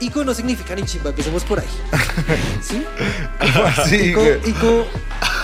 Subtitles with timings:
[0.00, 1.66] Ico no significa ni chimba, empecemos por ahí.
[2.62, 2.84] ¿Sí?
[3.88, 4.22] Sí, Ico.
[4.46, 4.86] Ico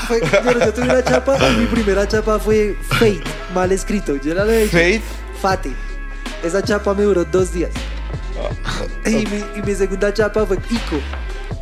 [0.07, 3.23] fue, yo, yo tuve una chapa y mi primera chapa fue Fate,
[3.55, 4.17] mal escrito.
[4.17, 5.03] Yo la de Fate.
[5.41, 5.73] Fate.
[6.43, 7.71] Esa chapa me duró dos días.
[8.65, 11.01] Ah, Y mi, y mi segunda chapa fue Ico.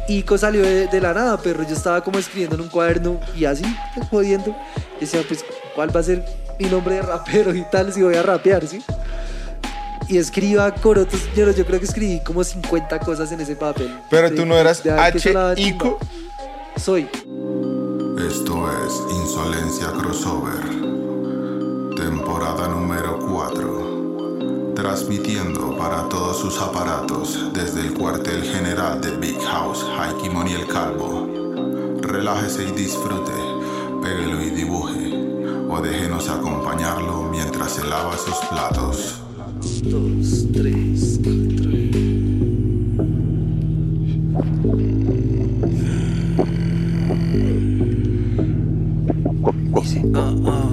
[0.09, 3.45] Ico salió de, de la nada, pero yo estaba como escribiendo en un cuaderno y
[3.45, 3.64] así,
[3.95, 4.54] pues, jodiendo.
[4.98, 6.24] Y decía, pues, ¿cuál va a ser
[6.59, 8.82] mi nombre de rapero y tal si voy a rapear, sí?
[10.08, 13.98] Y escriba corotos, yo, yo creo que escribí como 50 cosas en ese papel.
[14.10, 15.34] Pero De- tú no eras H.
[15.56, 15.98] Ico.
[16.76, 17.08] Soy.
[18.18, 20.60] Esto es Insolencia Crossover,
[21.96, 29.84] temporada número 4, transmitiendo para todos sus aparatos desde el cuartel general de Big House,
[29.98, 31.29] Haikimon y el Calvo.
[32.02, 33.32] Relájese y disfrute,
[34.02, 35.14] péguelo y dibuje,
[35.70, 39.22] o déjenos acompañarlo mientras se lava sus platos.
[39.83, 41.70] Dos, tres, cuatro.
[49.83, 50.70] Dice, ah, ah.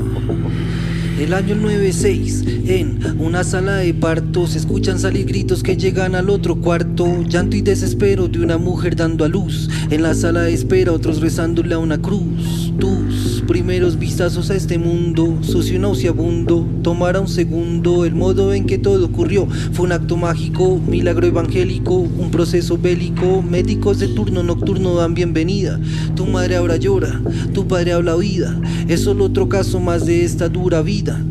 [1.20, 6.30] El año 96, en una sala de parto se escuchan salir gritos que llegan al
[6.30, 7.24] otro cuarto.
[7.28, 9.70] Llanto y desespero de una mujer dando a luz.
[9.90, 12.59] En la sala de espera, otros rezándole a una cruz.
[12.80, 16.66] Tus primeros vistazos a este mundo, sucio y nauseabundo.
[16.82, 21.96] Tomará un segundo, el modo en que todo ocurrió fue un acto mágico, milagro evangélico,
[21.96, 23.42] un proceso bélico.
[23.42, 25.80] Médicos de turno nocturno dan bienvenida.
[26.16, 27.22] Tu madre ahora llora,
[27.54, 28.58] tu padre habla vida.
[28.88, 31.22] Es solo otro caso más de esta dura vida.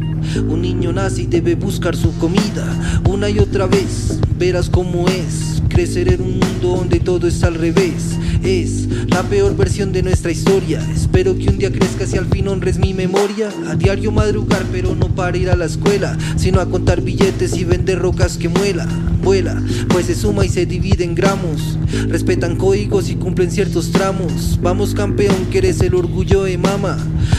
[0.49, 3.01] Un niño nace y debe buscar su comida.
[3.09, 7.55] Una y otra vez verás cómo es crecer en un mundo donde todo está al
[7.55, 8.17] revés.
[8.42, 10.81] Es la peor versión de nuestra historia.
[10.94, 13.50] Espero que un día crezcas y al fin honres mi memoria.
[13.69, 17.64] A diario madrugar, pero no para ir a la escuela, sino a contar billetes y
[17.64, 18.86] vender rocas que muela.
[19.22, 21.78] Vuela, pues se suma y se divide en gramos.
[22.08, 24.58] Respetan códigos y cumplen ciertos tramos.
[24.62, 26.97] Vamos campeón, que eres el orgullo de mama.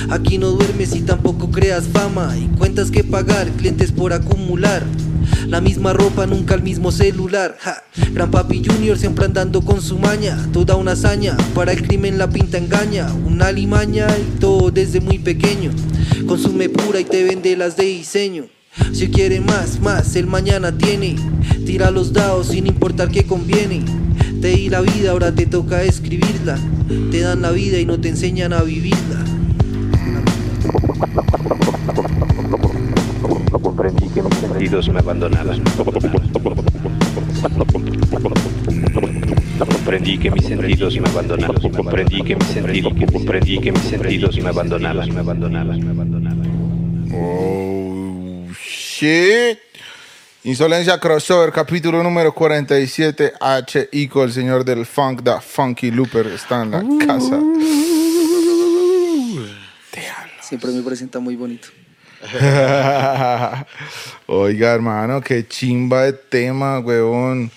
[0.09, 2.35] Aquí no duermes y tampoco creas fama.
[2.37, 4.83] Y cuentas que pagar, clientes por acumular.
[5.49, 7.57] La misma ropa, nunca el mismo celular.
[7.59, 7.83] Ja.
[8.13, 10.37] Gran Papi Junior siempre andando con su maña.
[10.53, 13.11] Toda una hazaña, para el crimen la pinta engaña.
[13.25, 15.71] Una alimaña y todo desde muy pequeño.
[16.27, 18.45] Consume pura y te vende las de diseño.
[18.93, 21.15] Si quiere más, más, el mañana tiene.
[21.65, 23.83] Tira los dados sin importar qué conviene.
[24.41, 26.59] Te di la vida, ahora te toca escribirla.
[27.09, 29.28] Te dan la vida y no te enseñan a vivirla.
[34.69, 35.63] Sentidos me abandonaban.
[39.57, 41.71] Comprendí que mis sentidos me abandonaban.
[41.71, 47.09] Comprendí que mis sentidos, comprendí que mis sentidos me abandonaban, me abandonaban, me abandonaban.
[47.15, 49.57] Oh, shit.
[50.43, 53.33] Insolencia Crossover, capítulo número 47.
[53.39, 53.89] H.
[53.91, 57.41] Ico, el señor del funk, da Funky Looper, está en la casa.
[60.41, 61.69] Siempre me presenta muy bonito.
[64.27, 67.49] Oiga, hermano, qué chimba de tema, huevón.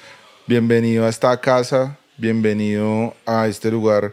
[0.47, 4.13] Bienvenido a esta casa, bienvenido a este lugar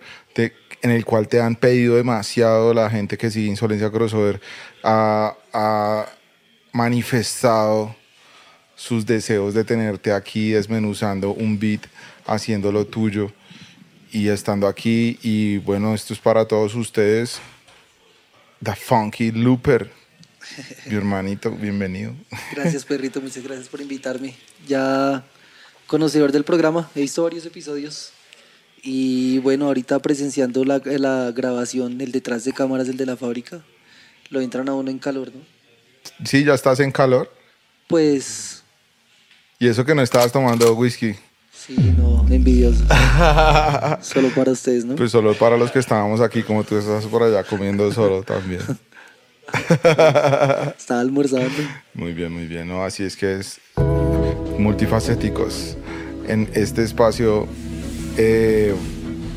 [0.82, 4.40] en el cual te han pedido demasiado la gente que sigue Insolencia Crossover.
[4.84, 6.06] Ha, ha
[6.72, 7.96] manifestado
[8.76, 11.82] sus deseos de tenerte aquí desmenuzando un beat,
[12.26, 13.32] haciendo lo tuyo
[14.12, 15.20] y estando aquí.
[15.22, 17.42] Y bueno, esto es para todos ustedes.
[18.64, 19.99] The Funky Looper.
[20.86, 22.14] Mi hermanito, bienvenido.
[22.54, 24.36] Gracias, perrito, muchas gracias por invitarme.
[24.68, 25.24] Ya
[25.88, 28.12] conocedor del programa, he visto varios episodios.
[28.82, 33.62] Y bueno, ahorita presenciando la, la grabación, el detrás de cámaras, el de la fábrica,
[34.30, 35.42] lo entran a uno en calor, ¿no?
[36.26, 37.32] Sí, ya estás en calor.
[37.88, 38.64] Pues
[39.60, 41.16] Y eso que no estabas tomando whisky.
[41.52, 42.86] sí, no, envidioso.
[44.02, 44.96] Solo para ustedes, ¿no?
[44.96, 48.62] Pues solo para los que estábamos aquí, como tú estás por allá comiendo solo también.
[50.78, 51.50] Estaba almorzando.
[51.94, 52.68] Muy bien, muy bien.
[52.68, 53.60] No, así es que es
[54.58, 55.78] multifacéticos
[56.28, 57.48] en este espacio
[58.18, 58.74] eh,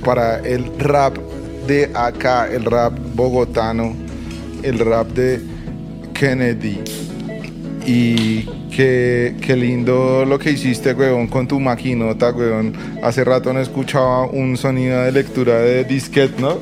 [0.05, 1.17] para el rap
[1.67, 3.94] de acá, el rap bogotano,
[4.62, 5.41] el rap de
[6.12, 6.81] Kennedy.
[7.85, 12.75] Y qué, qué lindo lo que hiciste, weón, con tu maquinota, weón.
[13.03, 16.59] Hace rato no escuchaba un sonido de lectura de disquete, ¿no?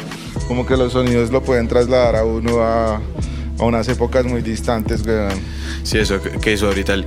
[0.49, 3.00] Como que los sonidos lo pueden trasladar a uno a,
[3.61, 5.39] a unas épocas muy distantes, weón.
[5.83, 7.05] Sí, eso que hizo ahorita el.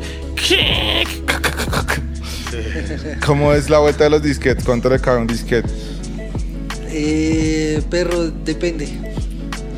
[3.26, 4.64] ¿Cómo es la vuelta de los disquetes?
[4.64, 5.70] ¿Cuánto le cabe un disquete?
[6.90, 8.88] Eh, perro, depende.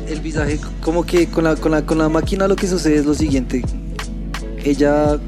[0.06, 3.06] El visaje, como que con la, con, la, con la máquina lo que sucede es
[3.06, 3.62] lo siguiente.
[4.62, 5.18] Ella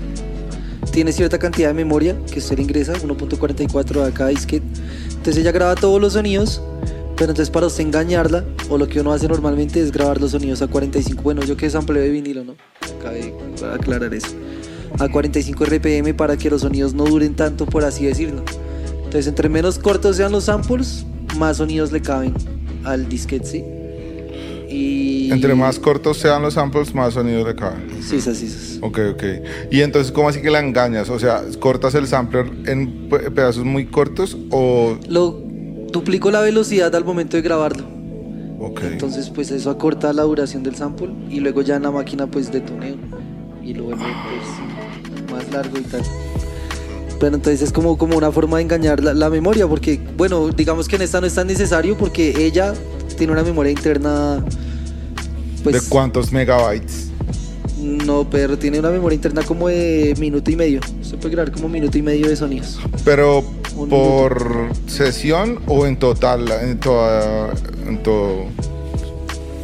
[0.93, 4.67] tiene cierta cantidad de memoria que usted le ingresa, 1.44 a cada disquete.
[5.09, 6.63] Entonces ella graba todos los sonidos,
[7.19, 10.63] pero entonces para usted engañarla, o lo que uno hace normalmente es grabar los sonidos
[10.63, 11.23] a 45.
[11.23, 12.55] Bueno, yo que sampleo de vinilo, ¿no?
[13.03, 13.35] Cabe
[13.75, 14.29] aclarar eso.
[14.99, 18.43] A 45 RPM para que los sonidos no duren tanto, por así decirlo.
[18.97, 21.05] Entonces, entre menos cortos sean los samples,
[21.37, 22.35] más sonidos le caben
[22.85, 23.65] al disquete, ¿sí?
[24.71, 25.31] Y...
[25.33, 27.87] Entre más cortos sean los samples, más sonidos le caben.
[28.03, 28.79] Sí, es así, es.
[28.83, 29.23] Ok, ok.
[29.71, 31.09] Y entonces, ¿cómo así que la engañas?
[31.11, 34.99] O sea, ¿cortas el sampler en pe- pedazos muy cortos o...?
[35.09, 35.48] Lo
[35.91, 37.85] duplico la velocidad al momento de grabarlo.
[38.61, 38.83] Ok.
[38.85, 42.51] Entonces, pues eso acorta la duración del sample y luego ya en la máquina, pues
[42.51, 42.97] detoneo
[43.63, 46.03] y lo vuelve pues, más largo y tal.
[47.21, 50.89] Pero entonces es como, como una forma de engañar la, la memoria, porque, bueno, digamos
[50.89, 52.75] que en esta no es tan necesario porque ella
[53.17, 54.45] tiene una memoria interna.
[55.63, 57.09] Pues, ¿De cuántos megabytes?
[57.79, 60.81] No, pero tiene una memoria interna como de minuto y medio.
[61.03, 62.81] Se puede grabar como minuto y medio de sonidos.
[63.05, 63.45] ¿Pero
[63.79, 66.51] Un por sesión o en total?
[66.63, 67.53] En, toda,
[67.87, 68.47] en todo...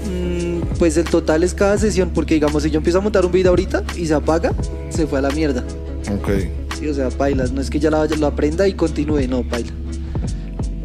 [0.09, 3.33] Mm, Pues el total es cada sesión, porque digamos, si yo empiezo a montar un
[3.33, 4.53] video ahorita y se apaga,
[4.91, 5.65] se fue a la mierda.
[6.13, 6.31] Ok.
[6.79, 7.53] Sí, o sea, bailas.
[7.53, 9.73] No es que ya la, lo aprenda y continúe, no, baila.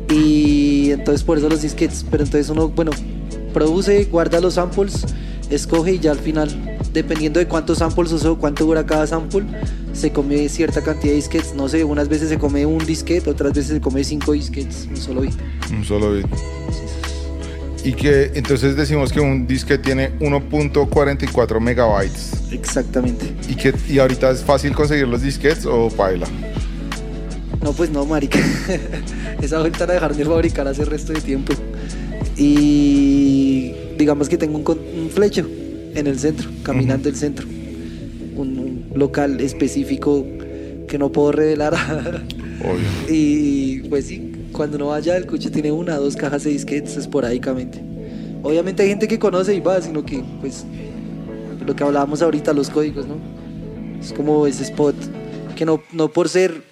[0.09, 2.05] Y entonces por eso los disquetes.
[2.09, 2.91] Pero entonces uno, bueno,
[3.53, 5.05] produce, guarda los samples,
[5.49, 6.49] escoge y ya al final,
[6.93, 9.45] dependiendo de cuántos samples usó, cuánto dura cada sample,
[9.99, 11.53] se come cierta cantidad de disquetes.
[11.53, 14.97] No sé, unas veces se come un disquete, otras veces se come cinco disquetes, un
[14.97, 15.35] solo beat.
[15.71, 16.25] Un solo bit.
[17.83, 22.31] Y que entonces decimos que un disque tiene 1.44 megabytes.
[22.51, 23.33] Exactamente.
[23.47, 26.27] ¿Y, que, ¿Y ahorita es fácil conseguir los disquetes o paila?
[27.61, 28.39] No, pues no, marica.
[29.41, 31.53] Esa vuelta a dejar de fabricar hace resto de tiempo.
[32.37, 35.47] Y digamos que tengo un, flecho
[35.93, 37.47] en el centro, caminando el centro.
[38.35, 40.25] Un, un local específico
[40.87, 41.73] que no puedo revelar.
[42.61, 42.87] Obvio.
[43.09, 46.97] y pues sí, cuando no vaya, el coche tiene una o dos cajas de disquetes
[46.97, 47.81] esporádicamente.
[48.41, 50.65] Obviamente hay gente que conoce y va, sino que pues
[51.65, 53.15] lo que hablábamos ahorita, los códigos, ¿no?
[54.01, 54.95] Es como ese spot
[55.55, 56.68] que no, no por ser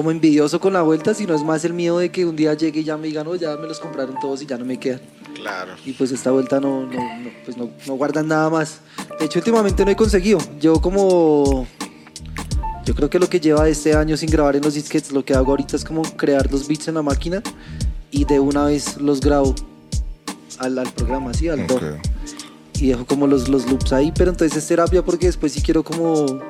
[0.00, 2.80] como envidioso con la vuelta, sino es más el miedo de que un día llegue
[2.80, 5.02] y ya me digan, no, ya me los compraron todos y ya no me quedan.
[5.34, 5.72] Claro.
[5.84, 8.80] Y pues esta vuelta no, no, no, pues no, no guardan nada más.
[9.18, 10.38] De hecho, últimamente no he conseguido.
[10.58, 11.66] Yo como...
[12.86, 15.34] Yo creo que lo que lleva este año sin grabar en los disquetes, lo que
[15.34, 17.42] hago ahorita es como crear los beats en la máquina
[18.10, 19.54] y de una vez los grabo
[20.60, 21.82] al, al programa, así, al DAW Ok.
[22.80, 25.84] y dejo como los, los loops ahí, pero entonces es terapia porque después sí quiero
[25.84, 26.40] como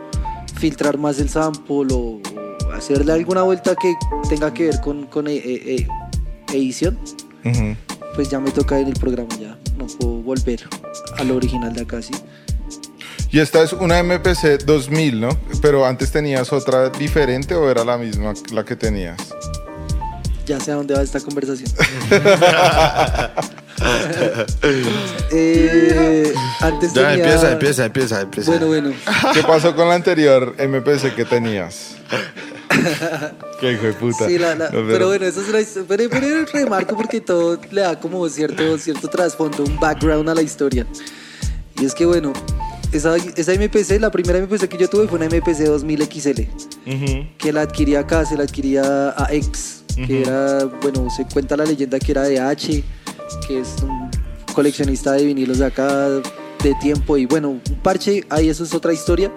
[0.55, 2.21] filtrar más el sample o
[2.81, 3.95] hacerle alguna vuelta que
[4.29, 5.87] tenga que ver con, con e- e- e-
[6.57, 6.99] edición,
[8.15, 10.61] pues ya me toca en el programa, ya no puedo volver
[11.19, 12.13] a lo original de acá, sí.
[13.31, 15.29] Y esta es una MPC 2000, ¿no?
[15.63, 19.17] Pero antes tenías otra diferente o era la misma la que tenías.
[20.47, 21.71] Ya sé a dónde va esta conversación.
[25.33, 28.51] Eh, antes Ya, tenía- empieza, empieza, empieza, empieza.
[28.51, 28.93] Bueno, bueno.
[29.33, 31.97] ¿Qué pasó con la anterior MPC que tenías?
[33.61, 34.27] Qué hijo de puta.
[34.27, 37.59] Sí, la- la- No, pero, bueno, eso es his- pero, pero el remarco porque todo
[37.71, 40.87] le da como cierto, cierto trasfondo, un background a la historia.
[41.81, 42.33] Y es que bueno,
[42.93, 46.41] esa, esa MPC, la primera MPC que yo tuve fue una MPC 2000 XL,
[46.87, 47.27] Ujú.
[47.39, 51.65] que la adquirí acá, se la adquiría a X, que era, bueno, se cuenta la
[51.65, 52.83] leyenda que era de H,
[53.47, 54.11] que es un
[54.55, 56.09] coleccionista de vinilos de acá
[56.63, 59.31] de tiempo y bueno, un parche, ahí eso es otra historia,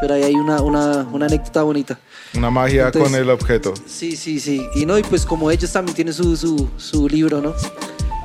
[0.00, 1.98] pero ahí hay una, una, una anécdota bonita.
[2.34, 3.74] Una magia Entonces- con el objeto.
[3.86, 4.66] Sí, sí, sí.
[4.74, 7.54] Y no, y pues como ellos también tienen su, su, su libro, ¿no?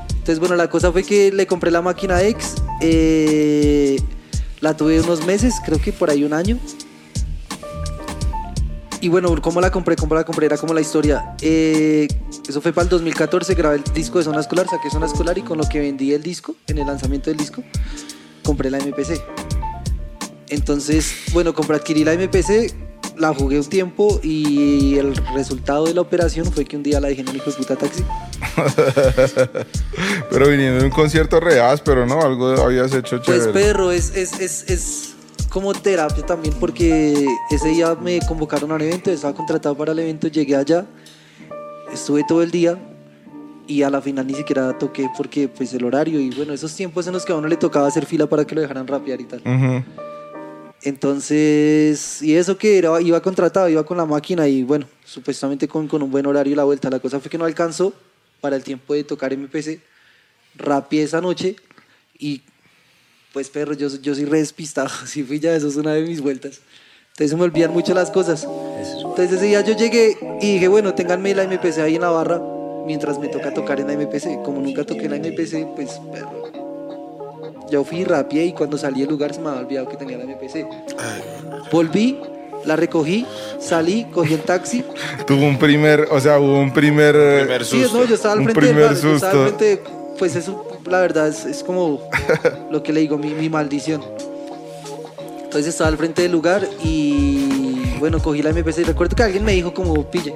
[0.09, 2.55] Entonces, bueno, la cosa fue que le compré la máquina X.
[2.81, 3.97] eh,
[4.61, 6.57] la tuve unos meses, creo que por ahí un año.
[9.01, 9.95] Y bueno, ¿cómo la compré?
[9.95, 10.47] ¿Cómo la compré?
[10.47, 11.35] Era como la historia.
[11.41, 12.07] Eh,
[12.47, 15.41] eso fue para el 2014, grabé el disco de Zona Escolar, saqué Zona Escolar y
[15.43, 17.61] con lo que vendí el disco, en el lanzamiento del disco,
[18.43, 19.21] compré la MPC.
[20.55, 22.73] Entonces, bueno, compré, adquirí la MPC,
[23.17, 27.09] la jugué un tiempo y el resultado de la operación fue que un día la
[27.09, 28.03] dejé en un hijo de puta taxi.
[30.29, 33.53] Pero viniendo de un concierto real, pero no, algo habías hecho Pues chévere.
[33.53, 35.15] perro, es, es, es, es
[35.49, 39.99] como terapia también porque ese día me convocaron a un evento, estaba contratado para el
[39.99, 40.85] evento, llegué allá,
[41.93, 42.77] estuve todo el día
[43.67, 47.07] y a la final ni siquiera toqué porque pues el horario y bueno, esos tiempos
[47.07, 49.25] en los que a uno le tocaba hacer fila para que lo dejaran rapear y
[49.25, 49.41] tal.
[49.45, 49.83] Ujú.
[50.85, 55.91] Entonces, y eso que era, iba contratado, iba con la máquina y bueno, supuestamente con,
[55.91, 56.91] un buen horario la vuelta.
[56.91, 57.91] La cosa fue que no alcanzó
[58.39, 59.79] para el tiempo de tocar MPC.
[60.55, 61.55] Rapié esa noche
[62.19, 62.43] y
[63.33, 64.89] pues perro, yo, yo soy re despistado.
[65.03, 66.59] Así fui ya, eso es una de mis vueltas.
[67.13, 68.43] Entonces se me olvidan mucho las cosas.
[68.43, 72.39] Entonces ese día yo llegué y dije, bueno, ténganme la MPC ahí en la barra
[72.85, 74.43] mientras me toca tocar en la MPC.
[74.43, 76.54] Como nunca toqué en la MPC, pues perro.
[77.69, 80.25] Yo fui rapié y cuando salí del lugar se me había olvidado que tenía la
[80.25, 80.67] MPC.
[81.71, 82.19] Volví,
[82.63, 83.25] la recogí,
[83.59, 84.83] salí, cogí el taxi.
[85.25, 87.13] Tuvo un primer, o sea, hubo un primer...
[87.15, 87.97] Primer Sí, susto.
[87.99, 89.43] no, yo estaba al Un frente del primer bar, yo estaba susto.
[89.43, 89.83] al frente,
[90.19, 92.01] pues eso, la verdad, es, es como
[92.71, 94.03] lo que le digo, mi, mi maldición.
[95.43, 99.43] Entonces estaba al frente del lugar y bueno, cogí la MPC y recuerdo que alguien
[99.43, 100.35] me dijo como, pille.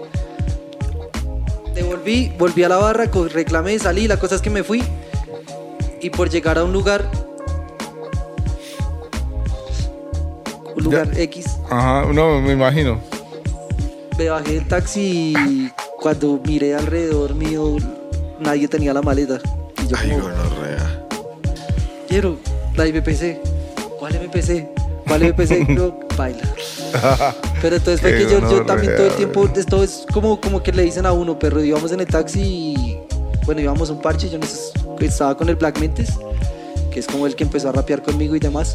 [1.75, 4.81] Devolví, volví a la barra, reclamé, salí, la cosa es que me fui
[6.01, 7.09] y por llegar a un lugar,
[10.75, 12.99] un lugar X, Ajá, no, me imagino.
[14.17, 17.75] me bajé del taxi y cuando miré alrededor mío,
[18.39, 19.39] nadie tenía la maleta.
[19.83, 21.05] Y yo Ay, gonorrea.
[22.07, 22.37] quiero
[22.75, 23.39] la MPC.
[23.99, 24.67] ¿Cuál MPC?
[25.05, 25.69] ¿Cuál MPC?
[25.69, 26.41] No, baila.
[27.61, 30.71] Pero entonces fue que yo, yo también todo el tiempo, esto es como, como que
[30.71, 32.88] le dicen a uno, pero íbamos en el taxi y,
[33.49, 34.37] bueno, íbamos a un parche, yo
[34.99, 36.19] estaba con el Black Mentes,
[36.91, 38.73] que es como el que empezó a rapear conmigo y demás.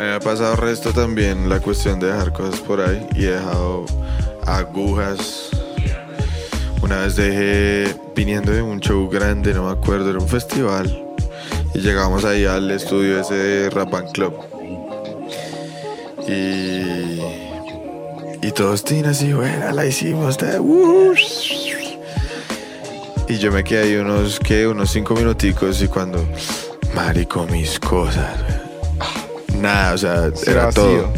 [0.00, 3.84] Me ha pasado resto también la cuestión de dejar cosas por ahí y he dejado
[4.46, 5.50] agujas.
[6.80, 11.04] Una vez dejé, viniendo de un show grande, no me acuerdo, era un festival.
[11.74, 14.32] Y llegamos ahí al estudio ese de Rap Band Club.
[16.26, 17.20] Y.
[18.40, 20.38] Y todos tienen así, bueno, la hicimos.
[20.38, 21.12] de- uh".
[23.28, 24.66] Y yo me quedé ahí unos, ¿qué?
[24.66, 26.24] Unos cinco minuticos y cuando.
[26.94, 28.34] Marico, mis cosas.
[29.54, 30.82] Nada, o sea, era vacío.
[30.82, 31.12] todo.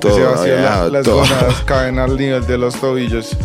[0.00, 1.22] Todo, Ese vacío, había la- las todo.
[1.66, 3.36] caen al nivel de los tobillos.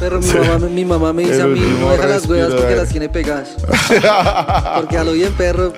[0.00, 2.74] Pero mi, mamá, mi mamá me dice El a mí, no deja las huevas porque
[2.76, 3.50] las tiene pegadas.
[4.76, 5.72] Porque a lo bien, perro,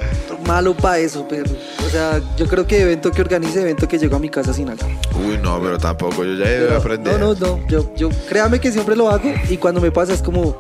[0.47, 1.51] malo para eso, perro.
[1.85, 4.69] O sea, yo creo que evento que organice, evento que llegó a mi casa sin
[4.69, 4.87] algo.
[5.17, 7.19] Uy, no, pero tampoco, yo ya he aprender.
[7.19, 7.67] No, no, no.
[7.69, 10.57] Yo, yo, créame que siempre lo hago y cuando me pasa es como.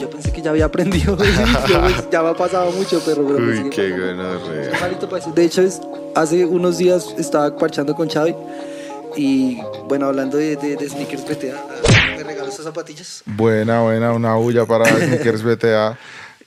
[0.00, 1.16] Yo pensé que ya había aprendido.
[1.16, 1.30] Yo, pues,
[2.10, 3.24] ya me ha pasado mucho, perro.
[3.26, 3.92] pero me Uy, qué
[4.80, 5.32] malito para eso.
[5.32, 5.80] De hecho, es,
[6.14, 8.34] hace unos días estaba parchando con Xavi
[9.16, 11.64] y, bueno, hablando de, de, de sneakers PTA,
[12.16, 13.22] me regaló esas zapatillas.
[13.26, 15.98] Buena, buena, una bulla para Sneakers BTA.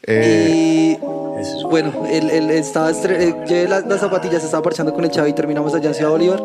[0.04, 5.12] Eh, Y bueno, él, él estaba eh, llevé las, las zapatillas, estaba parchando con el
[5.12, 6.42] Xavi y terminamos allá en Ciudad Bolívar.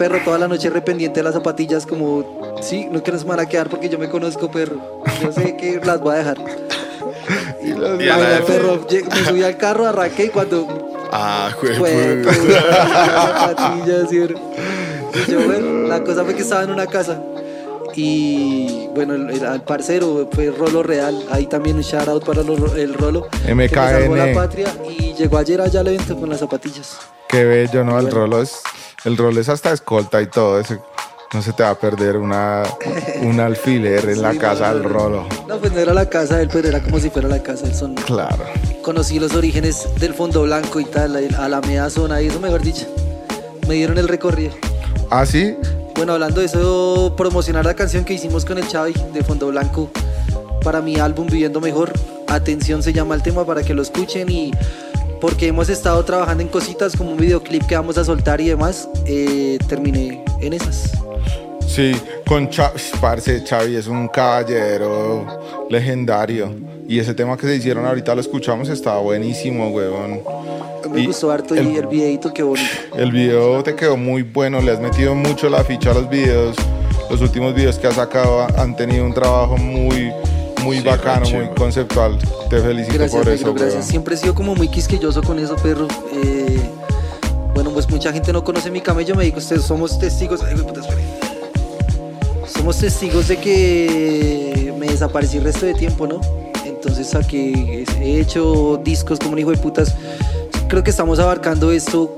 [0.00, 3.44] Perro, toda la noche rependiente de las zapatillas, como, sí, no que nos van a
[3.44, 4.76] quedar porque yo me conozco, perro.
[5.20, 6.38] Yo sé que las voy a dejar.
[7.62, 10.66] y Y a la perro, me subí al carro, arranqué y cuando
[11.12, 12.22] Ah, fue güey.
[12.22, 14.10] pues, las zapatillas,
[15.28, 17.20] yo, bueno, la cosa fue que estaba en una casa.
[17.94, 21.24] Y bueno, el, parcero fue Rolo Real.
[21.30, 23.28] Ahí también un shout out para lo- el Rolo.
[23.44, 24.34] Que me salvó la MKN.
[24.34, 26.96] patria y llegó ayer allá al evento con las zapatillas.
[27.28, 27.98] Qué bello, ¿no?
[27.98, 28.16] El Bueno.
[28.20, 28.60] rolo es,
[29.04, 30.60] el rolo es hasta escolta y todo.
[30.60, 30.78] ese-
[31.32, 32.64] no se te va a perder una,
[33.22, 35.26] un alfiler en la Sí, casa no, del rolo.
[35.46, 37.66] No, pues no era la casa de él, pero era como si fuera la casa
[37.66, 37.94] del son.
[37.94, 38.44] Claro.
[38.82, 42.62] Conocí los orígenes del fondo blanco y tal, a la media zona y eso, mejor
[42.62, 42.84] dicho.
[43.68, 44.54] Me dieron el recorrido.
[45.08, 45.54] ¿Ah, sí?
[45.94, 49.88] Bueno, hablando de eso, promocionar la canción que hicimos con el Xavi de Fondo Blanco
[50.64, 51.92] para mi álbum Viviendo Mejor.
[52.26, 54.50] Atención se llama el tema para que lo escuchen y
[55.20, 58.88] porque hemos estado trabajando en cositas como un videoclip que vamos a soltar y demás,
[59.06, 60.92] eh, terminé en esas.
[61.66, 61.92] Sí,
[62.26, 65.24] con Chavi, parce, Xavi es un caballero
[65.68, 66.50] legendario.
[66.88, 70.20] Y ese tema que se hicieron ahorita lo escuchamos, estaba buenísimo, huevón.
[70.90, 72.68] Me Y gustó harto el- y el videito qué bonito.
[72.96, 76.56] El video te quedó muy bueno, le has metido mucho la ficha a los videos.
[77.08, 80.10] Los últimos videos que has sacado han tenido un trabajo muy,
[80.62, 82.18] muy Sí, bacano, muy conceptual.
[82.48, 83.72] Te felicito Gracias, por negro, eso, gracias.
[83.74, 83.88] huevón.
[83.88, 85.88] Siempre he sido como muy quisquilloso con eso, perro.
[86.12, 86.60] Eh,
[87.54, 90.40] bueno, pues mucha gente no conoce mi camello, me dijo, ustedes somos testigos.
[90.42, 90.56] Ay.
[92.46, 96.20] Somos testigos de que me desaparecí el resto de tiempo, ¿no?
[96.64, 99.94] Entonces saqué, he hecho discos como un hijo de putas.
[100.68, 102.16] Creo que estamos abarcando esto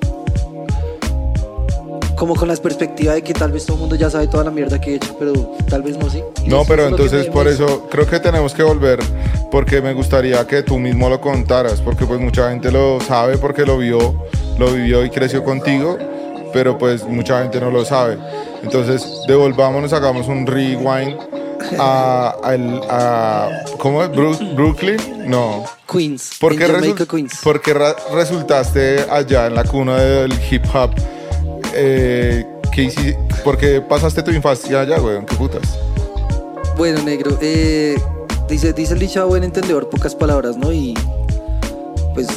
[2.16, 4.50] como con la perspectiva de que tal vez todo el mundo ya sabe toda la
[4.50, 5.32] mierda que he hecho, pero
[5.68, 6.22] tal vez no, sí.
[6.46, 8.98] No, pero entonces por eso creo que tenemos que volver
[9.50, 13.64] porque me gustaría que tú mismo lo contaras, porque pues mucha gente lo sabe porque
[13.66, 14.24] lo vio,
[14.58, 15.98] lo vivió y creció contigo,
[16.52, 18.18] pero pues mucha gente no lo sabe.
[18.62, 21.16] Entonces devolvámonos, hagamos un rewind
[21.78, 24.10] a, al- a- ¿cómo es?
[24.10, 25.64] Brooklyn, no.
[25.90, 26.32] Queens.
[26.40, 27.40] ¿Por en qué, Jamaica, resul- Queens.
[27.42, 30.90] por qué ra- resultaste allá en la cuna del hip hop?
[31.74, 35.26] Eh, ¿qué ¿Por qué pasaste tu infancia allá, weón?
[35.26, 35.78] ¿Qué putas?
[36.76, 37.96] Bueno, negro, eh,
[38.48, 40.72] dice, dice el dicho buen entendedor, pocas palabras, ¿no?
[40.72, 40.94] Y
[42.14, 42.28] pues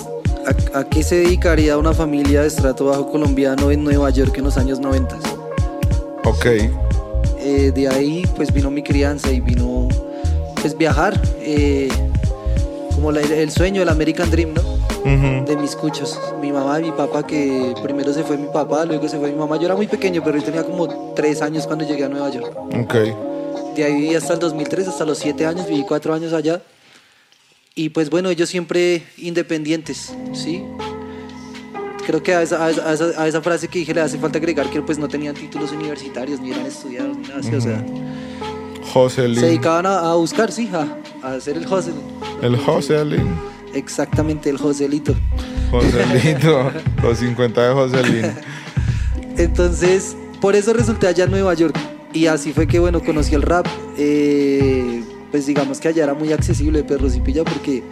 [0.45, 4.43] ¿A, a qué se dedicaría una familia de estrato bajo colombiano en Nueva York en
[4.43, 5.17] los años 90?
[6.23, 6.45] Ok.
[7.39, 9.87] Eh, de ahí pues vino mi crianza y vino
[10.61, 11.87] pues viajar, eh,
[13.05, 14.63] como la- el sueño, el American Dream, ¿no?
[15.45, 16.19] De mis cuchos.
[16.41, 19.37] Mi mamá y mi papá, que primero se fue mi papá, luego se fue mi
[19.37, 19.57] mamá.
[19.57, 22.51] Yo era muy pequeño, pero yo tenía como tres años cuando llegué a Nueva York.
[22.81, 22.95] Ok.
[23.75, 26.63] De ahí viví hasta el 2003, hasta los siete años, viví cuatro años allá.
[27.75, 30.63] Y pues bueno, ellos siempre independientes, ¿sí?
[32.07, 34.17] Creo que a esa, a esa- a esa- a esa frase que dije le hace
[34.17, 37.61] falta agregar que pues no tenían títulos universitarios, ni eran estudiados, ni nada así, o
[37.61, 37.85] sea,
[38.95, 39.35] Joselín.
[39.41, 40.87] se dedicaban a, a buscar, sí, a,
[41.21, 41.95] a hacer el hustle.
[42.41, 43.27] El Joselín.
[43.73, 45.13] Exactamente, el Joselito.
[45.69, 46.71] Joselito.
[47.03, 48.25] Los 50 de Joselín.
[49.37, 51.77] Entonces, por eso resulté allá en Nueva York.
[52.13, 53.67] Y así fue que, bueno, conocí el rap.
[53.97, 57.83] Eh, pues digamos que allá era muy accesible, perros y pilla, porque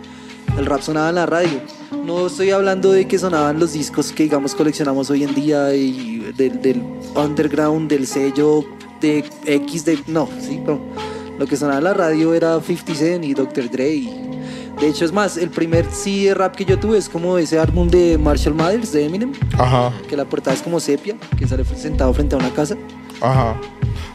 [0.58, 1.60] el rap sonaba en la radio.
[2.06, 6.32] No estoy hablando de que sonaban los discos que, digamos, coleccionamos hoy en día y
[6.38, 6.82] del, del
[7.14, 8.64] underground, del sello
[9.04, 10.00] de X, de...
[10.08, 10.80] No, sí, no.
[11.38, 13.70] Lo que sonaba en la radio era 50 Cent y Dr.
[13.70, 13.94] Dre.
[13.94, 14.20] y-
[14.80, 17.60] de hecho, es más, el primer CD de rap que yo tuve es como ese
[17.60, 19.94] álbum de Marshall Mathers, de Eminem Ajá.
[20.10, 22.76] que la portada es como sepia, que sale sentado frente a una casa.
[23.22, 23.56] Ajá.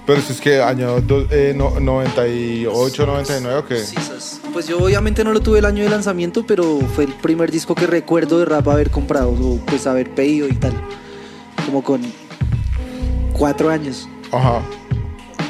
[0.04, 3.76] Pero eso es que año do- eh, no- 98, 99 o qué?
[3.78, 3.94] Sí.
[4.52, 7.74] Pues yo obviamente no lo tuve el año de lanzamiento, pero fue el primer disco
[7.76, 10.72] que recuerdo de rap haber comprado, o pues haber pedido y tal.
[11.66, 12.00] Como con
[13.32, 14.08] cuatro años.
[14.32, 14.60] Ajá.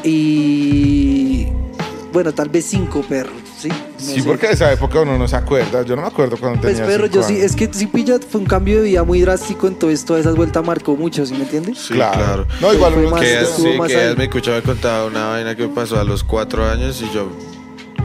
[0.04, 1.46] Y
[2.12, 3.32] bueno, tal vez cinco, perro.
[3.58, 4.28] Sí, No Sí, sé.
[4.28, 5.82] porque de esa época uno no se acuerda.
[5.82, 8.18] Yo no me acuerdo cuando Pues tenía perro, cinco yo sí, es que sí pilla,
[8.20, 11.40] fue un cambio de vida muy drástico, entonces todas esas vueltas marcó mucho, ¿sí me
[11.40, 11.78] entiendes?
[11.78, 12.16] Sí, Claro.
[12.18, 12.46] claro.
[12.60, 15.56] No, igual uno más- Que estuvo sí, más que me escuchaba me contaba una vaina
[15.56, 17.28] que pasó a los cuatro años y yo,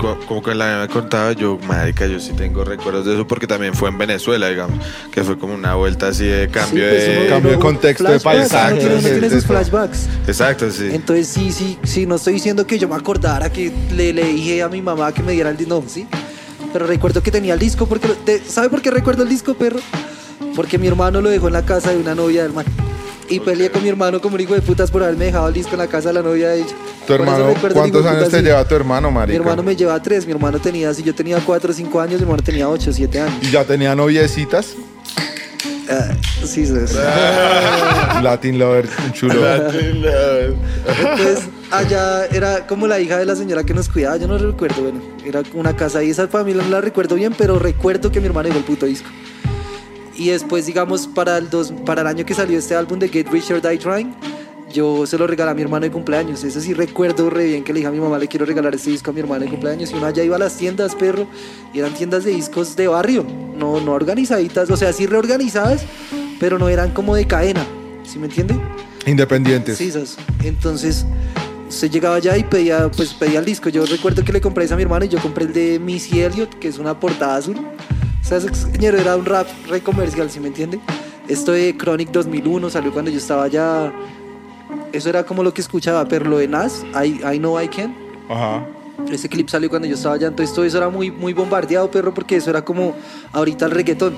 [0.03, 3.47] co- como que la me contaba, yo, marica, yo sí tengo recuerdos de eso porque
[3.47, 4.77] también fue en Venezuela, digamos,
[5.11, 7.17] que fue como una vuelta así de cambio Sí, pues, de...
[7.21, 9.53] uno- Cambio de contexto, de de- de sus todo.
[9.57, 10.07] flashbacks.
[10.27, 10.89] Exacto, sí.
[10.91, 14.61] Entonces sí, sí, sí, no estoy diciendo que yo me acordara que le, le dije
[14.61, 16.05] a mi mamá que me diera el disco, no, sí.
[16.73, 19.79] Pero recuerdo que tenía el disco porque, de- ¿sabe por qué recuerdo el disco, perro?
[20.55, 22.65] Porque mi hermano lo dejó en la casa de una novia del man.
[23.33, 25.71] Y peleé con mi hermano como un hijo de putas por haberme dejado el disco
[25.73, 26.75] en la casa de la novia de ella.
[27.07, 29.37] Tu hermano, ¿cuántos años te lleva tu hermano, Mi marica?
[29.37, 32.25] hermano me lleva tres, mi hermano tenía, si yo tenía cuatro o cinco años, mi
[32.25, 33.35] hermano tenía ocho, siete años.
[33.41, 34.75] ¿Y ya tenía noviecitas?
[35.89, 36.11] Ah,
[36.45, 36.95] sí, sí, sí.
[38.21, 39.33] Latin Lover, chulo.
[39.67, 41.39] Entonces,
[41.71, 45.01] allá era como la hija de la señora que nos cuidaba, yo no recuerdo, bueno,
[45.25, 48.47] era una casa y esa familia no la recuerdo bien, pero recuerdo que mi hermano
[48.49, 49.09] dejó el puto disco.
[50.15, 53.29] Y después, digamos, para el, dos, para el año que salió este álbum de Get
[53.29, 54.13] Rich or Die Trying,
[54.73, 56.43] yo se lo regalé a mi hermano de cumpleaños.
[56.43, 58.89] Eso sí recuerdo re bien que le dije a mi mamá, le quiero regalar este
[58.89, 59.91] disco a mi hermano de cumpleaños.
[59.91, 61.27] Y uno allá iba a las tiendas, perro,
[61.73, 63.25] y eran tiendas de discos de barrio,
[63.57, 65.83] no, no organizaditas, o sea, sí reorganizadas,
[66.39, 67.65] pero no eran como de cadena,
[68.03, 68.55] ¿sí me entiende?
[69.05, 69.77] Independientes.
[69.77, 69.91] Sí.
[70.43, 71.05] Entonces,
[71.69, 73.69] se llegaba allá y pedía, pues, pedía el disco.
[73.69, 76.21] Yo recuerdo que le compré ese a mi hermano y yo compré el de Missy
[76.21, 77.57] Elliott, que es una portada azul.
[78.41, 80.79] Señor era un rap re comercial, ¿sí me entiende?
[81.27, 83.93] Esto de Chronic 2001 salió cuando yo estaba allá.
[84.91, 87.95] Eso era como lo que escuchaba, pero lo de Nas, I, I Know I Can.
[88.29, 88.65] Ajá.
[89.11, 92.13] Ese clip salió cuando yo estaba allá, entonces todo eso era muy, muy bombardeado, perro,
[92.13, 92.95] porque eso era como
[93.31, 94.15] ahorita el reggaetón.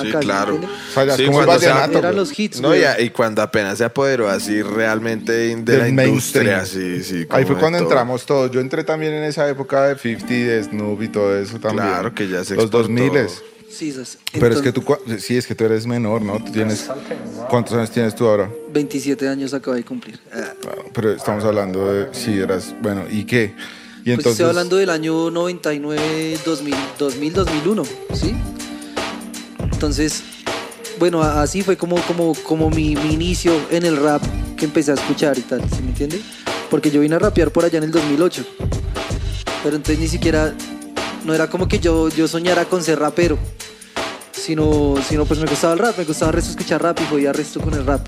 [0.00, 0.54] Sí, Acá, ¿sí claro.
[0.54, 0.76] entiende?
[0.88, 1.98] O sea, ya Sí, como el cuando se- vallenato.
[1.98, 2.16] Eran güey.
[2.26, 2.82] los hits, No, güey.
[2.98, 7.26] y, cuando apenas se apoderó así realmente de Del la industria, sí, sí.
[7.30, 7.88] Ahí fue cuando todo.
[7.88, 8.50] entramos todos.
[8.50, 11.86] Yo entré también en esa época de 50, de Snoop y todo eso también.
[11.88, 12.88] Claro que ya se Los exportó.
[12.88, 13.28] 2000
[13.70, 14.18] Sí, sas.
[14.32, 16.42] Pero es que Entonces- tú, sí, es que tú eres menor, ¿no?
[16.44, 16.88] Tú tienes,
[17.48, 18.50] ¿cuántos años tienes tú ahora?
[18.72, 20.18] 27 años acabo de cumplir.
[20.32, 20.54] Ah,
[20.92, 23.54] Pero estamos hablando de, sí, eras, bueno, ¿y qué?
[24.00, 28.34] Y Pues entonces, estoy hablando del año 99, 2000, 2000, 2001, ¿sí?
[29.80, 30.22] Entonces,
[30.98, 34.20] bueno, así fue como, como, como mi, inicio en el rap
[34.58, 36.20] que empecé a escuchar y tal, ¿sí me entiende?
[36.68, 38.44] Porque yo vine a rapear por allá en el 2008.
[39.62, 40.54] Pero entonces ni siquiera,
[41.24, 43.38] no era como que yo, yo soñara con ser rapero,
[44.32, 47.58] sino, sino pues me gustaba el rap, me gustaba resto escuchar rap y jodía resto
[47.58, 48.06] con el rap.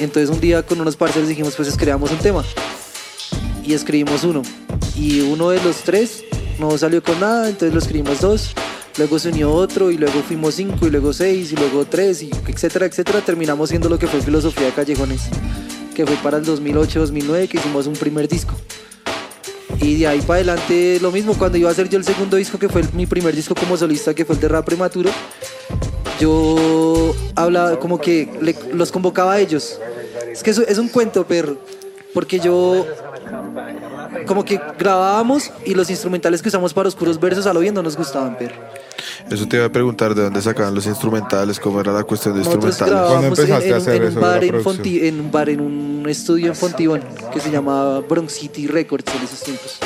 [0.00, 2.44] Entonces un día con unos parceros dijimos, pues escribamos un tema
[3.64, 4.42] y escribimos uno.
[4.96, 6.24] Y uno de los tres
[6.58, 8.50] no salió con nada, entonces lo escribimos dos.
[9.00, 12.30] Luego se unió otro y luego fuimos cinco y luego seis y luego tres y
[12.46, 13.22] etcétera, etcétera.
[13.22, 15.22] Terminamos siendo lo que fue Filosofía de Callejones,
[15.94, 18.52] que fue para el 2008-2009 que hicimos un primer disco.
[19.80, 22.58] Y de ahí para adelante lo mismo, cuando iba a hacer yo el segundo disco,
[22.58, 25.08] que fue mi primer disco como solista, que fue el de Rap Prematuro,
[26.20, 28.28] yo hablaba como que
[28.74, 29.80] los convocaba a ellos.
[30.30, 31.56] Es que es un cuento, perro.
[32.14, 32.86] Porque yo
[34.26, 37.82] como que grabábamos y los instrumentales que usamos para oscuros versos a lo bien no
[37.82, 38.54] nos gustaban, pero
[39.30, 42.40] Eso te iba a preguntar de dónde sacaban los instrumentales, cómo era la cuestión de
[42.40, 43.08] nosotros instrumentales.
[43.08, 44.62] ¿Cuándo en, empezaste en a un- hacer en un eso bar en?
[44.64, 49.14] Fonti- en un bar, en un estudio en Fontibón que se llamaba Bronx City Records
[49.14, 49.78] en esos tiempos.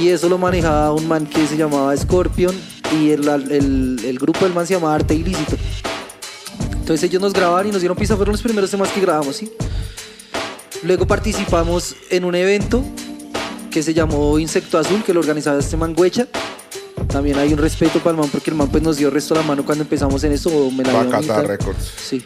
[0.00, 2.54] Y eso lo manejaba un man que se llamaba Scorpion
[3.00, 5.56] y el, el- el grupo del man se llamaba Arte Ilícito.
[6.72, 9.52] Entonces ellos nos grababan y nos dieron pista, fueron los primeros temas que grabamos, ¿sí?
[10.82, 12.84] Luego participamos en un evento
[13.70, 16.28] que se llamó Insecto Azul, que lo organizaba este man Güecha.
[17.08, 19.42] También hay un respeto para el man porque el man pues nos dio resto la
[19.42, 20.70] mano cuando empezamos en eso.
[20.70, 21.42] me la.
[21.42, 21.92] Records.
[21.96, 22.24] Sí.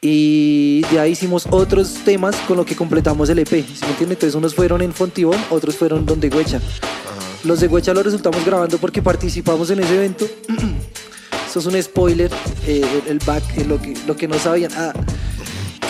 [0.00, 3.48] Y de ahí hicimos otros temas con lo que completamos el EP.
[3.48, 4.14] ¿Sí me entiende?
[4.14, 6.60] Entonces unos fueron en Fontibón, otros fueron donde Güecha.
[7.44, 10.26] Los de Güecha los resultamos grabando porque participamos en ese evento.
[11.48, 12.30] Eso es un spoiler,
[12.66, 14.70] eh, el, el back, eh, lo, que, lo que no sabían.
[14.76, 14.92] Ah,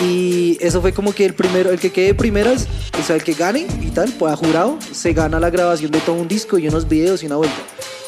[0.01, 2.67] y eso fue como que el primero, el que quede primeras,
[2.99, 5.99] o sea, el que gane y tal, pues a jurado, se gana la grabación de
[5.99, 7.55] todo un disco y unos videos y una vuelta.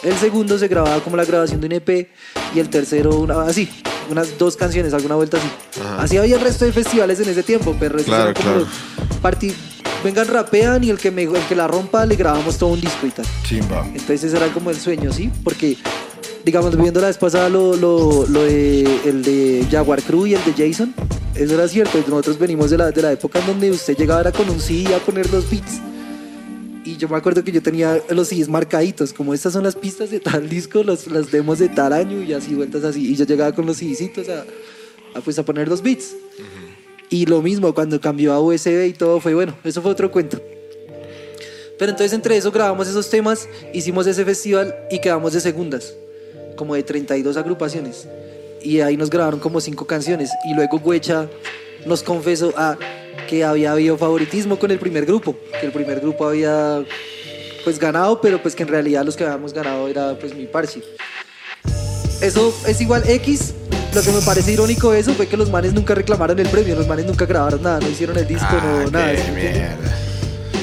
[0.03, 2.07] El segundo se grababa como la grabación de un EP
[2.55, 3.67] y el tercero una, así,
[4.09, 5.47] unas dos canciones, alguna vuelta así.
[5.81, 6.03] Ajá.
[6.03, 8.67] Así había el resto de festivales en ese tiempo, pero esos Claro, claro.
[9.21, 9.53] parti-
[10.03, 13.07] vengan rapean y el que me, el que la rompa le grabamos todo un disco
[13.07, 13.25] y tal.
[13.43, 13.83] Chimba.
[13.87, 15.29] Entonces ese era como el sueño, ¿sí?
[15.43, 15.75] Porque,
[16.45, 20.41] digamos, viendo la vez pasada lo, lo, lo de, el de Jaguar Crew y el
[20.45, 20.93] de Jason,
[21.39, 21.97] eso era cierto.
[21.99, 24.93] Nosotros venimos de la, de la época en donde usted llegaba era con un CD
[24.93, 25.79] a poner los beats.
[26.83, 30.09] Y yo me acuerdo que yo tenía los CDs marcaditos, como estas son las pistas
[30.11, 33.11] de tal disco, los, las demos de tal año y así vueltas así.
[33.11, 34.45] Y yo llegaba con los CDcitos a,
[35.15, 36.15] a, pues, a poner los beats.
[37.09, 40.41] Y lo mismo, cuando cambió a USB y todo fue bueno, eso fue otro cuento.
[41.77, 45.93] Pero entonces entre eso grabamos esos temas, hicimos ese festival y quedamos de segundas,
[46.57, 48.07] como de 32 agrupaciones.
[48.61, 50.31] Y ahí nos grabaron como cinco canciones.
[50.45, 51.27] Y luego Güecha
[51.85, 52.77] nos confesó ah,
[53.27, 56.83] que había habido favoritismo con el primer grupo, que el primer grupo había
[57.63, 60.81] pues ganado, pero pues que en realidad los que habíamos ganado era pues mi parche.
[62.21, 63.53] Eso es igual X.
[63.93, 66.75] Lo que me parece irónico de eso fue que los manes nunca reclamaron el premio,
[66.75, 69.13] los manes nunca grabaron nada, no hicieron el disco, Ah, no, nada.
[69.13, 70.08] qué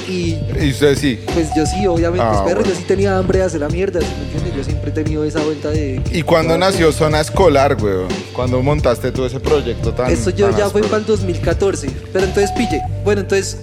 [0.07, 1.19] Y Y usted sí.
[1.33, 2.69] pues yo sí, obviamente, Ah, perro, bueno.
[2.73, 4.55] yo sí tenía hambre de hacer la mierda, ¿sí me entiendes?
[4.55, 6.01] Yo siempre he tenido esa vuelta de...
[6.11, 8.07] ¿Y cuándo nació Zona Escolar, weón?
[8.33, 11.89] ¿Cuándo montaste tú ese proyecto tan Eso yo tan ya fue para el 2014.
[12.13, 12.81] Pero entonces pille.
[13.03, 13.57] Bueno, entonces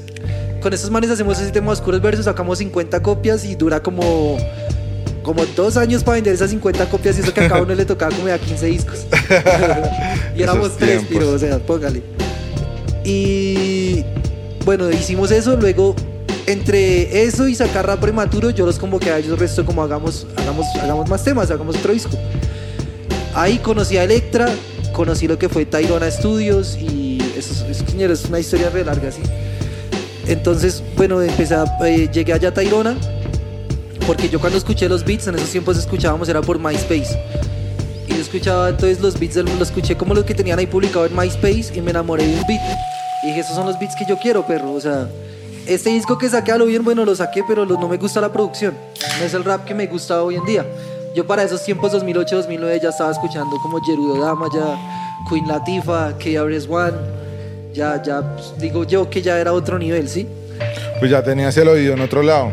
[0.61, 4.38] con esos manes hacemos ese tema de oscuros versos, sacamos 50 copias y dura como
[5.22, 7.85] como dos años para vender esas 50 copias y eso que a cada uno le
[7.87, 9.07] tocaba como a 15 discos.
[10.37, 12.02] y éramos tres, pero o sea, póngale.
[13.04, 14.04] Y
[14.64, 15.94] bueno, hicimos eso, luego
[16.46, 20.66] entre eso y sacar rap prematuro, yo los convoqué a ellos, resto como hagamos, hagamos,
[20.80, 22.16] hagamos más temas, hagamos otro disco.
[23.35, 24.48] Ahí conocí a Electra,
[24.92, 29.20] conocí lo que fue Tyrona Studios y eso, es- una historia re larga, ¿sí?
[30.26, 32.96] Entonces, bueno, empecé a- eh, llegué allá a Tyrona
[34.07, 37.18] porque yo cuando escuché los beats, en esos tiempos escuchábamos, era por MySpace.
[38.07, 41.16] Y yo escuchaba entonces los beats, los escuché como los que tenían ahí publicado en
[41.16, 42.61] MySpace y me enamoré de un beat.
[43.22, 44.72] Y dije, esos son los beats que yo quiero, perro.
[44.72, 45.09] O sea,
[45.66, 48.33] este disco que saqué a lo bien, bueno, lo saqué, pero no me gusta la
[48.33, 48.74] producción.
[49.18, 50.66] No es el rap que me gusta hoy en día.
[51.14, 54.77] Yo para esos tiempos, 2008, 2009, ya estaba escuchando como Gerudo Dama, ya
[55.29, 56.96] Queen Latifah, KRS-One.
[57.72, 60.29] Ya, ya, pues, digo yo que ya era otro nivel, ¿sí?
[60.98, 62.50] Pues ya tenías el oído en otro lado.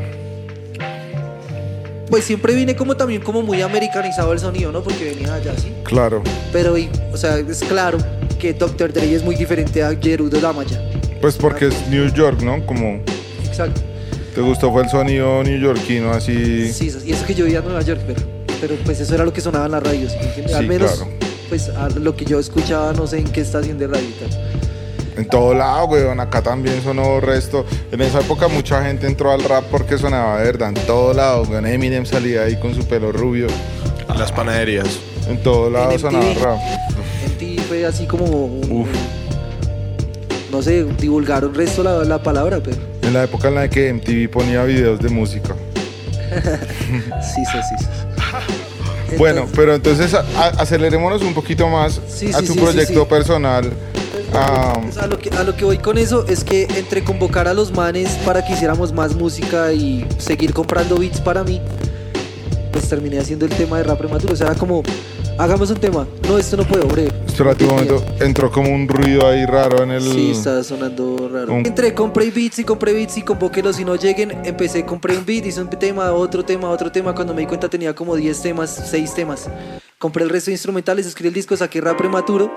[2.10, 4.82] Pues siempre vine como también como muy americanizado el sonido, ¿no?
[4.84, 5.72] Porque venía allá, ¿sí?
[5.84, 6.22] Claro.
[6.52, 7.98] Pero, y- o sea, es claro
[8.40, 8.92] que Dr.
[8.92, 10.82] Dre es muy diferente a Gerudo Damaya.
[11.22, 12.66] Pues porque es New York, ¿no?
[12.66, 13.00] Como
[13.46, 13.82] Exacto.
[14.34, 16.72] te gustó fue el sonido neoyorquino así.
[16.74, 18.22] Sí, y eso que yo vivía en Nueva York, pero,
[18.60, 20.56] pero pues eso era lo que sonaba en la radio, ¿sí me entiendes?
[20.56, 21.12] Al Sí, menos, claro.
[21.50, 24.42] pues a lo que yo escuchaba, no sé en qué estación de radio y tal.
[25.18, 26.20] En todo lado, weón.
[26.22, 27.66] Acá también sonó resto.
[27.92, 30.70] En esa época mucha gente entró al rap porque sonaba de verdad.
[30.70, 31.68] En todo lado, weón.
[31.68, 33.48] Eminem salía ahí con su pelo rubio.
[34.18, 34.88] Las panaderías.
[35.28, 36.58] En todo lado En sonaba rap.
[37.26, 38.88] En ti fue así como, un- Uf.
[40.52, 44.30] No sé, divulgaron resto la, la palabra, pero En la época en la que MTV
[44.30, 45.56] ponía videos de música.
[47.22, 47.86] sí, sí, sí.
[49.18, 50.24] Bueno, pero entonces a-
[50.58, 53.70] acelerémonos un poquito más Sí, a sí, tu sí, proyecto personal.
[54.86, 57.54] Pues a, lo que, a lo que voy con eso es que entre convocar a
[57.54, 61.60] los manes para que hiciéramos más música y seguir comprando beats para mí,
[62.72, 64.32] pues terminé haciendo el tema de rap prematuro.
[64.32, 64.82] O sea, era como,
[65.42, 66.08] hagamos un tema.
[66.28, 67.12] No, esto no puedo, breve.
[67.28, 70.02] espérate un momento, entró como un ruido ahí raro en el.
[70.02, 71.54] Sí, está sonando raro.
[71.54, 74.32] Un- Entré, compré beats y compré beats y convoqué si no lleguen.
[74.46, 77.14] Empecé, compré un beat, hice un tema, otro tema, otro tema.
[77.16, 79.50] Cuando me di cuenta tenía como 10 temas, 6 temas.
[79.98, 82.52] Compré el resto de instrumentales, escribí el disco, saqué rap prematuro.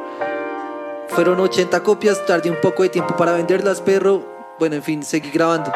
[1.08, 4.26] Fueron 80 copias, tardé un poco de tiempo para venderlas, pero
[4.58, 5.70] bueno, en fin, seguí grabando.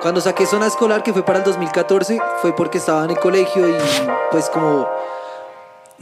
[0.00, 3.68] Cuando saqué Zona Escolar, que fue para el 2014, fue porque estaba en el colegio
[3.68, 3.72] y
[4.32, 4.88] pues como,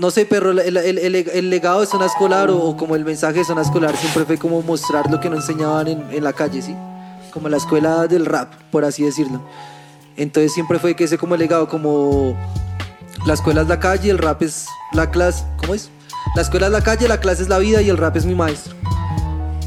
[0.00, 3.38] no sé, pero el, el- el- el legado de Zona Escolar o, como el mensaje
[3.40, 6.62] de Zona Escolar siempre fue como mostrar lo que no enseñaban en, en la calle,
[6.62, 6.74] ¿sí?
[7.32, 9.40] Como la escuela del rap, por así decirlo.
[10.16, 12.34] Entonces siempre fue que ese como el legado, como
[13.26, 15.90] la escuela es la calle, el rap es la clase, ¿cómo es?
[16.34, 18.34] La escuela es la calle, la clase es la vida y el rap es mi
[18.34, 18.74] maestro.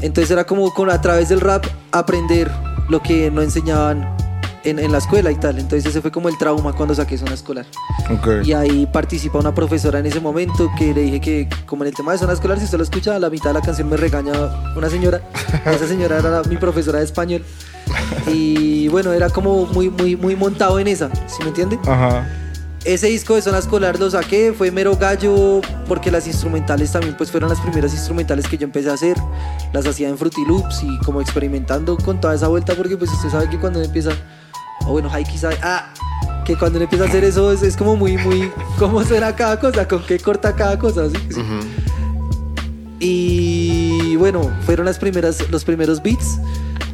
[0.02, 2.50] Entonces era como con, a través del rap aprender
[2.88, 4.13] lo que no enseñaban
[4.64, 5.58] en, en la escuela y tal.
[5.58, 7.66] Entonces ese fue como el trauma cuando saqué zona escolar.
[8.10, 8.44] Ok.
[8.44, 11.94] Y ahí participa una profesora en ese momento que le dije que como en el
[11.94, 13.96] tema de zona escolar, si usted lo escucha, a la mitad de la canción me
[13.96, 14.32] regaña
[14.76, 15.22] una señora.
[15.66, 17.42] Esa señora era mi profesora de español.
[18.26, 21.78] Y bueno, era como muy, muy, muy montado en esa, ¿sí me entiende?
[21.86, 22.26] Ajá.
[22.84, 27.30] Ese disco de Zona Escolar lo saqué, fue mero gallo, porque las instrumentales también pues
[27.30, 29.16] fueron las primeras instrumentales que yo empecé a hacer.
[29.72, 33.30] Las hacía en Fruity Loops y como experimentando con toda esa vuelta, porque pues usted
[33.30, 34.10] sabe que cuando empieza,
[34.86, 35.92] o bueno, Haiki sabe, ah,
[36.44, 39.58] que cuando uno empieza a hacer eso es, es como muy, muy, cómo suena cada
[39.58, 41.16] cosa, con qué corta cada cosa, ¿sí?
[43.00, 46.38] Y bueno, fueron las primeras, los primeros beats.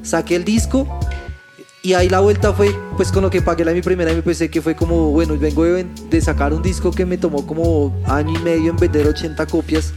[0.03, 0.89] Saqué el disco
[1.83, 4.61] y ahí la vuelta fue pues con lo que pagué la mi primera MPC que
[4.61, 8.43] fue como, bueno, vengo de, de sacar un disco que me tomó como año y
[8.43, 9.93] medio en vender 80 copias.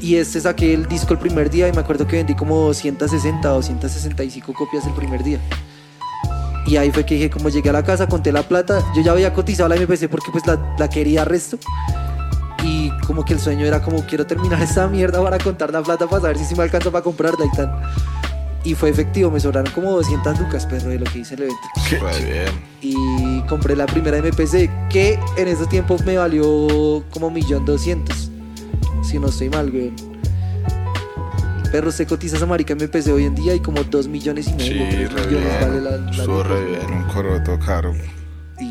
[0.00, 3.52] Y este saqué el disco el primer día y me acuerdo que vendí como 260
[3.52, 5.38] o 265 copias el primer día.
[6.66, 9.12] Y ahí fue que dije, como llegué a la casa, conté la plata, yo ya
[9.12, 11.58] había cotizado la MPC porque pues la, la quería resto.
[12.64, 16.06] Y como que el sueño era como quiero terminar esta mierda para contar la plata
[16.06, 17.82] para saber si sí me alcanza para comprarla y tal.
[18.64, 21.60] Y fue efectivo, me sobraron como 200 lucas, perro, de lo que hice el evento.
[22.24, 22.46] Bien.
[22.80, 28.30] Y compré la primera MPC, que en ese tiempo me valió como millón doscientos.
[29.02, 29.92] Si no estoy mal, güey.
[31.72, 34.90] Perro, se cotiza esa marica MPC hoy en día y como 2 millones y medio.
[34.90, 36.92] Sí, re millones vale la, la Estuvo re bien.
[36.92, 37.94] Un coroto caro.
[38.60, 38.70] Y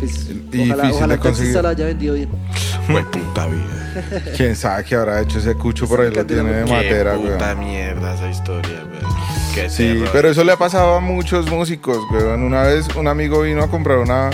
[0.00, 1.62] pues, Y ojalá, ojalá de conseguir.
[1.62, 2.28] la haya vendido bien.
[2.86, 3.92] Fue puta vida.
[4.36, 6.10] ¿Quién sabe qué habrá hecho ese cucho por ahí?
[6.12, 7.32] Lo tiene de matera, Qué güey.
[7.32, 9.68] puta mierda esa historia, güey.
[9.68, 10.08] Sí, terror.
[10.12, 12.42] pero eso le ha pasado a muchos músicos, weón.
[12.42, 14.30] Una vez un amigo vino a comprar una,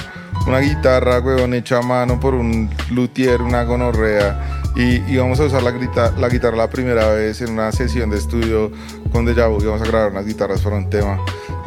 [0.46, 4.55] una guitarra, weón, hecha a mano por un luthier, una gonorrea.
[4.76, 8.18] Y íbamos a usar la, grita- la guitarra la primera vez en una sesión de
[8.18, 8.70] estudio
[9.10, 9.62] con Deja Vu.
[9.62, 11.18] Íbamos a grabar unas guitarras para un tema.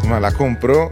[0.07, 0.91] Man la compró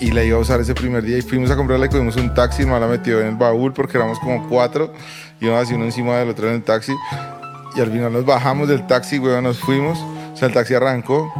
[0.00, 1.18] y la iba a usar ese primer día.
[1.18, 2.64] Y fuimos a comprarla y cogimos un taxi.
[2.64, 4.92] Man la metió en el baúl porque éramos como cuatro.
[5.40, 6.94] Íbamos así uno encima del otro en el taxi.
[7.76, 9.98] Y al final nos bajamos del taxi, weón, nos fuimos.
[10.32, 11.30] O sea, el taxi arrancó.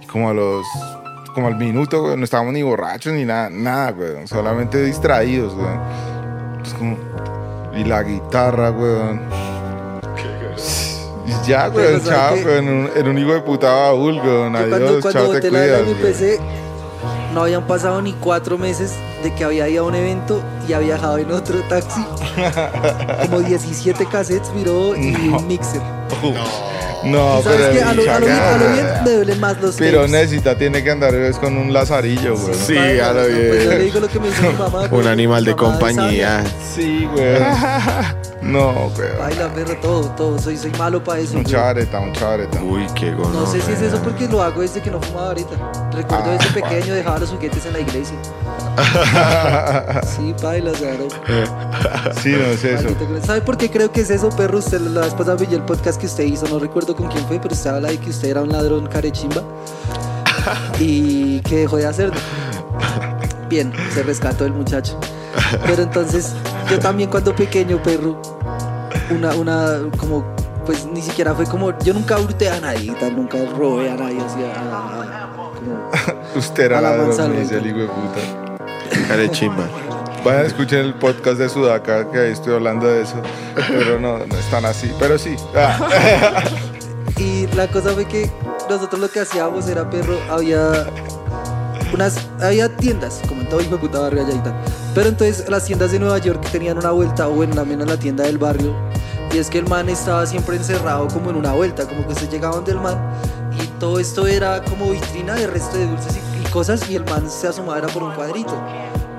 [0.00, 0.64] Y como a los.
[1.34, 4.28] Como al minuto, weón, no estábamos ni borrachos ni nada, nada, weón.
[4.28, 5.80] Solamente distraídos, weón.
[6.64, 6.96] Es como.
[7.74, 9.22] Y la guitarra, weón.
[11.26, 12.44] Y ya, Pero, weón, ¿sabe chao, qué?
[12.44, 12.68] weón.
[12.68, 14.56] Un, en un hijo de puta baúl, weón.
[14.56, 15.82] Adiós, cuando, cuando chao, te boté la cuidas.
[15.82, 15.98] weón.
[15.98, 16.40] MPC,
[17.34, 20.78] no habían pasado ni cuatro meses de que había ido a un evento y había
[20.96, 22.04] viajado en otro taxi.
[23.26, 25.80] Como 17 cassettes, miró y un mixer.
[27.04, 27.72] No, y sabes pero.
[27.72, 30.12] que a lo, a lo bien, a lo bien me duelen más los Pero tapes.
[30.12, 32.54] necesita, tiene que andar es con un lazarillo, weón.
[32.54, 33.80] Sí, a lo pues yo le bien.
[33.80, 34.82] digo lo que me dice mi mamá.
[34.90, 36.44] Un güey, animal mi de compañía.
[36.74, 37.42] Sí, weón.
[38.42, 39.18] No, weón.
[39.18, 40.38] Baila, perro, todo, todo.
[40.38, 41.36] Soy, soy malo para eso.
[41.36, 41.54] Un güey.
[41.54, 42.60] chareta, un chareta.
[42.62, 43.30] Uy, qué gono.
[43.40, 45.50] No sé si es eso porque lo hago desde que no fumaba ahorita.
[45.92, 46.68] Recuerdo Ah, desde pa.
[46.68, 48.16] pequeño dejaba los juguetes en la iglesia.
[50.04, 51.08] Sí, baila, o sea, no.
[52.20, 52.88] Sí, no es eso.
[53.24, 54.58] ¿Sabe por qué creo que es eso, perro?
[54.58, 57.38] Usted la vez pasada vi el podcast que usted hizo, no recuerdo con quién fue,
[57.38, 59.42] pero usted habla de que usted era un ladrón carechimba
[60.80, 62.14] y que dejó de hacerlo.
[63.52, 64.98] Bien, se rescató el muchacho.
[65.66, 66.32] Pero entonces,
[66.70, 68.16] yo también cuando pequeño, perro,
[69.10, 70.24] una, una, como,
[70.64, 74.18] pues ni siquiera fue como, yo nunca hurté a nadie tal, nunca robé a nadie,
[74.22, 75.90] así, a- a- como,
[76.34, 79.30] Usted era la ladrón, dice el hijo de puta.
[79.32, 79.68] Chimba.
[80.24, 83.16] Vayan a escuchar el podcast de Sudaca, que ahí estoy hablando de eso.
[83.68, 84.90] Pero no, no es tan así.
[84.98, 85.36] Pero sí.
[85.54, 86.42] Ah.
[87.18, 88.30] Y la cosa fue que
[88.70, 90.86] nosotros lo que hacíamos era perro, había
[91.92, 94.54] unas, había tiendas, como en todo hijo puta barrio allá y tal.
[94.94, 97.96] Pero entonces las tiendas de Nueva York tenían una vuelta, o bueno, al menos la
[97.96, 98.74] tienda del barrio.
[99.32, 102.28] Y es que el man estaba siempre encerrado como en una vuelta, como que se
[102.28, 102.98] llegaban del man.
[103.58, 106.88] Y todo esto era como vitrina de resto de dulces y, cosas.
[106.90, 108.52] Y el man se asomaba era por un cuadrito.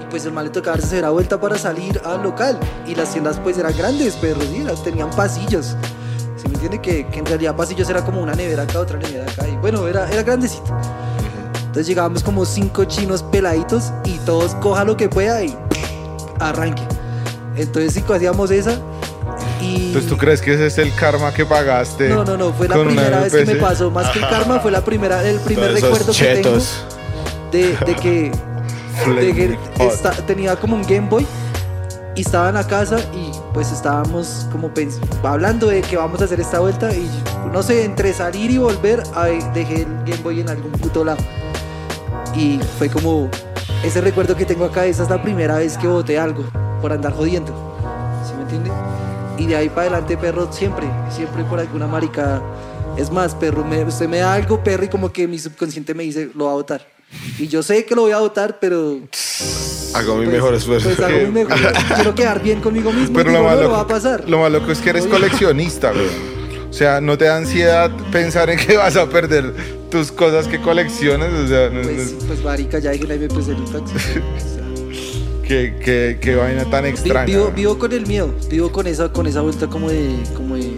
[0.01, 2.59] Y pues el man le tocaba darse la vuelta para salir al local.
[2.85, 5.75] Y las tiendas pues eran grandes, pero sí, las tenían pasillos.
[6.37, 6.79] ¿Sí me entiende?
[6.79, 9.47] Que, que en realidad pasillos era como una nevera acá, otra nevera acá.
[9.47, 10.75] Y bueno, era, era grandecito.
[11.73, 15.57] Entonces llegábamos como cinco chinos peladitos y todos coja lo que pueda y
[16.39, 16.83] arranque.
[17.55, 18.77] Entonces sí, hacíamos esa
[19.59, 22.09] Y Entonces, ¿tú crees que ese es el karma que pagaste?
[22.09, 23.89] no, no, no, fue la primera vez que me pasó.
[23.89, 26.85] Más que el karma, fue la primera, el primer recuerdo que tengo chetos.
[27.51, 28.31] de, de que,
[29.07, 31.25] de que esta- tenía como un Game Boy
[32.15, 34.69] y estaba en la casa y pues estábamos como
[35.23, 37.09] hablando de que vamos a hacer esta vuelta y
[37.51, 41.17] no sé, entre salir y volver, ay, dejé el Game Boy en algún puto lado.
[42.35, 43.29] Y fue como
[43.83, 46.43] ese recuerdo que tengo acá, esa es la primera vez que boté algo
[46.81, 47.53] por andar jodiendo.
[48.27, 48.71] ¿Sí me entiende?
[49.37, 52.41] Y de ahí para adelante, perro, siempre, siempre por alguna marica.
[52.97, 56.03] Es más, perro, me- usted me da algo, perro, y como que mi subconsciente me
[56.03, 56.87] dice, lo va a votar.
[57.39, 58.97] Y yo sé que lo voy a votar, pero
[59.95, 60.89] Hago mi pues- mejor esfuerzo.
[60.89, 61.57] Pues hago mi mejor.
[61.95, 63.15] Quiero quedar bien conmigo mismo.
[63.15, 64.27] Pero digo, lo no, malo, lo va a pasar.
[64.27, 65.11] lo malo es que eres Oye.
[65.11, 66.07] coleccionista, güey.
[66.69, 69.53] O sea, no te da ansiedad pensar en que vas a perder
[69.93, 71.31] tus cosas que colecciones.
[71.31, 73.95] O sea, no- Pues, no- pues marica, ya dije la MPC el taxi.
[73.95, 74.63] O sea,
[75.47, 77.49] qué, qué- qué vaina tan extraña.
[77.55, 80.71] vivo, con el miedo, vivo con esa, con esa vuelta como de, como de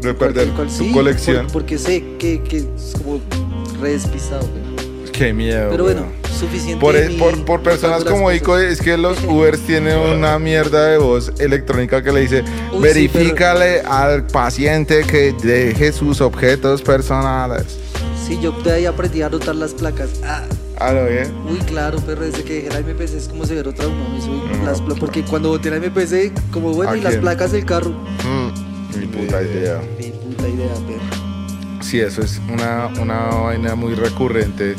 [0.00, 1.44] de perder cual- tu sí, colección.
[1.46, 3.20] por- porque sé que, que es como
[3.80, 4.40] re despistado.
[4.48, 5.10] güey.
[5.12, 5.68] Qué miedo.
[5.70, 5.94] Pero güey.
[5.96, 6.80] bueno, suficiente.
[6.80, 8.32] Por, mí por, por personas como.
[8.32, 12.78] Ico, es que los Ubers tienen una mierda de voz electrónica que le dice, Uy,
[12.78, 17.78] sí, verifícale al paciente que deje sus objetos personales.
[18.26, 20.20] Sí, yo de ahí aprendí a anotar las placas.
[20.24, 20.42] Ah,
[20.78, 21.32] Ah, ¿lo bien?
[21.48, 23.96] uy, claro, pero desde que dejé la MPC es como severo trauma.
[24.12, 27.52] me subí No, las porque cuando boté la MPC, como bueno, ¿A y las placas
[27.52, 27.90] del carro.
[27.90, 28.98] Mm.
[28.98, 29.80] Mi puta idea.
[29.98, 31.80] Mi puta idea, perro.
[31.82, 34.74] Sí, eso es una, una vaina muy recurrente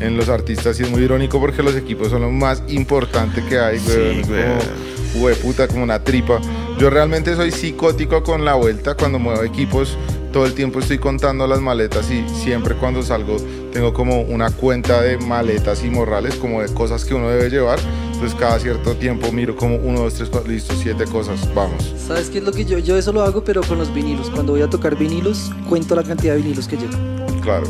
[0.00, 3.58] en los artistas y es muy irónico porque los equipos son lo más importante que
[3.58, 4.22] hay, Sí, güey.
[4.22, 4.42] Güey.
[4.42, 6.40] como, güey, puta, como una tripa.
[6.78, 9.98] Yo realmente soy psicótico con la vuelta cuando muevo equipos.
[10.34, 13.36] Todo el tiempo estoy contando las maletas y siempre cuando salgo
[13.72, 17.78] tengo como una cuenta de maletas y morrales, como de cosas que uno debe llevar.
[18.12, 21.94] Entonces cada cierto tiempo miro como uno, dos, tres, cuatro, listo, siete cosas, vamos.
[22.04, 22.80] ¿Sabes qué es lo que yo?
[22.80, 24.28] Yo eso lo hago, pero con los vinilos.
[24.28, 26.94] Cuando voy a tocar vinilos, cuento la cantidad de vinilos que llevo.
[27.40, 27.68] Claro.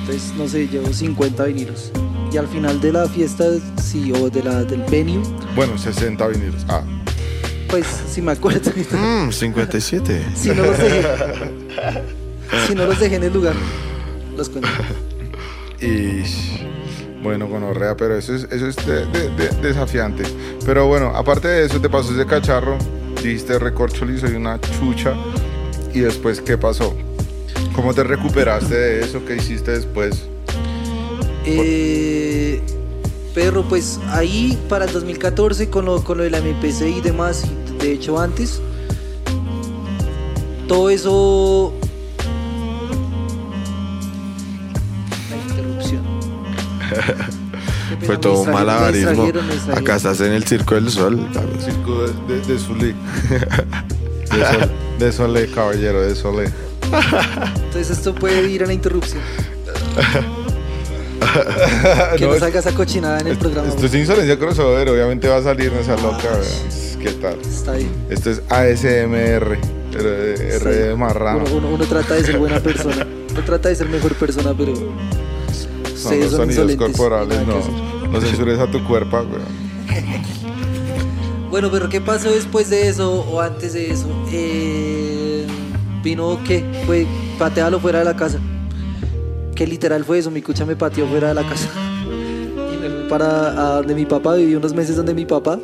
[0.00, 1.92] Entonces, no sé, llevo 50 vinilos.
[2.32, 3.44] Y al final de la fiesta,
[3.82, 5.20] sí, o de la, del venue,
[5.54, 6.64] Bueno, 60 vinilos.
[6.70, 6.82] Ah,
[7.68, 8.70] pues si me acuerdo.
[8.92, 10.26] Mm, 57.
[10.34, 11.02] si no los dejé.
[12.66, 13.54] si no los dejé en el lugar,
[14.36, 14.68] los cuento.
[15.80, 16.22] Y
[17.22, 20.24] bueno, gonorrea, pero eso es, eso es de- de- de- desafiante.
[20.64, 22.76] Pero bueno, aparte de eso, te pasó ese cacharro,
[23.22, 25.14] dijiste recorcholi, soy una chucha.
[25.94, 26.94] Y después, ¿qué pasó?
[27.74, 29.24] ¿Cómo te recuperaste de eso?
[29.24, 30.24] ¿Qué hiciste después?
[31.44, 32.27] Eh,
[33.38, 37.44] perro, pues ahí para el 2014 con lo, con lo de la MPC y demás,
[37.44, 38.60] y de hecho antes,
[40.66, 41.72] todo eso...
[45.30, 46.02] La interrupción.
[48.06, 49.30] Fue todo un malabarismo.
[49.72, 51.16] Acá estás en el circo del sol.
[51.32, 51.60] papi.
[51.64, 52.94] Circo de, de, de Zulí.
[54.28, 56.52] De, sol, de Solé, caballero, de Solé.
[57.54, 59.22] Entonces esto puede ir a la interrupción.
[62.16, 63.68] que No, no, salga esa cochinada en el programa.
[63.68, 66.28] Esto es insolencia crossover, obviamente va a salir esa loca.
[67.00, 67.38] ¿Qué tal?
[67.40, 67.90] Está bien.
[68.10, 69.58] Esto es ASMR,
[69.92, 71.44] pero R de marrano.
[71.46, 73.06] Uno, uno- uno trata de ser buena persona.
[73.30, 74.72] Uno trata de ser mejor persona, pero.
[74.72, 78.08] Los son sonidos corporales, no.
[78.10, 79.68] No censures a tu cuerpo, weón.
[81.50, 84.06] Bueno, pero ¿qué pasó después de eso o antes de eso?
[84.30, 85.46] Eh,
[86.02, 87.06] vino que fue
[87.38, 88.38] patealo fuera de la casa.
[89.58, 91.68] Que literal fue eso, mi cucha me pateó fuera de la casa.
[92.06, 95.58] Y me fui para a donde mi papá, viví unos meses donde mi papá.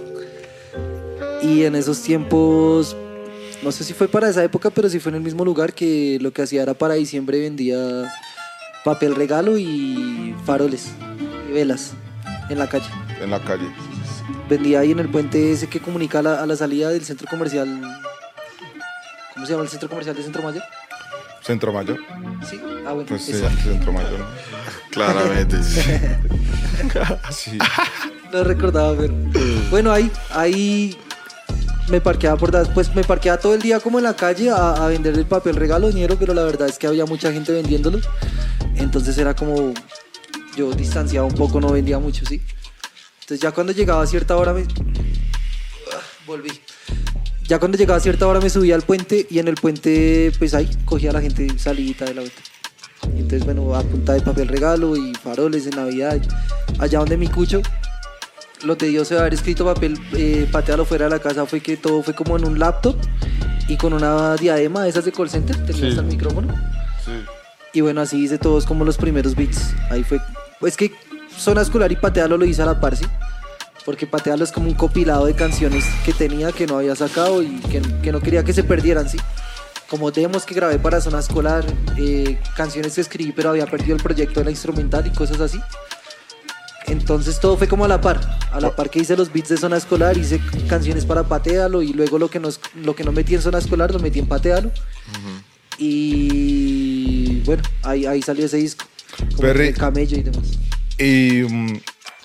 [1.41, 2.97] Y en esos tiempos,
[3.63, 6.19] no sé si fue para esa época, pero sí fue en el mismo lugar que
[6.21, 8.13] lo que hacía era para diciembre vendía
[8.85, 10.89] papel regalo y faroles
[11.49, 11.93] y velas
[12.51, 12.89] en la calle
[13.23, 13.71] En la calle.
[14.51, 17.29] vendía ahí en el puente ese que comunica a la, a la salida del centro
[17.31, 17.81] comercial.
[19.35, 20.65] ¿Cómo se llama el centro comercial de Centro Mayor?
[21.45, 21.99] Centro Mayor.
[22.49, 23.07] Sí, ah, bueno.
[23.09, 23.33] Pues sí.
[23.63, 24.19] Centro Mayor.
[24.19, 24.27] ¿no?
[24.91, 25.63] Claramente.
[25.63, 25.81] sí.
[27.31, 27.59] Sí.
[28.33, 29.15] No recordaba, pero.
[29.71, 30.97] Bueno, ahí, ahí
[31.89, 34.89] me parqueaba por pues me parqueaba todo el día como en la calle a, a
[34.89, 38.01] vender el papel regalo dinero, pero la verdad es que había mucha gente vendiéndolo.
[38.77, 39.73] Entonces era como
[40.57, 42.43] yo distanciaba un poco, no vendía mucho, sí.
[43.21, 46.51] Entonces ya cuando llegaba a cierta hora me Ah, volví.
[47.49, 50.55] Ya cuando llegaba a cierta hora me subía al puente y en el puente pues
[50.55, 52.41] ahí cogía a la gente salidita de la vuelta.
[53.15, 56.21] Y Entonces bueno, a punta de papel regalo y faroles en Navidad.
[56.79, 57.61] Allá donde mi cucho
[58.65, 62.03] lo tedioso de haber escrito papel, eh, patealo fuera de la casa fue que todo
[62.03, 62.97] fue como en un laptop
[63.69, 65.89] y con una diadema de esas de call center, tenía Sí.
[65.89, 66.49] hasta el micrófono.
[67.05, 67.11] Sí.
[67.75, 69.75] Y bueno, así hice todos como los primeros beats.
[69.91, 70.19] Ahí fue,
[70.61, 70.93] pues que
[71.37, 73.05] zona escolar y patealo lo hice a la par, ¿sí?
[73.85, 77.49] Porque Patealo es como un compilado de canciones que tenía que no había sacado y
[77.71, 79.19] que, que no quería que se perdieran, ¿sí?
[79.89, 81.65] Como demos que grabé para zona escolar,
[81.99, 85.61] eh, canciones que escribí pero había perdido el proyecto de la instrumental y cosas así.
[86.87, 88.21] Entonces todo fue como a la par,
[88.53, 91.93] a la par que hice los beats de zona escolar, hice canciones para Patealo y
[91.93, 94.71] luego lo que, nos, lo que no metí en zona escolar lo metí en Patealo.
[95.79, 98.85] Y bueno, ahí, ahí salió ese disco,
[99.37, 99.69] como Perry.
[99.69, 100.59] el camello y demás.
[100.99, 101.81] ¿Y mm,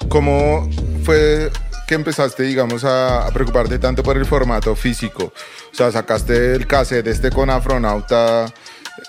[0.08, 0.70] cómo
[1.04, 1.52] fue
[1.88, 5.34] que empezaste, digamos, a, a preocuparte tanto por el formato físico?
[5.72, 8.54] O sea, sacaste el cassette este con Afronauta.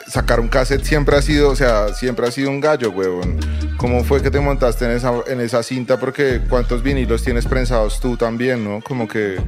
[0.07, 3.39] Sacar un cassette siempre ha sido, o sea, siempre ha sido un gallo, huevón.
[3.77, 5.99] ¿Cómo fue que te montaste en esa, en esa cinta?
[5.99, 8.81] Porque cuántos vinilos tienes prensados tú también, ¿no?
[8.83, 9.41] Como que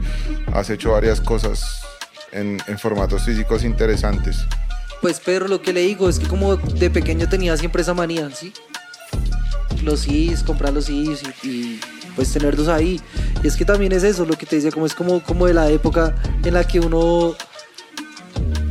[0.53, 1.83] has hecho varias cosas
[2.33, 4.47] en, en formatos físicos interesantes.
[5.01, 8.31] Pues Pedro, lo que le digo es que como de pequeño tenía siempre esa manía,
[8.31, 8.53] ¿sí?
[9.83, 11.81] Los CDs, comprar los CDs y,
[12.15, 13.01] pues tenerlos ahí.
[13.43, 15.55] Y es que también es eso, lo que te decía, como es como, como de
[15.55, 16.15] la época
[16.45, 17.35] en la que uno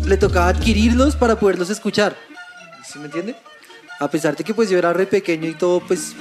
[0.05, 2.15] le tocaba adquirirlos para poderlos escuchar.
[2.85, 3.35] ¿Sí me entiende?
[3.99, 6.15] A pesar de que pues yo era re pequeño y todo, pues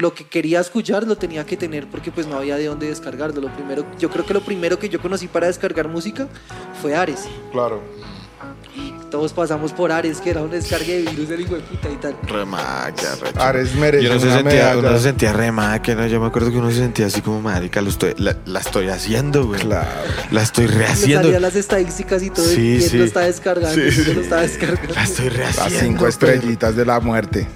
[0.00, 3.40] lo que quería escuchar lo tenía que tener porque pues no había de dónde descargarlo.
[3.40, 6.28] Lo primero, yo creo que lo primero que yo conocí para descargar música
[6.80, 7.28] fue Ares.
[7.52, 7.82] Claro.
[9.10, 11.96] Todos pasamos por Ares, que era un descargue de virus del hijo de puta y
[11.96, 12.16] tal.
[12.28, 13.40] Remaca, recho.
[13.42, 16.06] Ares merece Yo no se una sentía, uno se sentía remaca, ¿no?
[16.06, 18.88] Yo me acuerdo que uno se sentía así como, marica, lo estoy, la, la estoy
[18.88, 19.60] haciendo, güey.
[19.60, 19.88] Claro.
[20.30, 21.24] La estoy rehaciendo.
[21.24, 22.98] salían las estadísticas y todo, Sí, y sí.
[22.98, 24.14] lo está descargando, Sí, sí.
[24.14, 24.94] lo está descargando.
[24.94, 25.80] La estoy Las rehaciendo.
[25.80, 27.48] cinco estrellitas de la muerte.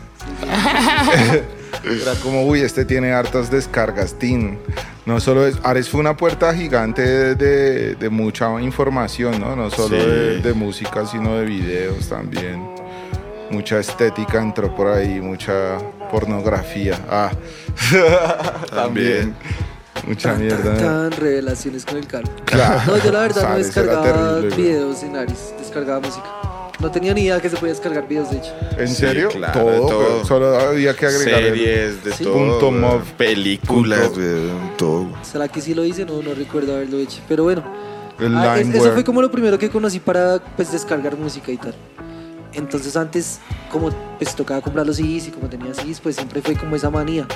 [1.87, 4.59] Era como, uy, este tiene hartas descargas, Tin.
[5.07, 9.55] No solo es, Ares fue una puerta gigante de, de- de mucha información, ¿no?
[9.55, 10.07] No solo Sí.
[10.07, 12.63] de, de música, sino de videos también.
[13.51, 15.79] Mucha estética entró por ahí, mucha
[16.11, 16.99] pornografía.
[17.11, 17.31] Ah,
[18.71, 19.35] también.
[20.07, 20.77] Mucha Tan, mierda.
[20.77, 22.31] tan, revelaciones con el calvo.
[22.47, 22.81] Claro.
[22.93, 26.25] No, yo la verdad no descargaba videos en Ares, descargaba música.
[26.81, 28.53] No tenía ni idea que se podía descargar videos, de hecho.
[28.77, 29.29] ¿En Sí, serio?
[29.29, 30.25] claro, todo.
[30.25, 32.25] Solo había que agregar el- Series, de Sí.
[32.25, 32.59] todo.
[32.59, 33.03] Punto.
[33.17, 34.23] Películas, Punto.
[34.77, 35.07] todo.
[35.23, 36.05] ¿Será que sí lo hice?
[36.05, 37.21] No, no recuerdo haberlo hecho.
[37.29, 37.63] Pero bueno,
[38.19, 41.57] el Ah, es- eso fue como lo primero que conocí para pues descargar música y
[41.57, 41.75] tal.
[42.53, 43.39] Entonces antes,
[43.71, 46.91] como pues tocaba comprar los CDs y como tenía CDs, pues siempre fue como esa
[46.91, 47.27] manía.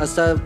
[0.00, 0.36] Hasta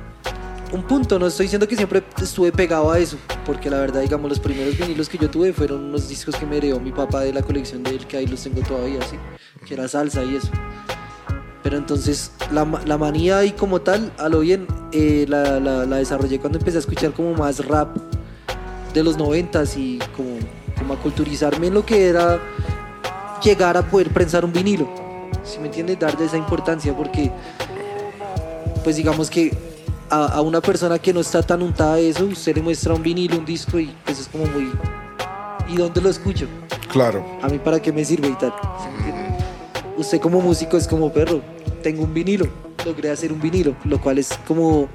[0.72, 3.16] un punto, no estoy diciendo que siempre estuve pegado a eso,
[3.46, 6.58] porque la verdad, digamos, los primeros vinilos que yo tuve fueron unos discos que me
[6.58, 9.16] heredó mi papá de la colección de él, que ahí los tengo todavía, ¿sí?
[9.66, 10.48] Que era salsa y eso.
[11.62, 15.96] Pero entonces la, la manía y como tal, a lo bien, eh, la, la- la
[15.96, 17.96] desarrollé cuando empecé a escuchar como más rap
[18.94, 20.36] de los noventas y como,
[20.78, 22.38] como a culturizarme en lo que era
[23.42, 24.88] llegar a poder prensar un vinilo.
[25.44, 27.30] Si me entiendes, darle esa importancia porque,
[28.84, 29.52] pues digamos que
[30.11, 33.02] a, a una persona que no está tan untada de eso, usted le muestra un
[33.02, 34.72] vinilo, un disco y pues es como muy...
[35.68, 36.46] ¿Y dónde lo escucho?
[36.90, 37.24] Claro.
[37.42, 38.54] ¿A mí para qué me sirve y tal?
[39.96, 41.40] Usted como músico es como perro,
[41.82, 42.46] tengo un vinilo,
[42.86, 44.88] logré hacer un vinilo, lo cual es como...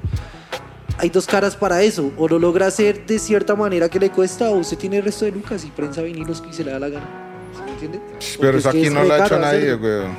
[0.98, 4.48] Hay dos caras para eso, o lo logra hacer de cierta manera que le cuesta,
[4.50, 6.88] o usted tiene el resto de lucas y prensa vinilos y se le da la
[6.88, 7.06] gana.
[7.52, 8.00] ¿Sí me entiende?
[8.00, 10.12] Pero Porque eso es que aquí es no lo ha hecho nadie, weón.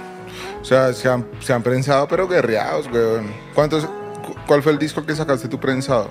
[0.61, 3.27] O sea, se han, se han prensado, pero guerreados, weón.
[3.53, 3.91] ¿Cuántos, cu-
[4.47, 6.09] ¿Cuál fue el disco que sacaste tú prensado?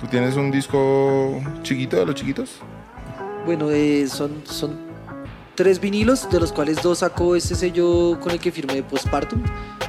[0.00, 2.56] ¿Tú tienes un disco chiquito de los chiquitos?
[3.46, 4.76] Bueno, eh, son, son
[5.54, 9.42] tres vinilos, de los cuales dos sacó este sello con el que firmé Postpartum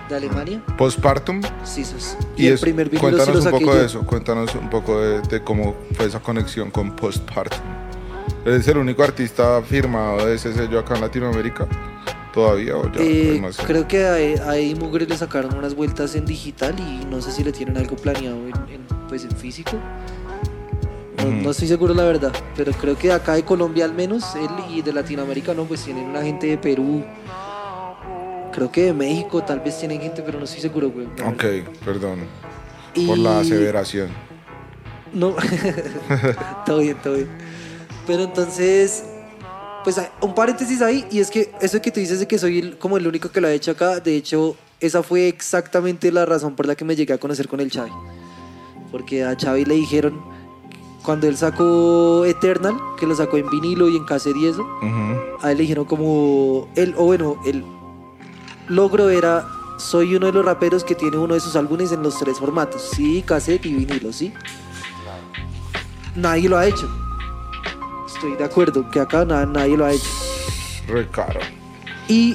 [0.10, 0.62] de Alemania.
[0.78, 1.42] Postpartum.
[1.64, 2.18] Sí, esos.
[2.38, 3.80] Y, el es- primer vinilo cuéntanos lo un poco yo.
[3.80, 7.60] de eso, cuéntanos un poco de, de cómo fue esa conexión con Postpartum.
[8.46, 11.68] ¿Eres el único artista firmado de ese sello acá en Latinoamérica?
[12.36, 13.00] ¿Todavía o ya?
[13.00, 17.44] Eh, creo que a, Mugre le sacaron unas vueltas en digital y no sé si
[17.46, 19.72] le tienen algo planeado en, en, pues en físico.
[21.18, 21.32] No, Ujú.
[21.44, 24.82] no estoy seguro la verdad, pero creo que acá de Colombia al menos, él y
[24.82, 27.06] de Latinoamérica no, pues tienen una gente de Perú.
[28.52, 31.08] Creo que de México tal vez tienen gente, pero no estoy seguro, güey.
[31.08, 31.72] Ok, verdad.
[31.86, 32.20] perdón
[33.08, 34.10] por la Y- aseveración.
[35.14, 35.36] No,
[36.66, 37.30] todo bien, todo bien.
[38.06, 39.06] Pero entonces,
[39.86, 42.78] pues un paréntesis ahí, y es que eso que tú dices de que soy el-
[42.78, 46.56] como el único que lo ha hecho acá, de hecho, esa fue exactamente la razón
[46.56, 47.92] por la que me llegué a conocer con el Xavi.
[48.92, 50.20] Porque a Xavi le dijeron,
[51.04, 55.38] cuando él sacó Eternal, que lo sacó en vinilo y en cassette y eso, Ujú.
[55.46, 57.64] a él le dijeron como, él, o bueno, el
[58.68, 62.18] logro era, soy uno de los raperos que tiene uno de sus álbumes en los
[62.18, 64.34] tres formatos, sí, cassette y vinilo, ¿sí?
[66.16, 66.90] Nadie lo ha hecho.
[68.26, 70.10] Estoy de acuerdo que acá na- nadie lo ha hecho.
[70.88, 71.40] Re caro.
[72.08, 72.34] Y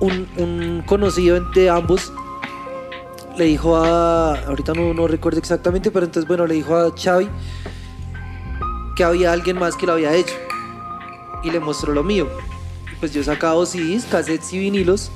[0.00, 2.10] un, un conocido de ambos
[3.36, 7.28] le dijo a, ahorita no, no recuerdo exactamente, pero entonces bueno, le dijo a Xavi
[8.96, 10.34] que había alguien más que lo había hecho
[11.42, 12.26] y le mostró lo mío.
[12.90, 15.10] Y Pues yo he sacado CDs, cassettes y vinilos,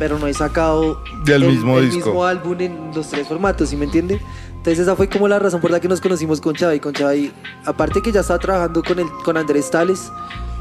[0.00, 2.06] pero no he sacado Del el, mismo el disco.
[2.06, 4.20] mismo álbum en los tres formatos, ¿sí me entiende?
[4.62, 6.78] Entonces esa fue como la razón por la que nos conocimos con Xavi.
[6.78, 7.32] Con Xavi,
[7.64, 10.12] aparte que ya estaba trabajando con, el, con Andrés Tales,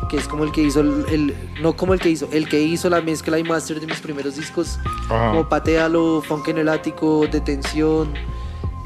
[0.10, 2.60] que es como el que hizo, el, el- no como el que hizo, el que
[2.64, 5.30] hizo la mezcla y master de mis primeros discos, Ajá.
[5.30, 8.12] como Patealo, Funk en el Ático, Detención,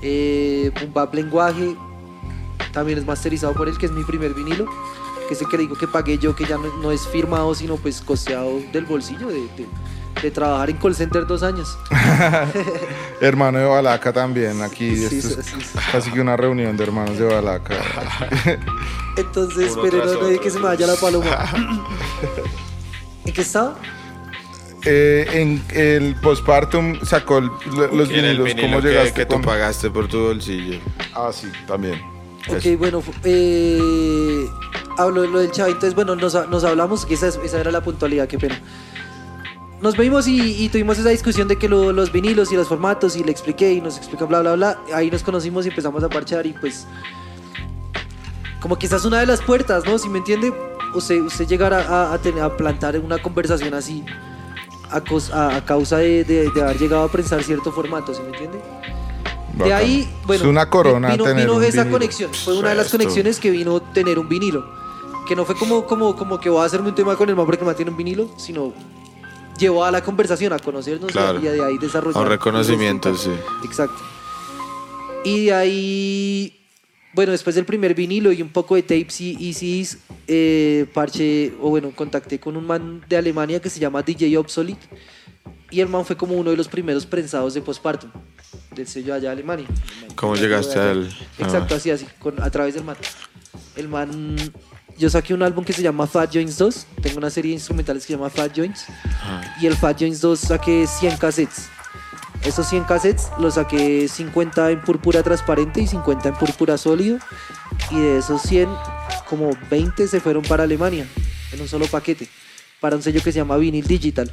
[0.02, 1.78] eh, Bap Lenguaje,
[2.74, 4.66] también es masterizado por él, que es mi primer vinilo,
[5.30, 7.78] que es el que digo que pagué yo, que ya no, no es firmado, sino
[7.78, 9.66] pues costeado del bolsillo, de, de-
[10.22, 11.78] de trabajar en call center dos años.
[13.22, 14.96] Hermano de Balaca también, aquí.
[14.96, 15.80] Sí, esto sí, es sí, sí.
[15.92, 17.76] casi que una reunión de hermanos de Balaca.
[19.18, 21.46] Entonces, Uno pero no, no que se me vaya la paloma.
[23.26, 23.76] ¿En qué estaba?
[24.88, 27.50] Eh, en el postpartum sacó el-
[27.92, 28.46] los Y en el vinilos.
[28.46, 30.80] vinilo ¿Cómo que, llegaste que tú con- pagaste por tu bolsillo.
[31.14, 32.00] Ah, sí, también.
[32.48, 34.48] Ok, bueno, fu- eh,
[35.00, 35.72] hablo de lo del Chavi.
[35.72, 38.60] Entonces, bueno, nos, nos hablamos, que esa, es- esa era la puntualidad, qué pena.
[39.86, 43.16] Nos vimos y, y tuvimos esa discusión de que lo- los vinilos y los formatos,
[43.16, 44.80] y le expliqué y nos explica bla, bla, bla.
[44.92, 46.88] Ahí nos conocimos y empezamos a parchar y pues.
[48.60, 50.00] Como que esa es una de las puertas, ¿no?
[50.00, 50.52] Si me entiende,
[50.96, 54.04] usted, usted llegar a, a- a tener, a plantar una conversación así
[54.90, 58.30] a, cos- a- causa de, de- de haber llegado a pensar cierto formato, ¿sí me
[58.30, 58.58] entiende?
[58.58, 59.76] De Bacano.
[59.76, 61.92] ahí, bueno, Es una corona vino, tener vino un esa vinilo.
[62.00, 62.32] conexión.
[62.34, 64.66] Fue una de las conexiones que vino tener un vinilo.
[65.28, 67.46] Que no fue como, como, como que voy a hacerme un tema con el man
[67.46, 68.74] porque el man tiene un vinilo, sino
[69.58, 71.40] llevó a la conversación, a conocernos Claro.
[71.40, 72.18] y de ahí desarrollar.
[72.22, 73.32] A un reconocimiento, y sí.
[73.64, 74.02] Exacto.
[75.24, 76.60] Y de ahí,
[77.14, 79.98] bueno, después del primer vinilo y un poco de tapes y, y CDs,
[80.28, 84.88] eh, parche, o bueno, contacté con un man de Alemania que se llama DJ Obsolete.
[85.72, 88.12] Y el man fue como uno de los primeros prensados de postpartum
[88.76, 89.66] del sello allá de Alemania.
[90.16, 91.08] ¿Cómo llegaste al-
[91.40, 91.78] Exacto, ah.
[91.78, 92.96] así, así, con- a través del man.
[93.76, 94.36] El man,
[94.98, 96.88] yo saqué un álbum que se llama Fat Joints 2.
[97.02, 98.86] Tengo una serie de instrumentales que se llama Fat Joints.
[99.62, 101.70] Y el Fat Joints 2 saqué 100 cassettes.
[102.44, 107.18] Esos 100 cassettes los saqué 50 en púrpura transparente y 50 en púrpura sólido.
[107.92, 108.70] Y de esos 100,
[109.30, 111.06] como 20 se fueron para Alemania,
[111.52, 112.30] en un solo paquete,
[112.80, 114.32] para un sello que se llama Vinyl Digital.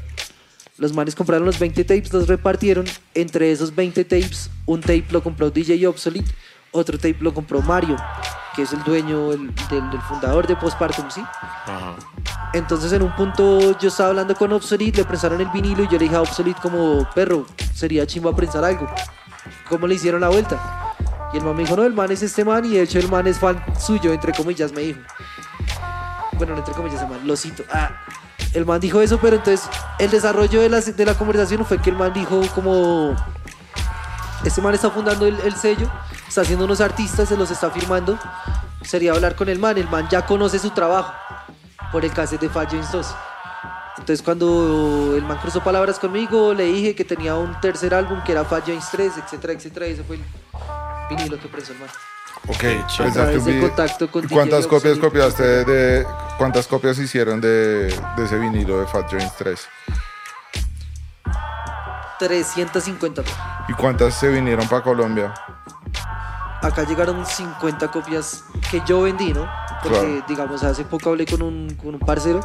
[0.78, 2.86] Los manes compraron los 20 tapes, los repartieron.
[3.14, 6.30] Entre esos 20 tapes, un tape lo compró DJ Obsolete,
[6.72, 7.96] otro tape lo compró Mario,
[8.56, 11.22] que es el dueño, el- del, del fundador de Postpartum, ¿sí?
[11.66, 11.94] Ajá.
[12.54, 15.92] Entonces en un punto yo estaba hablando con Obsolete, le prensaron el vinilo y yo
[15.92, 18.86] le dije a Obsolete como, perro, sería chimba prensar algo.
[19.68, 20.94] ¿Cómo le hicieron la vuelta?
[21.32, 23.08] Y el man me dijo, no, el man es este man y de hecho el
[23.08, 25.00] man es fan suyo, entre comillas, me dijo.
[26.32, 27.62] Bueno, no entre comillas, el man, lo cito.
[27.72, 27.90] Ah,
[28.52, 29.66] el man dijo eso, pero entonces
[29.98, 33.16] el desarrollo de la, de la conversación fue que el man dijo como,
[34.44, 35.88] este man está fundando el, el sello,
[36.32, 38.18] está haciendo unos artistas, se los está firmando.
[38.82, 41.12] Sería hablar con el man, el man ya conoce su trabajo
[41.92, 43.14] por el cassette de Fat Jones 2.
[43.98, 48.32] Entonces cuando el man cruzó palabras conmigo, le dije que tenía un tercer álbum que
[48.32, 50.24] era Fat Jones 3, etcétera, etcétera, y ese fue el
[51.10, 51.88] vinilo que prensó el man.
[52.48, 56.06] Ok, pensaste través un contacto con ¿Y ¿Cuántas DJ copias copiaste de, de-
[56.38, 59.68] cuántas copias hicieron de, de ese vinilo de Fat Jones 3?
[62.18, 63.22] 350.
[63.68, 65.34] ¿Y cuántas se vinieron para Colombia?
[66.62, 69.48] Acá llegaron 50 copias que yo vendí, ¿no?
[69.82, 70.24] Porque, Claro.
[70.28, 72.40] digamos, hace poco hablé con un, con un parcero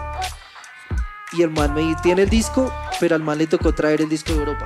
[1.34, 4.34] y el man me tiene el disco, pero al man le tocó traer el disco
[4.34, 4.66] de Europa.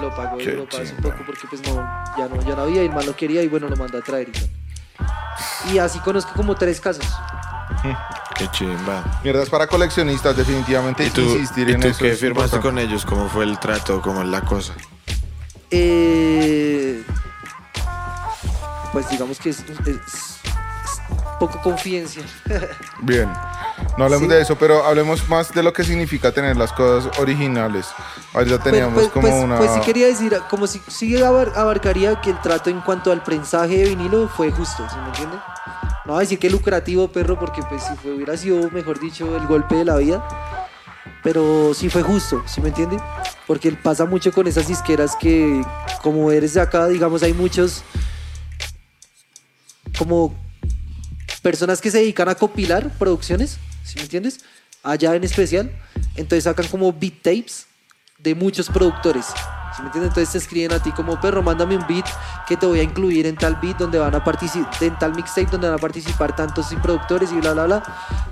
[0.00, 1.74] Lo pagó de Europa hace poco porque pues no,
[2.16, 4.00] ya no, ya no había y el man lo quería y bueno, lo mandó a
[4.00, 4.50] traer y tal.
[5.72, 7.04] Y así conozco como tres casos.
[8.36, 9.02] Qué chimba.
[9.22, 11.98] Mierdas para coleccionistas, definitivamente ¿Y tú, insistir ¿y en tú eso.
[11.98, 12.62] qué firmaste importante.
[12.62, 13.04] con ellos?
[13.04, 14.00] ¿Cómo fue el trato?
[14.00, 14.74] ¿Cómo es la cosa?
[15.70, 17.02] Eh,
[18.92, 20.40] pues digamos que es, es- es
[21.38, 22.26] poco confidencial.
[23.02, 23.28] Bien.
[23.96, 24.34] No hablemos Sí.
[24.34, 27.86] de eso, pero hablemos más de lo que significa tener las cosas originales.
[28.34, 29.56] Ahorita teníamos pues, como pues- una.
[29.58, 33.22] pues sí quería decir, como si sí abar- abarcaría que el trato en cuanto al
[33.22, 35.36] prensaje de vinilo fue justo, ¿sí me entiende?
[36.04, 39.36] No voy a decir que lucrativo, perro, porque pues si fue, hubiera sido, mejor dicho,
[39.36, 40.26] el golpe de la vida.
[41.22, 42.96] Pero sí fue justo, ¿sí me entiende?
[43.46, 45.62] Porque pasa mucho con esas disqueras que,
[46.02, 47.82] como eres de acá, digamos, hay muchos
[49.98, 50.34] como
[51.42, 54.40] personas que se dedican a copilar producciones, ¿sí me entiendes?
[54.82, 55.70] Allá en especial.
[56.16, 57.66] Entonces sacan como beat tapes
[58.18, 59.26] de muchos productores.
[59.76, 60.10] ¿Sí me entiendes?
[60.10, 62.06] Entonces te escriben a ti como perro, mándame un beat
[62.46, 65.50] que te voy a incluir en tal beat donde van a participar, en tal mixtape
[65.50, 67.82] donde van a participar tantos productores y bla, bla, bla.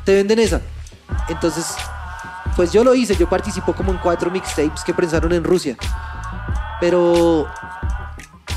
[0.05, 0.61] Te venden esa.
[1.29, 1.75] Entonces,
[2.57, 5.77] pues yo lo hice, yo participo como en cuatro mixtapes que prensaron en Rusia.
[6.81, 7.47] Pero,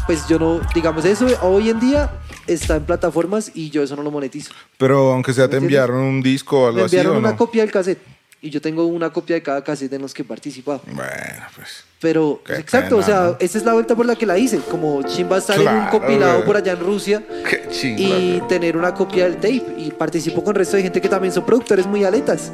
[0.06, 2.10] pues yo no, digamos, eso hoy en día
[2.54, 4.52] está en plataformas y yo eso no lo monetizo.
[4.78, 7.38] Pero aunque sea, te enviaron un disco o algo Me así, enviaron ¿o una no?
[7.38, 8.00] copia del cassette
[8.42, 10.82] y yo tengo una copia de cada cassette en los que he participado.
[10.88, 11.02] Bueno,
[11.56, 11.84] pues.
[12.00, 13.38] Pero, Qué exacto, o sea, ¿no?
[13.42, 14.60] esa es la vuelta por la que la hice.
[14.72, 16.46] Como Chimba estar en un Claro, compilado güey.
[16.46, 18.18] por allá en Rusia Qué chingada.
[18.20, 19.66] y tener una copia del tape.
[19.78, 22.52] Y participo con el resto de gente que también son productores muy aletas.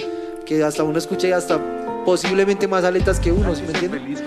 [0.48, 1.60] Que hasta uno escucha y hasta
[2.04, 4.22] posiblemente más aletas que uno, ¿sí me entiendes?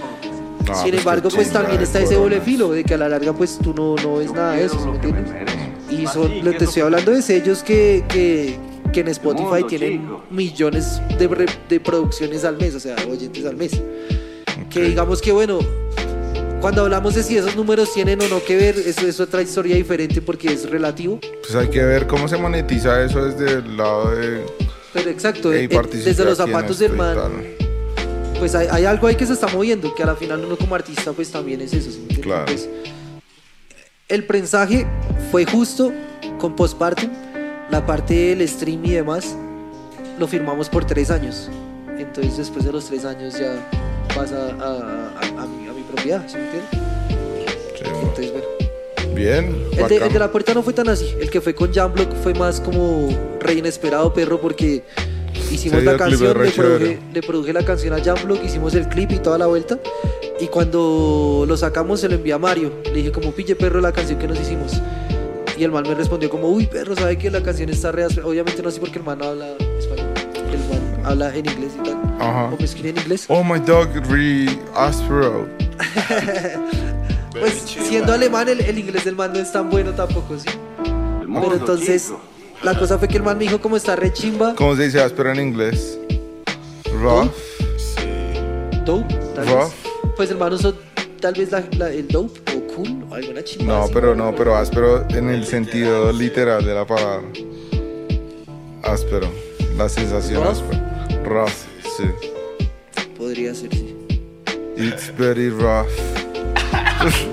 [0.68, 3.32] No, Sin pues, embargo, pues también está ese doble filo de que a la larga
[3.32, 5.32] pues tú no, no ves nada de eso, ¿sí me entiendes?
[5.90, 8.56] Y son, lo- te estoy hablando de sellos que, que,
[8.92, 13.56] que en Spotify tienen millones de, re- de producciones al mes, o sea, oyentes al
[13.56, 13.80] mes.
[14.68, 15.60] Que digamos que bueno,
[16.60, 19.76] cuando hablamos de si esos números tienen o no que ver, eso es otra historia
[19.76, 21.18] diferente porque es relativo.
[21.40, 24.44] Pues hay que ver cómo se monetiza eso desde el lado de.
[24.92, 27.16] Pero exacto, Ey, eh, participé desde los zapatos del man.
[28.38, 30.74] Pues hay, hay algo ahí que se está moviendo, que a la final uno como
[30.74, 32.06] artista pues también es eso, ¿sí?
[32.20, 32.46] Claro.
[32.46, 32.68] Pues,
[34.08, 34.86] el prensaje
[35.30, 35.92] fue justo
[36.38, 37.10] con postpartum,
[37.70, 39.36] la parte del stream y demás
[40.18, 41.48] lo firmamos por tres años,
[41.98, 43.54] entonces después de los tres años ya
[44.14, 46.70] pasa a, a- a mi, a mi propiedad, ¿sí me entiendes?
[47.76, 48.46] Sí, Entonces bueno.
[49.14, 49.64] Bien.
[49.76, 51.12] El de, el de la puerta no fue tan así.
[51.20, 53.08] El que fue con Jamblock fue más como
[53.40, 54.84] re inesperado, perro, porque
[55.50, 59.18] hicimos la canción, le produje, le produje la canción a Jamblock, hicimos el clip y
[59.18, 59.78] toda la vuelta.
[60.40, 62.72] Y cuando lo sacamos se lo envié a Mario.
[62.84, 64.80] Le dije como, pille perro la canción que nos hicimos.
[65.56, 68.26] Y el man me respondió como, uy perro, ¿sabe que la canción está re áspera?".
[68.26, 70.06] Obviamente no sé porque el man no habla español.
[70.52, 71.98] El man habla en inglés y tal.
[72.20, 72.44] Ajá.
[72.52, 73.24] O me escribe en inglés.
[73.28, 75.48] Oh my dog, re aspero.
[77.38, 80.48] Pues siendo alemán, el, el inglés del man no es tan bueno tampoco, sí.
[81.22, 82.12] Pero entonces,
[82.62, 84.54] la cosa fue que el man me dijo como está re chimba.
[84.56, 85.98] ¿Cómo se dice áspero en inglés?
[87.00, 87.30] Rough.
[88.84, 89.64] Dope, tal Rough.
[89.64, 89.72] vez.
[90.16, 90.74] Pues el man usó
[91.20, 93.74] tal vez la- la- el dope o cool o alguna chimba.
[93.74, 93.92] No, así.
[93.94, 97.28] pero no, pero áspero en el sentido literal de la palabra.
[98.82, 99.28] Áspero.
[99.76, 100.52] La sensación Rough.
[100.52, 101.22] áspera.
[101.24, 101.50] Rough,
[101.96, 102.04] sí.
[103.16, 103.94] Podría ser, sí.
[104.76, 105.88] It's very rough.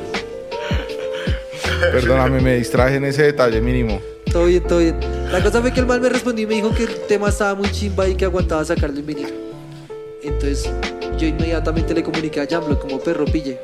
[1.92, 4.00] Perdóname, me distraje en ese detalle mínimo.
[4.32, 4.96] Todo bien, todo bien.
[5.36, 7.56] La cosa fue que el man me respondió y me dijo que el tema estaba
[7.56, 9.34] muy chimba y que aguantaba sacarlo en vinilo.
[10.24, 10.72] Entonces,
[11.18, 13.60] yo inmediatamente le comuniqué a Jamblo como perro pille.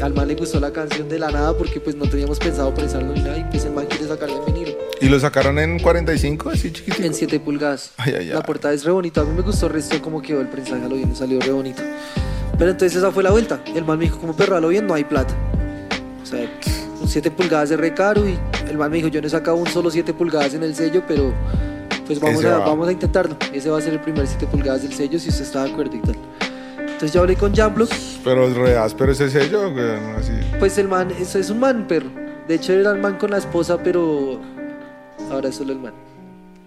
[0.00, 3.12] Al man le gustó la canción de la nada porque pues no teníamos pensado prensarlo
[3.12, 4.72] ni nada y pues el man quiere sacarlo en vinilo.
[5.02, 7.06] ¿Y lo sacaron en 45, así chiquitito?
[7.06, 7.92] En 7 pulgadas.
[7.98, 8.42] Ay, ay, La ay.
[8.46, 9.20] portada es re bonita.
[9.20, 11.52] A mí me gustó el resto como quedó el prensaje a lo bien, salió re
[11.52, 11.82] bonito.
[12.56, 13.62] Pero entonces esa fue la vuelta.
[13.76, 15.34] El man me dijo, como perro, a lo bien no hay plata.
[16.22, 16.48] O sea,
[17.02, 18.38] un 7 pulgadas es re caro y
[18.68, 21.02] el man me dijo, yo no he sacado un solo 7 pulgadas en el sello,
[21.06, 21.32] pero
[22.06, 22.66] pues vamos, a, va.
[22.66, 23.36] vamos a intentarlo.
[23.52, 25.96] Ese va a ser el primer 7 pulgadas del sello si usted está de acuerdo
[25.96, 26.16] y tal.
[26.78, 27.90] Entonces yo hablé con Jamblock,
[28.22, 29.72] Pero es re áspero ese sello,
[30.16, 30.32] así.
[30.58, 32.10] pues el man, eso es un man, perro.
[32.46, 34.40] De hecho era el man con la esposa, pero
[35.30, 35.94] ahora es solo el man.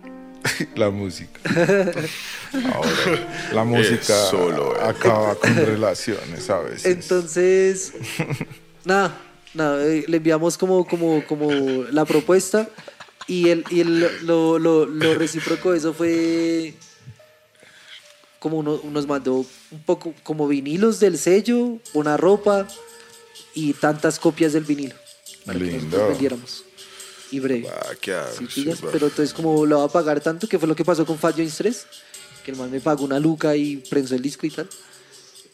[0.75, 1.39] La música.
[2.73, 4.79] Ahora, la música solo, eh.
[4.83, 6.85] acaba con relaciones a veces.
[6.85, 7.93] Entonces,
[8.85, 9.17] nada,
[9.55, 12.69] nada, eh, le enviamos como, como, como la propuesta
[13.27, 16.73] y, el, y el- lo, lo, lo recíproco de eso fue
[18.39, 19.37] como uno, nos mandó
[19.71, 22.67] un poco como vinilos del sello, una ropa
[23.55, 24.95] y tantas copias del vinilo
[25.45, 25.77] para que Lindo.
[25.85, 26.63] nosotros vendiéramos.
[27.31, 27.67] Y breve.
[27.69, 30.75] Ah, qué Sí, pillas, pero entonces como lo va a pagar tanto, que fue lo
[30.75, 31.87] que pasó con Fat Jones 3,
[32.43, 34.69] que el man me pagó una luca y prensó el disco y tal.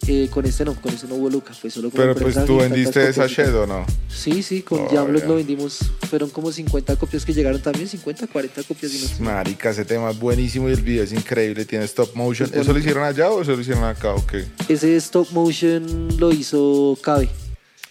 [0.08, 2.58] Eh, con este no, con este no hubo luca, fue solo como Pero pues tú
[2.58, 3.86] vendiste esa shed o no?
[4.10, 5.78] Sí, sí, con Oh, lo vendimos,
[6.10, 9.22] fueron como 50 copias que llegaron también, 50, 40 copias y no sé.
[9.22, 12.50] Marica, ese tema es buenísimo y el video es increíble, tiene stop motion.
[12.50, 14.46] Es ¿Eso lo hicieron allá o eso lo hicieron acá o qué?
[14.68, 17.30] Ese stop motion lo hizo Cabe.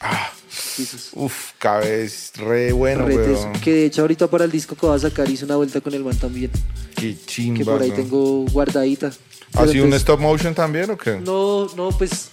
[0.01, 0.33] Ah,
[1.15, 3.53] uf, cabe es re bueno, weón.
[3.61, 5.95] Que de hecho ahorita para el disco que va a sacar hice una vuelta con
[5.95, 6.51] el man también,
[6.97, 7.59] Qué chimba.
[7.59, 7.95] que por ahí ¿no?
[7.97, 9.13] tengo guardadita.
[9.53, 11.18] Pero ¿Así un entonces- stop motion también o qué?
[11.20, 12.28] No, no, pues.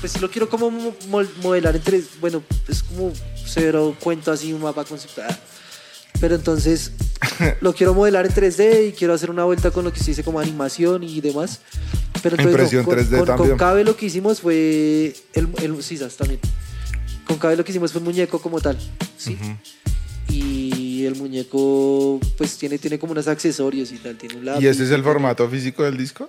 [0.00, 0.70] Pues lo quiero como
[1.42, 2.06] modelar en tres.
[2.20, 3.12] Bueno, es como
[3.46, 5.28] cero cuento así, un mapa conceptual.
[6.20, 6.92] Pero entonces
[7.60, 10.22] lo quiero modelar en 3D y quiero hacer una vuelta con lo que se dice
[10.24, 11.60] como animación y demás.
[12.22, 13.56] Pero entonces no, Impresión con, 3D con- con también.
[13.58, 15.14] Cabe lo que hicimos fue.
[15.34, 16.40] El, el también.
[17.26, 18.76] Con Cabe lo que hicimos fue un muñeco como tal.
[19.16, 19.36] ¿sí?
[20.28, 20.71] Y
[21.06, 24.16] el muñeco, pues tiene, tiene como unos accesorios y tal.
[24.16, 26.28] Tiene un ¿Y lápiz, ese es el formato físico del disco?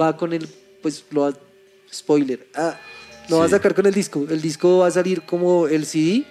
[0.00, 0.48] va con el,
[0.80, 1.32] pues lo va,
[1.92, 2.78] spoiler, ah,
[3.28, 6.24] lo va a sacar con el disco, el disco va a salir como el CD,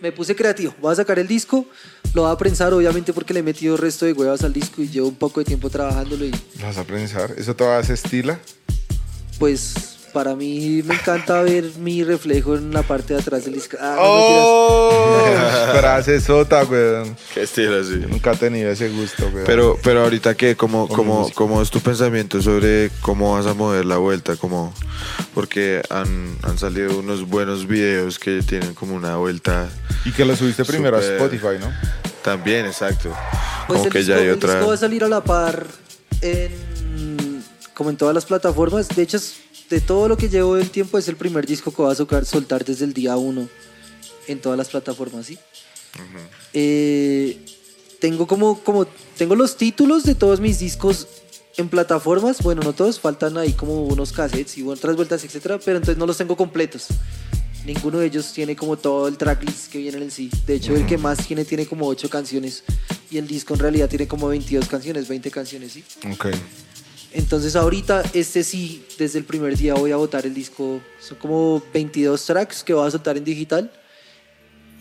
[0.00, 1.66] me puse creativo, voy a sacar el disco,
[2.14, 4.88] lo voy a prensar obviamente porque le he metido resto de huevas al disco y
[4.88, 7.34] llevo un poco de tiempo trabajándolo y ¿Lo vas a prensar?
[7.36, 8.38] ¿Eso todavía se estila?
[9.38, 13.76] pues Para mí me encanta ver mi reflejo en la parte de atrás del disco.
[13.78, 15.70] Ah, ¡Oh!
[15.78, 17.14] Frase sota, weón.
[17.34, 17.96] Qué estilo así.
[18.08, 19.44] Nunca he tenido ese gusto, weón.
[19.44, 23.84] Pero, pero ahorita qué, ¿Cómo, cómo, cómo es tu pensamiento sobre cómo vas a mover
[23.84, 24.36] la vuelta?
[24.36, 24.72] Como,
[25.34, 29.68] porque han, han salido unos buenos videos que tienen como una vuelta
[30.06, 31.70] Y que lo subiste primero a Spotify, ¿no?
[32.22, 33.10] también, exacto.
[33.68, 34.54] Pues como el que disco, ya hay el otra.
[34.54, 35.64] disco va a salir a la par
[36.22, 37.44] en,
[37.74, 38.88] como en todas las plataformas.
[38.88, 39.36] De hecho, es-
[39.70, 42.24] de todo lo que llevo del tiempo es el primer disco que voy a socar-
[42.24, 43.48] soltar desde el día 1
[44.28, 45.38] en todas las plataformas, ¿sí?
[46.52, 47.38] Eh,
[48.00, 48.86] tengo como, como,
[49.16, 51.06] tengo los títulos de todos mis discos
[51.56, 52.42] en plataformas.
[52.42, 56.06] Bueno, no todos, faltan ahí como unos cassettes y otras vueltas, etcétera, pero entonces no
[56.06, 56.86] los tengo completos.
[57.64, 60.30] Ninguno de ellos tiene como todo el tracklist que viene en sí.
[60.46, 62.62] De hecho, el que más tiene tiene como 8 canciones
[63.10, 65.82] y el disco en realidad tiene como 22 canciones, 20 canciones, ¿sí?
[66.12, 66.26] Ok.
[67.12, 70.80] Entonces ahorita este sí, desde el primer día voy a votar el disco.
[71.00, 73.72] Son como 22 tracks que voy a soltar en digital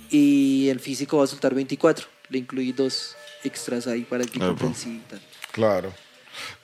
[0.09, 2.05] y el físico va a soltar 24.
[2.29, 5.21] Le incluí dos extras ahí para el que compren sí y tal.
[5.51, 5.93] Claro.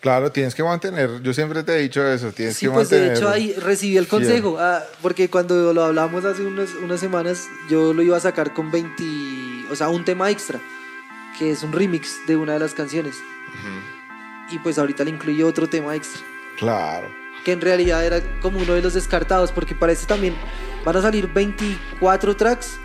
[0.01, 1.21] Claro, tienes que mantener.
[1.21, 2.33] Yo siempre te he dicho eso.
[2.33, 3.17] Tienes Sí, que pues de mantener.
[3.17, 7.93] hecho ahí recibí el consejo, ah, porque cuando lo hablamos hace unas, unas semanas, yo
[7.93, 9.01] lo iba a sacar con 20,
[9.71, 10.59] o sea, un tema extra,
[11.39, 13.15] que es un remix de una de las canciones.
[14.51, 16.21] Y pues ahorita le incluí otro tema extra,
[16.57, 17.07] Claro.
[17.45, 20.35] que en realidad era como uno de los descartados, porque parece también
[20.83, 22.77] van a salir 24 tracks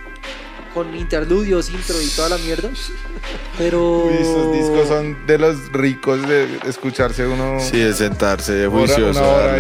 [0.73, 2.69] con interludios, intro y toda la mierda.
[3.59, 4.05] Pero...
[4.05, 7.59] Uy, esos discos son de los ricos de escucharse uno.
[7.61, 9.19] Sí, de sentarse juicioso.
[9.19, 9.59] una hora.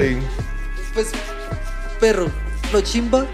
[0.95, 1.11] Pues,
[1.99, 2.29] perro,
[2.73, 3.27] lo chimba.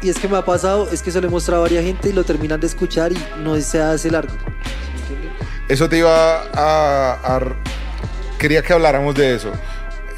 [0.00, 2.08] Y es que me ha pasado, es que se lo he mostrado a varias gente
[2.10, 4.32] y lo terminan de escuchar y no se hace largo.
[5.66, 7.56] Eso te iba a, a-
[8.38, 9.50] Quería que habláramos de eso.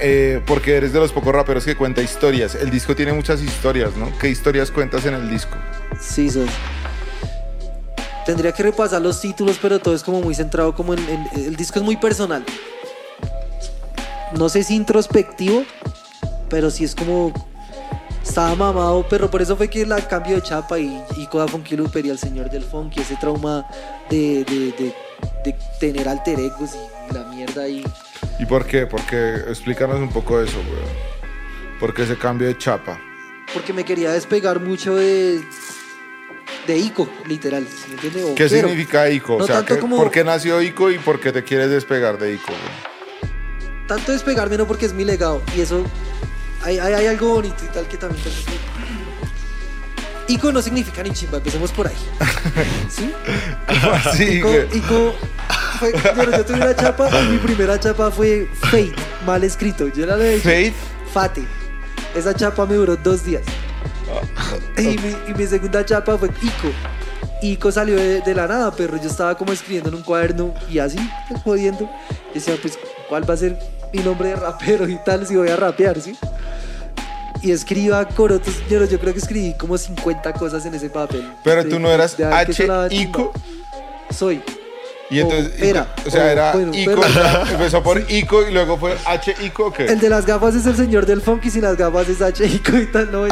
[0.02, 2.54] Eh, porque eres de los pocos raperos que cuenta historias.
[2.54, 4.10] El disco tiene muchas historias, ¿no?
[4.18, 5.56] ¿Qué historias cuentas en el disco?
[6.00, 6.48] Sí, sos.
[8.24, 11.78] Tendría que repasar los títulos, pero todo es como muy centrado como en, el disco
[11.78, 12.44] es muy personal.
[14.36, 15.64] No sé si introspectivo,
[16.48, 17.32] pero sí es como
[18.22, 21.76] estaba mamado, pero por eso fue que la cambio de chapa y, y Coda Funky
[21.76, 23.66] Looper y al señor del funk y ese trauma
[24.08, 24.94] de, de-
[25.44, 26.70] de- tener alter egos
[27.10, 27.82] y la mierda ahí.
[28.41, 28.86] ¿Y por qué?
[28.86, 31.11] Porque explícanos un poco eso, weón.
[31.78, 32.99] ¿Por qué ese cambio de chapa?
[33.53, 35.41] Porque me quería despegar mucho de,
[36.66, 37.66] de Ico, literal.
[38.01, 38.68] ¿Qué quiero.
[38.68, 39.38] significa ICO?
[39.38, 41.70] No o sea, tanto ¿qué- como- ¿por qué nació ICO y por qué te quieres
[41.70, 42.53] despegar de ICO?
[42.53, 42.91] weón?
[43.86, 45.84] tanto despegarme no porque es mi legado y eso
[46.62, 48.79] hay, hay, hay algo bonito y tal que también tengo que-
[50.30, 51.94] Ico no significa ni chimba, empecemos por ahí.
[52.88, 53.12] ¿Sí?
[54.16, 54.48] Sí, Ico.
[54.72, 55.14] Ico
[55.80, 58.94] fue, yo, yo tuve una chapa, mi primera chapa fue Fate,
[59.26, 59.88] mal escrito.
[59.88, 60.74] Yo la leí Fate.
[61.12, 61.42] Fate.
[62.14, 63.42] Esa chapa me duró dos días.
[64.78, 66.70] Y mi, y mi segunda chapa fue Ico.
[67.42, 70.78] Ico salió de, de la nada, pero yo estaba como escribiendo en un cuaderno y
[70.78, 71.90] así, pues, jodiendo.
[72.30, 72.78] Y decía, pues,
[73.08, 73.58] ¿cuál va a ser
[73.92, 76.16] mi nombre de rapero y tal si voy a rapear, sí?
[77.43, 78.55] Y escriba corotos.
[78.68, 81.26] Yo, yo creo que escribí como 50 cosas en ese papel.
[81.43, 83.32] Pero tú no eras H ICO.
[84.11, 84.43] Soy.
[85.11, 88.76] Y entonces, O era, o sea, era bueno, ICO, pero- empezó por ICO y luego
[88.78, 89.86] fue H ICO, ¿o ¿qué?
[89.86, 92.45] El de las gafas es el señor del funk y sin las gafas es H
[92.47, 93.24] Ico y tal, no.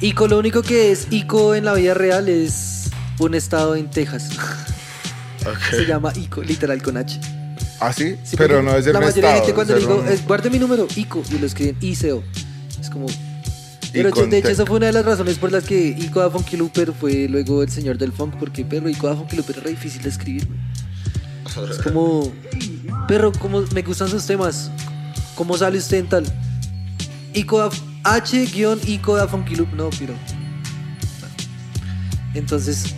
[0.00, 4.28] Ico, lo único que es Ico en la vida real es un estado en Texas.
[5.70, 7.18] Se llama Ico, literal con H.
[7.80, 8.16] ¿Ah, sí?
[8.22, 10.58] Sí, Pero no es de La mayoría de gente cuando le digo, un- guarde mi
[10.60, 12.22] número, Ico, y lo escriben ICO.
[12.88, 13.06] Es como.
[13.92, 16.56] Pero de hecho, esa fue una de las razones por las que Ico da Funky
[16.56, 19.70] Looper fue luego el señor del funk, porque perro, Ico da Funky Looper es re
[19.70, 20.48] difícil de escribir.
[21.70, 22.30] Es como.
[23.06, 24.70] Perro, como me gustan sus temas.
[25.34, 26.24] ¿Cómo sale usted en tal?
[27.32, 27.70] Ico da
[28.04, 29.72] H-Ico da Funky Loop.
[29.74, 30.14] No, pero.
[32.34, 32.94] Entonces,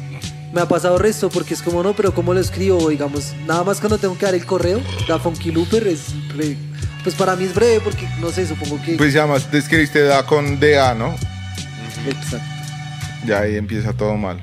[0.52, 2.88] me ha pasado resto porque es como no, pero ¿cómo lo escribo?
[2.88, 6.06] Digamos, nada más cuando tengo que dar el correo, da Funky Looper es.
[6.36, 6.56] re-
[7.02, 8.96] pues para mí es breve porque no sé, supongo que.
[8.96, 11.14] Pues ya más, te escribiste da con DA, ¿no?
[12.06, 12.46] Exacto,
[13.26, 14.40] Ya ahí empieza todo mal.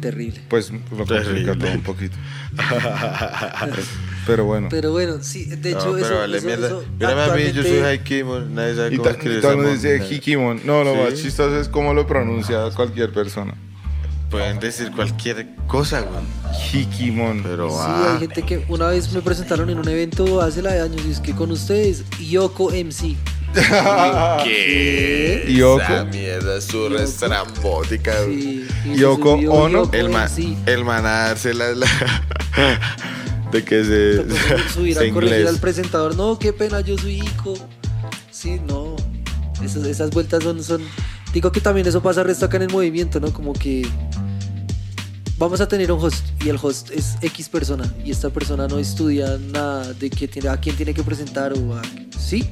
[0.00, 0.40] terrible.
[0.48, 2.16] Pues lo complica todo un poquito.
[4.26, 4.68] Pero bueno.
[4.70, 6.18] Pero bueno, sí, de hecho, No, pero eso.
[6.18, 6.66] vale eso- mierda.
[6.66, 8.54] eso Mírame a mí, yo soy Haikimon.
[8.54, 10.14] Nadie sabe Y cómo escribir todo el esa mundo dice.
[10.14, 10.60] Hikimon.
[10.66, 10.98] No, lo Sí.
[11.00, 13.54] más chistoso es cómo lo pronuncia cualquier persona.
[14.30, 16.22] Pueden decir cualquier cosa, güey.
[16.82, 17.42] Hikimon.
[17.42, 20.74] Pero Sí, ah, hay gente que una vez me presentaron en un evento hace la
[20.74, 23.16] de años y es que con ustedes, Yoko MC.
[24.44, 25.46] ¿Qué?
[25.48, 25.80] Yoko.
[25.82, 28.64] Esa mierda es su estrambótica, güey.
[28.82, 30.56] Sí, Yoko Ono, Yoko El, man, MC.
[30.66, 31.86] el man a darse la, la-
[33.52, 36.14] de que se, subir a corregir al presentador.
[36.16, 37.54] No, qué pena, yo soy Ico.
[38.30, 38.94] Sí, no.
[39.62, 40.82] Esas, esas vueltas son, son...
[41.32, 43.32] Digo que también eso pasa resto acá en el movimiento, ¿no?
[43.32, 43.86] Como que
[45.36, 48.78] vamos a tener un host y el host es X persona y esta persona no
[48.78, 51.82] estudia nada de que tiene, a quién tiene que presentar o a...
[52.18, 52.48] ¿Sí?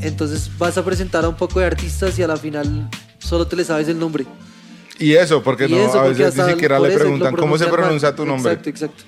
[0.00, 2.88] Entonces vas a presentar a un poco de artistas y a la final
[3.18, 4.26] solo te le sabes el nombre.
[4.98, 7.72] Y eso, porque Y no, eso, a veces ni siquiera le preguntan cómo se mal.
[7.72, 8.52] pronuncia tu nombre.
[8.52, 9.04] Exacto, exacto.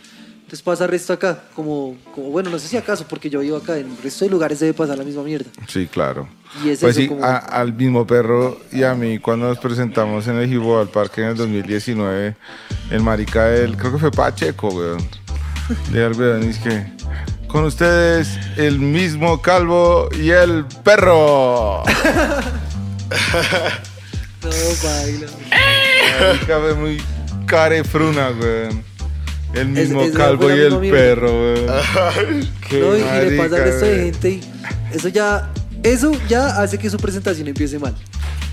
[0.52, 3.78] Entonces pasa resto acá, como, como, bueno, no sé si acaso, porque yo vivo acá,
[3.78, 5.46] en el resto de lugares debe pasar la misma mierda.
[5.66, 6.28] Sí, claro.
[6.62, 9.56] Y es Pues eso sí, como- a- al mismo perro y a mí cuando nos
[9.56, 12.36] presentamos en el Jibo al Parque en el 2019,
[12.90, 15.08] el marica del, creo que fue Pacheco, weón.
[15.90, 16.84] De al weón, y es que
[17.46, 18.28] con ustedes
[18.58, 21.82] el mismo calvo y el perro.
[24.42, 24.50] No,
[24.82, 25.26] baila.
[26.20, 27.02] Marica fue muy
[27.46, 28.84] carefruna, weón.
[29.54, 30.98] El mismo es- calvo y el mierda.
[30.98, 32.48] perro, weón.
[32.68, 34.40] Qué No, y, y le marica, pasa al resto de gente y
[34.94, 35.50] eso ya,
[35.82, 37.94] eso ya hace que su presentación empiece mal.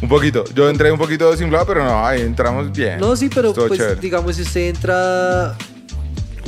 [0.02, 0.44] Un poquito.
[0.54, 3.00] Yo entré un poquito desimplado, pero no, ahí entramos bien.
[3.00, 4.00] No, sí, pero Estuvo pues chévere.
[4.02, 5.56] digamos si usted entra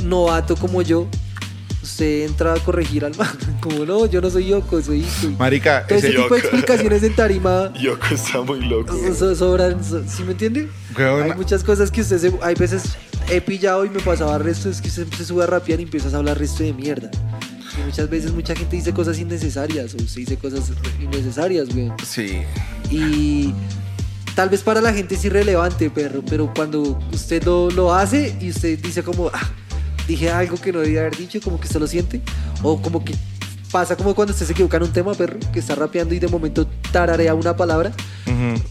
[0.02, 1.06] novato como yo,
[1.82, 3.28] usted entra a corregir al man.
[3.60, 5.32] Como no, yo no soy Yoko, soy Iku.
[5.38, 8.94] Marica, Todo ese ese, tipo de explicaciones en tarima Yoko está muy loco.
[8.96, 10.68] so- so- sobran, so- ¿sí me entiende?
[10.96, 12.82] Hay muchas cosas que usted se, hay veces
[13.32, 16.14] he pillado y me pasaba resto, es que usted se sube a rapear y empiezas
[16.14, 17.10] a hablar resto de mierda.
[17.78, 20.70] Y muchas veces mucha gente dice cosas innecesarias o usted dice cosas
[21.00, 21.90] innecesarias, güey.
[22.04, 22.42] Sí.
[22.90, 23.54] Y
[24.34, 28.50] tal vez para la gente es irrelevante, perro, pero cuando usted lo, lo hace y
[28.50, 29.50] usted dice como, ah,
[30.06, 32.20] dije algo que no debía haber dicho, como que usted lo siente,
[32.62, 33.14] o como que
[33.70, 36.28] pasa como cuando usted se equivoca en un tema, perro, que está rapeando y de
[36.28, 37.92] momento tararea una palabra.
[38.26, 38.62] Ujú.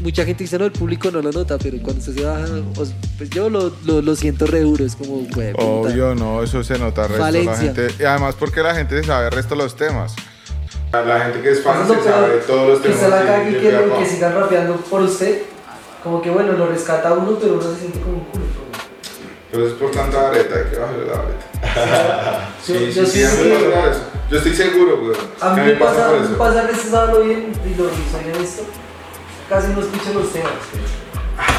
[0.00, 2.44] Mucha gente dice, no, el público no lo nota, pero cuando usted se baja,
[2.76, 5.52] os- pues yo lo, lo, lo siento re duro, es como, güey.
[5.58, 7.18] Obvio, no, eso se nota resto.
[7.30, 10.14] La gente, y además porque la gente sabe el resto de los temas.
[10.92, 13.02] La gente que es fan se sabe todos los que temas.
[13.02, 15.42] usted la cague y que, que sigan rapeando por usted,
[16.04, 18.44] como que bueno, lo rescata uno, pero uno se siente como un culo.
[19.50, 21.14] Pero es por tanta vareta, hay que bajarle la.
[22.68, 24.00] Yo- Sí, yo sí, sí sí, que- pasa.
[24.30, 25.16] Yo estoy seguro, güey.
[25.40, 26.90] A mí que me pasa, por a mí me pasa resto
[27.24, 28.62] bien y lo honesto,
[29.48, 30.52] casi no escucho los temas.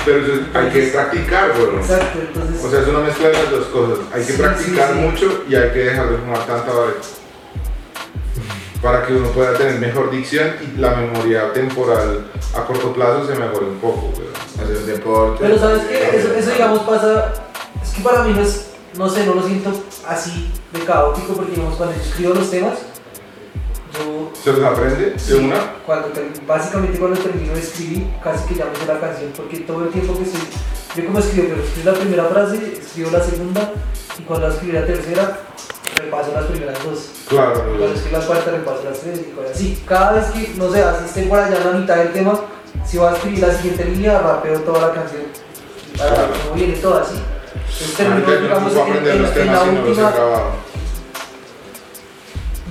[0.06, 1.78] Pero eso es- hay que practicar, güey.
[1.78, 2.64] Exacto, entonces.
[2.66, 4.00] O sea, es una mezcla de las dos cosas.
[4.14, 5.00] Hay que Sí, practicar sí, sí.
[5.00, 7.08] mucho y hay que dejar de fumar tanta vareta.
[8.82, 12.26] Para que uno pueda tener mejor dicción y la memoria temporal
[12.56, 14.14] a corto plazo se mejore un poco.
[14.56, 15.38] Hacer deporte.
[15.42, 17.34] pero sabes que eso, eso digamos pasa,
[17.82, 19.72] es que para mí no es, no sé, no lo siento
[20.08, 22.74] así de caótico porque digamos cuando yo escribo los temas,
[23.94, 25.56] yo ¿Se los aprende de una?
[25.86, 26.08] cuando
[26.48, 29.90] básicamente cuando termino de escribir casi que ya me sé la canción porque todo el
[29.90, 30.42] tiempo que estoy
[30.96, 33.72] yo como escribo pero escribo la primera frase escribo la segunda
[34.18, 35.40] y cuando escribo la tercera
[35.98, 37.94] repaso las primeras dos Claro, cuando güey.
[37.94, 41.24] escribo la cuarta repaso las tres y así cada vez que no sé así esté
[41.24, 42.40] por allá en la mitad del tema
[42.86, 45.24] si voy a escribir la siguiente línea rapeo toda la canción
[45.98, 46.34] para Claro.
[46.44, 47.16] como viene toda así
[47.82, 50.12] entonces termino digamos en, en- en la última.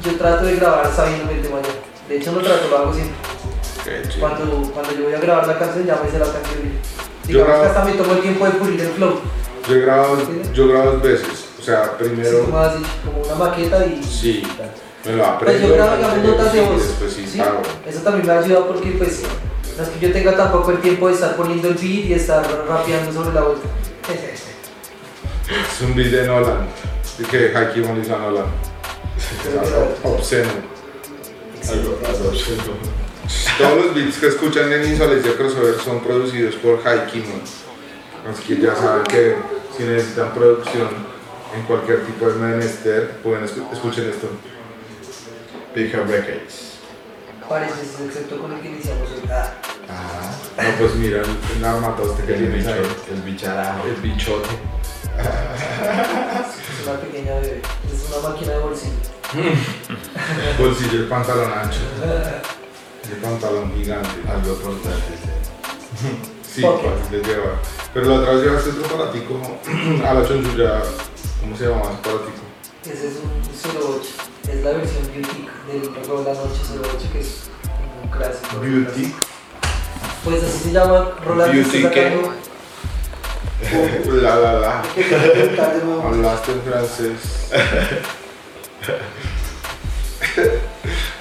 [0.02, 1.68] Yo trato de grabar sabiendo el tema ya
[2.08, 3.14] de hecho no trato lo hago siempre
[3.84, 6.58] Qué cuando, cuando yo voy a grabar la canción, ya me sé la canción.
[7.24, 9.20] Digamos grabo- que hasta me tomo el tiempo de pulir el flow.
[9.66, 10.18] Yo he grabado,
[10.52, 11.46] yo he grabado dos veces.
[11.58, 14.02] O sea, primero, como, así, como una maqueta y.
[14.02, 14.42] sí,
[15.06, 15.68] me lo Pues aprendo.
[15.68, 16.82] yo grabo, digamos, notas de voz.
[16.86, 17.40] Después sí, ¿sí?
[17.88, 19.22] Eso también me ha ayudado porque, pues,
[19.76, 22.44] no es que yo tenga tampoco el tiempo de estar poniendo el beat y estar
[22.68, 23.68] rapeando sobre la vuelta.
[25.48, 26.66] Es un beat de Nolan.
[27.30, 28.44] Que Haki Mon hizo a Nolan.
[29.18, 30.48] Es algo obsceno.
[33.58, 37.42] Todos los beats que escuchan en Insolencia Crossover son producidos por Haki Mon.
[38.32, 39.34] Así que ya saben que
[39.76, 40.88] si necesitan producción
[41.54, 44.28] en cualquier tipo de menester, pueden escu- escuchen esto.
[45.74, 46.78] Big Up Records.
[47.48, 49.22] Parece, excepto con el que iniciamos hoy.
[49.30, 49.52] Ah,
[49.88, 50.70] Ajá.
[50.70, 52.82] No, pues mira, el armatoste que El tienes ahí.
[53.12, 53.86] El bicharajo.
[53.86, 54.48] El bichote.
[55.18, 57.62] es una pequeña bebé.
[58.18, 58.94] Una máquina de bolsillo.
[60.58, 61.80] Bolsillo, el pantalón ancho.
[63.10, 64.08] El pantalón gigante.
[64.28, 65.14] Algo portátil.
[66.42, 67.58] Sí, fácil de llevar.
[67.94, 69.40] Pero la otra vez llevaste otro aparatico
[70.06, 70.82] a la chonchulla.
[71.40, 72.42] ¿Cómo se llama ese aparatico?
[72.84, 73.30] Ese es un
[74.00, 74.08] 08.
[74.50, 77.42] Es la versión Beauty del Roll La Noche 08, que es
[78.02, 78.60] un clásico.
[78.60, 79.14] Beauty.
[80.24, 82.20] Pues así se llama Roland Beauty, está ¿qué?
[84.22, 84.82] La la la.
[84.94, 85.04] Que.
[86.04, 87.50] Hablaste en francés.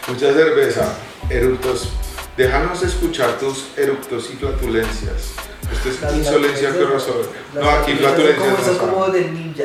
[0.07, 0.93] Mucha cerveza.
[1.29, 1.89] Eructos.
[2.37, 5.31] Déjanos escuchar tus eructos y flatulencias.
[5.71, 7.25] Esto es insolencia crossover.
[7.55, 9.63] la- No, aquí la- flatulencias Como, son como del ninja.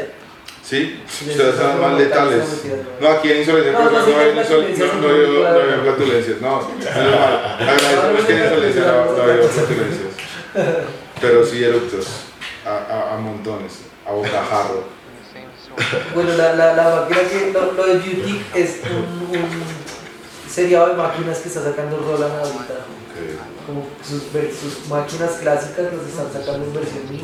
[0.64, 1.02] ¿Sí?
[1.28, 2.44] Ustedes son más letales.
[3.00, 4.94] no, aquí en Insolencia No, no, no hay flatulencias,
[6.40, 6.66] no- no, no.
[7.58, 8.82] Agradecemos que en Insolencia
[9.14, 9.66] flatulencias.
[11.20, 12.06] Pero sí eructos.
[12.64, 13.72] A, a, a montones.
[14.06, 14.84] A bocajarro.
[16.14, 19.48] Bueno, la, la, la máquina que lo, lo de Beauty es un, un
[20.50, 22.84] seriado de máquinas que está sacando Roland ahorita.
[23.66, 27.22] Como sus, ver- sus máquinas clásicas las están sacando en versión mini.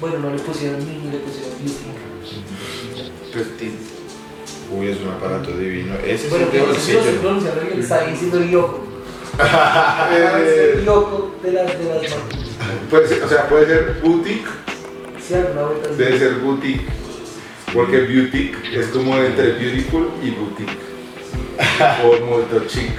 [0.00, 1.90] Bueno, no le pusieron mini, le pusieron Beauty.
[3.32, 3.74] Petit.
[4.72, 5.94] Uy, es un aparato divino.
[6.04, 7.20] Ese Bueno, es el de que no sé si lo estoy bolsillo.
[7.20, 8.80] pronunciando bien, está diciendo Yoko.
[10.40, 12.39] Es Yoko de las, de las máquinas.
[12.90, 14.48] Puede ser- o sea, puede ser boutique,
[15.96, 16.86] debe ser boutique.
[17.72, 20.76] Porque boutique es como entre beautiful y boutique.
[22.04, 22.90] O molto chic.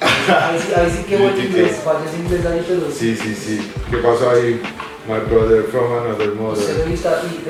[0.00, 0.58] Ahí
[0.90, 1.82] sí, que bueno Beauty inglés, cake.
[1.84, 3.72] fallos inglés ahí, pero Sí, sí, sí.
[3.90, 4.60] ¿Qué pasó ahí?
[5.08, 6.62] My brother from another mother.
[6.88, 6.94] y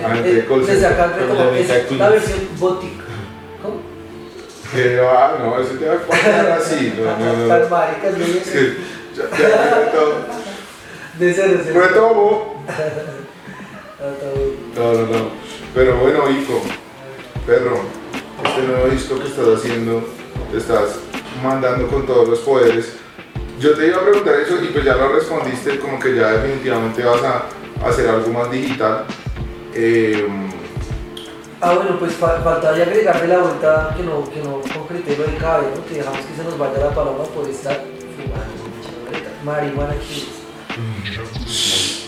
[0.03, 1.13] Ah, eh, call desde acá
[1.99, 3.03] la versión boutique.
[3.63, 3.81] ¿Cómo?
[4.73, 6.95] Que va, no, eso te va a poner así.
[6.97, 7.47] No, no, no.
[7.49, 8.15] Las maricas,
[9.17, 11.12] ya, ya reto- De cero, de cero.
[11.31, 12.65] Retomo.
[14.05, 14.09] Ah.
[14.75, 15.29] No, no, no.
[15.73, 16.61] Pero bueno, hijo,
[17.47, 17.83] perro,
[18.45, 20.03] este nuevo disco que estás haciendo,
[20.51, 20.97] te estás
[21.41, 22.95] mandando con todos los poderes.
[23.61, 27.05] Yo te iba a preguntar eso y pues ya lo respondiste, como que ya definitivamente
[27.05, 27.45] vas a
[27.89, 29.05] hacer algo más digital.
[29.73, 30.27] Eh,
[31.61, 35.37] Ah, bueno, pues fa- faltaría agregarle la vuelta que no, que no concreté lo de
[35.37, 35.87] cabe, ¿no?
[35.87, 37.81] Que dejamos que se nos vaya la paloma por estar
[38.17, 40.29] fumando marihuana aquí.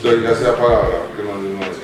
[0.03, 1.77] Doy la palabra, que no no es.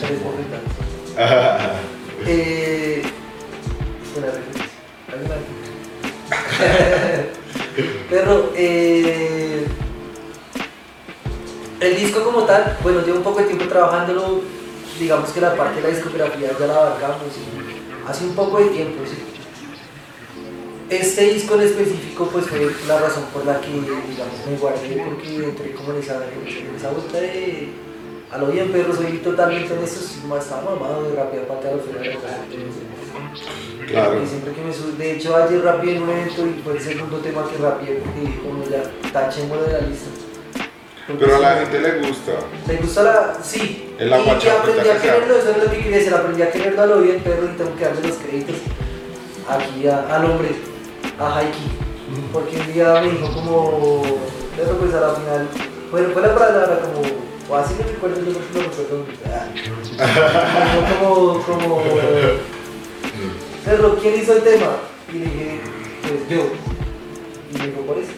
[0.00, 1.80] Tres bofetadas.
[2.26, 3.02] eh.
[8.10, 9.66] Pero, eh,
[11.80, 14.40] el disco como tal, bueno, llevo un poco de tiempo trabajándolo,
[14.98, 17.18] digamos que la parte de la discografía ya la abarcamos,
[18.06, 19.21] hace un poco de tiempo, sí.
[21.00, 25.36] Este disco en específico pues fue la razón por la que digamos me guardé porque
[25.44, 27.68] entré como en esa, en esa vuelta de
[28.30, 30.00] a lo bien perro soy totalmente honesto,
[30.38, 32.38] estaba mamado de rápida pata a lo fuera de la casa.
[33.86, 34.26] Claro.
[34.26, 37.46] Siempre que me de hecho ayer rapié en un evento y fue el segundo tema
[37.50, 38.82] que rapié porque como ya
[39.12, 40.08] tachémoslo de la lista.
[41.06, 42.32] Porque Pero a la gente le gusta.
[42.68, 43.38] me gusta la.
[43.42, 43.94] Sí.
[43.98, 46.14] Es la y, aprendí a quererlo, eso es lo que quería decir.
[46.14, 48.56] Aprendí a quererlo a lo bien, perro, y tengo que darle los créditos
[49.48, 50.50] aquí a- al hombre,
[51.18, 51.92] a Haiki.
[52.32, 54.02] Porque un día me dijo como.
[54.56, 55.48] Pero pues a la final.
[55.90, 57.02] Bueno, fue la palabra como.
[57.48, 59.04] O así me recuerdo, yo creo que lo recuerdo.
[59.26, 59.48] Ah.
[61.00, 61.42] Como.
[61.42, 61.82] como
[63.64, 64.76] Perro, ¿quién hizo el tema?
[65.12, 65.60] Y le dije,
[66.02, 66.42] pues yo.
[67.52, 68.12] Y me dijo, por eso.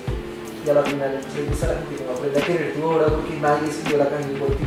[0.65, 3.07] Y a la final le gusta a la gente, como aprende a querer tu obra
[3.07, 4.65] porque nadie escribió la canción por ti.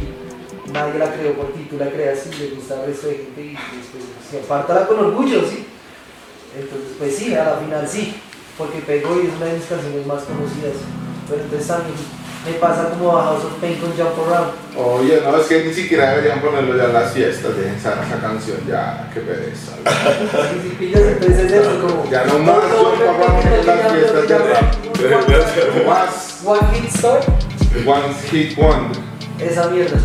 [0.72, 3.42] Nadie la creó por ti, tú la creas y le gusta al resto de gente
[3.42, 5.66] y después se apártala con orgullo, ¿sí?
[6.60, 8.16] Entonces, pues sí, a la final sí,
[8.58, 10.74] porque pegó y es una de mis canciones más conocidas.
[11.30, 11.96] Pero entonces también
[12.46, 14.52] me pasa como a House of Pain con Jump Around.
[14.78, 18.22] Oye, no, es que ni siquiera deberían ponerlo ya en las fiestas, dejen esa, esa
[18.22, 19.74] canción ya, qué pereza.
[19.86, 22.10] Así si pillas, entonces es eso, como.
[22.10, 24.74] Ya no más Jump Around en las fiestas de rap.
[25.28, 25.86] rap.
[25.86, 27.20] Más One Hit Store,
[27.86, 28.98] One Hit Wonder.
[29.40, 29.98] esa mierda.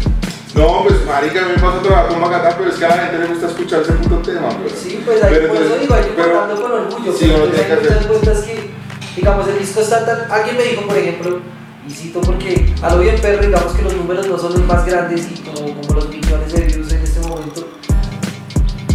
[0.54, 2.98] No, pues marica, a mí me pasa trabajar con Macatá, pero es que a la
[3.04, 4.68] gente le gusta escuchar ese puto tema, bro.
[4.68, 7.12] Sí, pues ahí, Pero por eso digo, hay que pero- contarlo con orgullo.
[7.12, 8.70] Sí, pero entonces hay que muchas vueltas que,
[9.16, 10.30] digamos, el disco está tan.
[10.30, 11.40] Alguien me dijo, por ejemplo,
[11.88, 14.84] y cito porque a lo bien perro, digamos que los números no son los más
[14.84, 17.66] grandes y como, como los millones de views en este momento.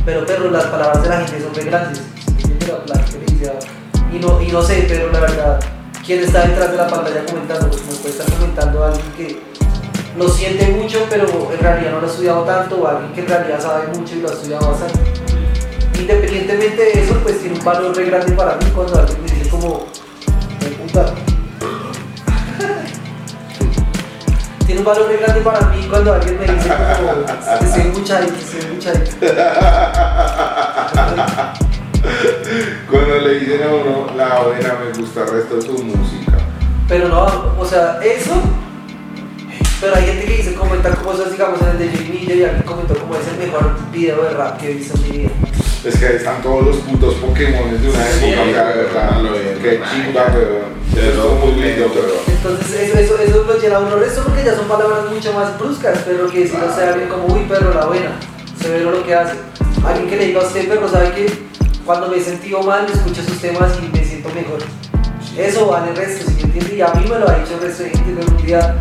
[0.06, 2.02] Pero perro, las palabras de la gente son muy grandes.
[4.14, 5.60] y no, y no sé, pero la verdad,
[6.06, 7.68] ¿quién está detrás de la pantalla comentando?
[7.70, 9.42] Porque me puede estar comentando alguien que
[10.18, 13.28] lo siente mucho, pero en realidad no lo ha estudiado tanto, o alguien que en
[13.28, 15.00] realidad sabe mucho y lo ha estudiado bastante.
[16.00, 19.50] Independientemente de eso, pues tiene un valor re grande para mí cuando alguien me dice
[19.50, 19.86] como,
[20.62, 21.06] "Me puta.
[24.66, 27.26] Tiene un valor re grande para mí cuando alguien me dice como,
[27.60, 28.92] que soy mucha que soy mucha
[32.90, 36.34] Cuando le dicen a uno, la buena me gusta el resto de su música.
[36.88, 37.26] Pero no,
[37.58, 38.34] o sea, eso.
[39.80, 42.96] Pero hay gente que dice comentar cosas, digamos, en el de Miller y alguien comentó
[42.96, 45.30] como es el mejor video de rap que he visto en mi vida.
[45.86, 49.22] Es que ahí están todos los putos Pokémon de una Sí, época, verdad.
[49.22, 49.60] lo bien.
[49.62, 52.18] Qué chimba, Eso es muy lindo, weón.
[52.28, 55.58] Entonces eso, eso, eso lo llena a uno resto porque ya son palabras mucho más
[55.60, 58.20] bruscas, pero que si no sea alguien como, uy, perro, la buena,
[58.60, 59.36] severo lo que hace.
[59.86, 61.32] Alguien que le diga a usted, perro, sabe que
[61.86, 64.58] cuando me he sentido mal, escucho sus temas y me siento mejor.
[65.38, 66.76] Eso vale el resto, si me entiende?
[66.78, 68.76] Y a mí me lo ha dicho el resto de gente de un día.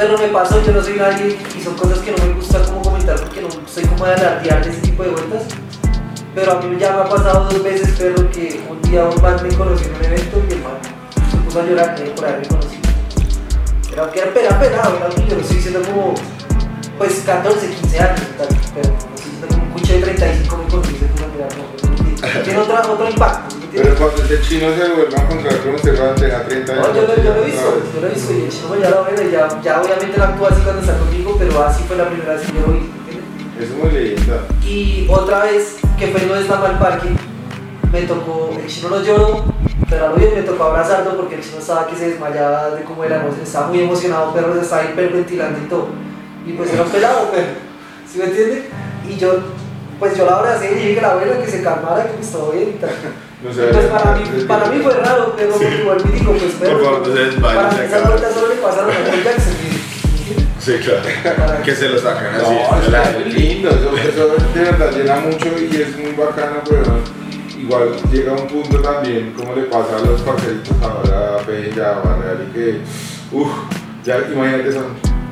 [0.00, 2.80] Pero me pasó, yo no soy nadie y son cosas que no me gusta como
[2.80, 5.42] comentar porque no soy como de alardear de ese tipo de vueltas.
[6.34, 9.36] Pero a mí ya me ha pasado dos veces, perro, que un día un man
[9.42, 10.72] me conoció en un evento y el man
[11.30, 12.80] se puso a llorar eh, por haberme conocido.
[13.92, 16.14] Era que era pena, pelado, era un niño, estoy diciendo como,
[16.96, 20.96] pues 14, 15 años tal, pero estoy diciendo como un cucho de 35 me conoció
[20.96, 22.42] y se puso a llorar.
[22.42, 23.59] Tiene otro, otro impacto.
[23.72, 23.82] ¿Me entiendes?
[23.82, 26.88] Pero cuando este chino se vuelva a encontrar con usted cuando tenga 30 años.
[26.88, 28.90] No, yo, lo- yo lo he visto, yo lo he visto y el chino ya
[28.90, 32.08] lo ve, ya, ya obviamente lo actúa así cuando está conmigo, pero así fue la
[32.08, 33.24] primera vez que yo lo vi, ¿entiendes?
[33.60, 34.36] Es muy linda.
[34.64, 37.08] Y otra vez, que fue no estaba al parque,
[37.92, 39.44] me tocó, el chino no lloró,
[39.88, 42.84] pero a lo bien me tocó abrazarlo porque el chino estaba que se desmayaba de
[42.84, 45.88] cómo era, la emoción, estaba muy emocionado, pero se estaba hiperventilando y todo.
[46.46, 47.46] Y pues era un pelado, pero,
[48.10, 48.68] ¿sí me entiende?
[49.08, 49.34] Y yo,
[49.98, 52.52] pues yo la abracé y dije que la abuela que se calmara, que pues todo
[52.52, 52.90] bien y tal.
[53.42, 53.62] No sé.
[53.72, 56.84] pues para mí, para mí fue raro, pero porque igual me digo, pues pero, Por
[56.84, 59.52] favor, no se desmaye, Para esas vueltas solo le pasaron a Michael Jackson.
[59.54, 60.36] ¿sí?
[60.58, 61.62] Sí, claro.
[61.64, 62.44] Que se lo sacan así.
[62.44, 66.82] No, es lindo, eso, eso de verdad llena mucho y es muy bacano, pero
[67.58, 72.00] igual llega un punto también, como le pasa a los parceritos ahora, a Bella, a
[72.00, 72.80] Barreal, y que,
[73.32, 73.50] uff,
[74.04, 74.84] ya imagínate, son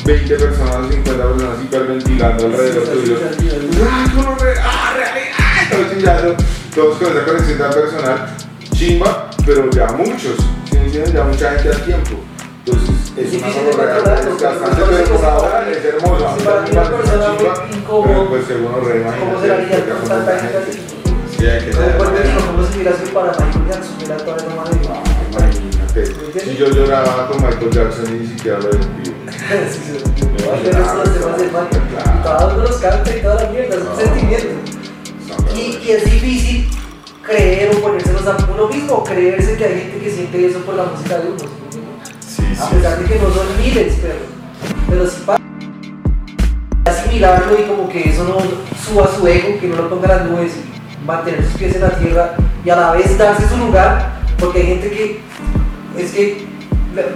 [0.06, 3.18] 20 personas o 50 personas hiperventilando alrededor Sí, sí, tuyo.
[3.38, 3.80] sí, sí, sí.
[3.90, 4.54] ¡Ah, cómo re!
[4.62, 5.47] ¡Ah, real!
[6.74, 8.36] Todos con esa conexión tan personal,
[8.74, 10.36] chimba, pero ya muchos,
[10.68, 11.12] ¿sí me entiendes?
[11.12, 12.10] Ya mucha gente al tiempo.
[12.64, 15.84] Entonces, es una Difícil de cosa controlarlo, es bastante, pero por ahora es
[17.76, 18.06] incómodo.
[18.06, 18.72] Pero pues según
[25.30, 26.40] Imagínate.
[26.40, 29.14] Si yo lloraba con Michael Jackson y ni siquiera lo despido.
[29.70, 30.08] Sí, los.
[31.72, 34.77] Y cada uno los canta y toda la mierda, es un sentimiento.
[35.54, 36.68] Y, y es difícil
[37.22, 40.84] creer o ponérselos a uno mismo, creerse que hay gente que siente eso por la
[40.84, 41.44] música de uno.
[42.60, 44.14] A pesar de que no son miles, pero,
[44.88, 45.42] pero sí pasa.
[46.86, 48.38] Asimilarlo y como que eso no
[48.82, 50.52] suba su ego, que no lo ponga las nubes,
[51.04, 54.66] mantener sus pies en la tierra y a la vez darse su lugar, porque hay
[54.66, 55.20] gente que
[55.98, 56.46] es que,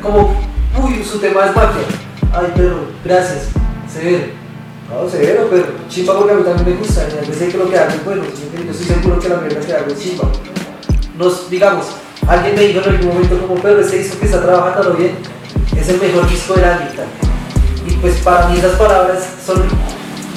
[0.01, 0.37] como,
[0.83, 1.83] uy, su tema es mafia.
[2.33, 3.49] Ay, perro, gracias,
[3.93, 4.42] severo.
[4.93, 7.57] No, severo, pero chimba porque a mí también me gusta, y a veces sé que
[7.57, 10.31] hago es bueno, yo estoy seguro que la mierda que hago es chimba.
[11.17, 11.87] Nos, digamos,
[12.27, 15.17] alguien me dijo en algún momento como, pero ese disco que está trabajando bien
[15.75, 17.07] es el mejor disco del año y tal.
[17.89, 19.63] Y pues para mí esas palabras son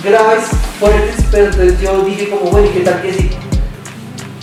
[0.01, 0.45] graves,
[0.80, 3.32] fuertes, pero entonces yo dije como, bueno, ¿y qué tal que sí?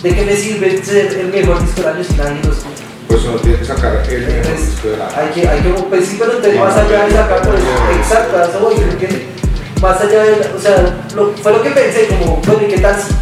[0.03, 2.83] ¿De qué me sirve ser el mejor disco del año si nadie lo escucha?
[3.07, 6.05] Pues uno tiene que sacar el mejor disco de la hay que, hay que, pues
[6.07, 7.61] sí, pero entonces más allá de sacar, pues,
[7.97, 9.42] exacto, eso voy, ¿me entiendes?
[9.83, 12.95] Más allá de, o sea, lo, fue lo que pensé, como, bueno, ¿y qué tal
[12.95, 13.13] si,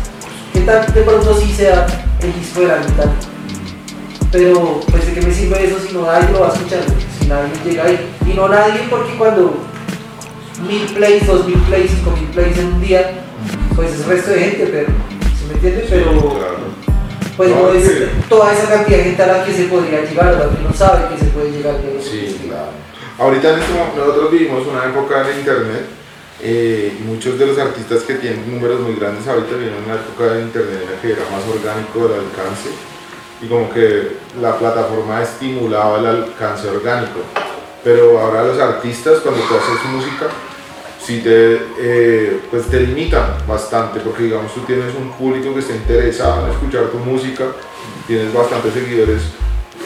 [0.54, 1.88] qué tal de pronto sí sea
[2.22, 3.10] el disco del año y tal?
[4.32, 6.82] Pero, pues, ¿de qué me sirve eso si no nadie lo va a escuchar?
[7.20, 8.08] Si nadie llega ahí.
[8.28, 9.56] Y no nadie, porque cuando
[10.68, 13.12] mil plays, dos mil plays, cinco mil plays en un día,
[13.76, 14.88] pues es el resto de gente, pero,
[15.40, 15.88] ¿se me entiende?
[15.90, 16.40] Pero,
[17.38, 17.94] pues No, no es sí.
[18.30, 20.72] toda esa cantidad de gente a la que se podría llegar, a la que no
[20.76, 21.76] sabe que se puede llegar.
[22.00, 22.70] Sí, claro.
[23.18, 26.01] Ahorita en este momento nosotros vivimos una época en internet
[26.44, 30.42] eh, muchos de los artistas que tienen números muy grandes ahorita vienen una época de
[30.42, 32.70] internet en la que era más orgánico el alcance
[33.42, 37.20] y como que la plataforma estimulaba el alcance orgánico.
[37.84, 40.28] Pero ahora los artistas cuando tú haces música
[41.04, 45.76] sí te, eh, pues te limitan bastante porque digamos tú tienes un público que está
[45.76, 47.46] interesado en escuchar tu música,
[48.08, 49.22] tienes bastantes seguidores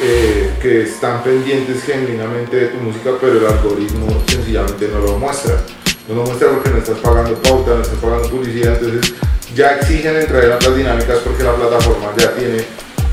[0.01, 5.56] eh, que están pendientes genuinamente de tu música, pero el algoritmo sencillamente no lo muestra.
[6.08, 9.14] No lo muestra porque no estás pagando pauta, no estás pagando publicidad, entonces
[9.56, 12.64] ya exigen entrar en otras dinámicas porque la plataforma ya tiene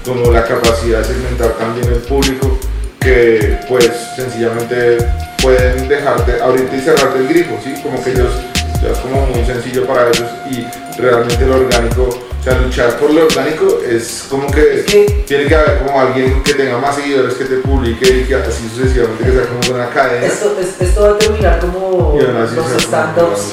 [0.05, 2.58] como la capacidad de segmentar también el público
[3.00, 4.99] que pues sencillamente
[5.41, 7.75] pueden dejarte, abrirte y cerrarte el grifo, ¿sí?
[7.83, 8.30] Como que ellos,
[8.83, 10.67] ya es como muy sencillo para ellos y
[11.00, 15.79] realmente lo orgánico, o sea, luchar por lo orgánico es como que tiene que haber
[15.79, 19.47] como alguien que tenga más seguidores que te publique y que así sucesivamente, que sea
[19.47, 20.27] como una cadena.
[20.27, 23.53] Esto, es- esto va a terminar como los stand-ups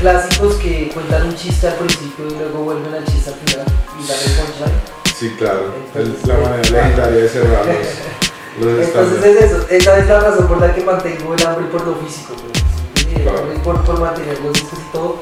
[0.00, 3.66] clásicos que cuentan un chiste al principio y luego vuelven al chiste al final
[3.98, 4.80] y dan el punchline.
[5.18, 7.64] Sí, claro, Entonces, es la manera legendaria de cerrar
[8.60, 11.66] los, los Entonces es eso, esa es la razón por la que mantengo el hambre
[11.72, 13.22] por lo físico, pues.
[13.22, 13.44] Claro.
[13.64, 15.16] por, por mantener los discos y todo.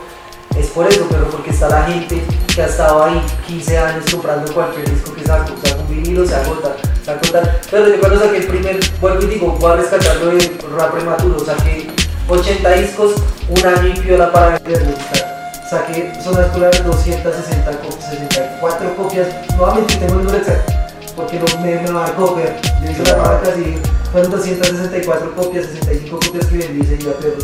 [0.64, 2.22] Es por eso, pero porque está la gente
[2.54, 6.26] que ha estado ahí 15 años comprando cualquier disco que saco, o sea, un vinilo
[6.26, 7.58] se agota, se agota.
[7.70, 11.44] Pero yo cuando saqué el primer, vuelvo y digo, voy a rescatarlo de rap prematuro,
[11.44, 11.88] saqué
[12.28, 13.12] 80 discos,
[13.48, 14.94] un año y piola para venderlos.
[14.94, 15.30] o sea,
[15.68, 19.26] Saqué zonas escolar 260, co- 64 copias,
[19.56, 20.72] nuevamente tengo el número exacto,
[21.16, 22.50] porque no me, me marcó, pero
[22.84, 23.78] yo hice la marca y
[24.12, 27.34] fueron 264 copias, 65 copias que vendí ese día, pero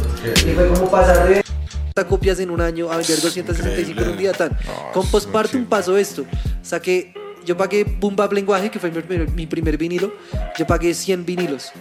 [0.49, 1.43] y fue como pasar de
[2.09, 4.51] copias en un año a vender 265 en un día tan.
[4.51, 6.25] No, Con Postpartum pasó esto.
[6.62, 7.12] Saqué,
[7.45, 10.12] yo pagué Boom Bap Lenguaje, que fue mi primer, mi primer vinilo.
[10.59, 11.73] Yo pagué 100 vinilos.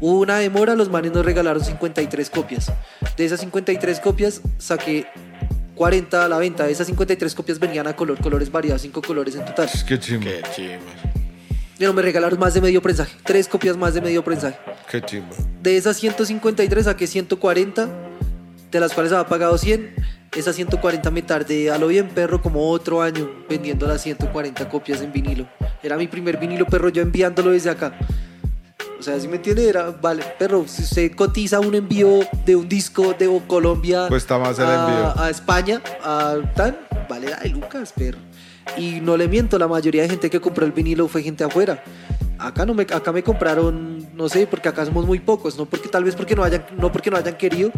[0.00, 2.72] Hubo una demora, los manes nos regalaron 53 copias.
[3.16, 5.06] De esas 53 copias saqué
[5.74, 6.64] 40 a la venta.
[6.66, 9.70] De esas 53 copias venían a color, colores variados, 5 colores en total.
[9.72, 10.26] Es que chimba.
[10.26, 10.92] Qué chimba.
[11.78, 14.58] Pero me regalaron más de medio prensaje, 3 copias más de medio prensaje.
[14.90, 15.34] Qué chimba.
[15.62, 17.88] De esas 153 saqué 140,
[18.76, 19.94] de las cuales había pagado 100.
[20.36, 25.00] Esas 140 me tardé a lo bien perro como otro año vendiendo las 140 copias
[25.00, 25.48] en vinilo.
[25.82, 27.98] Era mi primer vinilo perro yo enviándolo desde acá.
[28.98, 32.68] O sea, si me entiende, era, vale, perro, si usted cotiza un envío de un
[32.68, 35.22] disco de Colombia Cuesta más el a, envío.
[35.22, 36.76] a España, a tan,
[37.08, 38.18] vale de Lucas, perro.
[38.76, 41.82] Y no le miento, la mayoría de gente que compró el vinilo fue gente afuera.
[42.38, 45.88] Acá no me, acá me compraron, no sé, porque acá somos muy pocos, no porque
[45.88, 47.70] tal vez porque no hayan, no porque no hayan querido,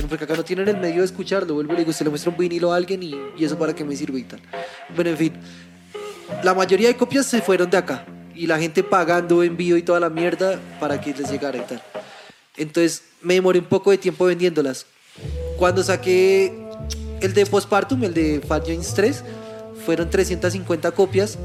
[0.00, 1.52] sino porque acá no tienen el medio de escucharlo.
[1.54, 3.74] Vuelvo y le digo, usted le muestra un vinilo a alguien y, y eso para
[3.74, 4.40] qué me sirve y tal.
[4.94, 5.32] Bueno, en fin,
[6.42, 10.00] la mayoría de copias se fueron de acá y la gente pagando envío y toda
[10.00, 11.82] la mierda para que les llegara y tal.
[12.56, 14.86] Entonces me demoré un poco de tiempo vendiéndolas.
[15.58, 16.54] Cuando saqué
[17.20, 19.22] el de Postpartum, el de Fat Jones 3,
[19.84, 21.36] fueron 350 copias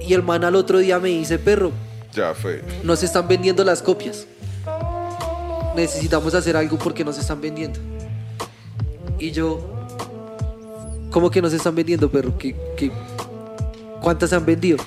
[0.00, 1.72] y el man al otro día me dice, perro,
[2.14, 2.62] Ya fue.
[2.82, 4.26] no se están vendiendo las copias.
[5.76, 7.78] Necesitamos hacer algo porque no se están vendiendo.
[9.18, 9.60] Y yo,
[11.10, 12.38] ¿cómo que no se están vendiendo, perro?
[12.38, 12.90] ¿Qué, qué,
[14.00, 14.78] cuántas se han vendido?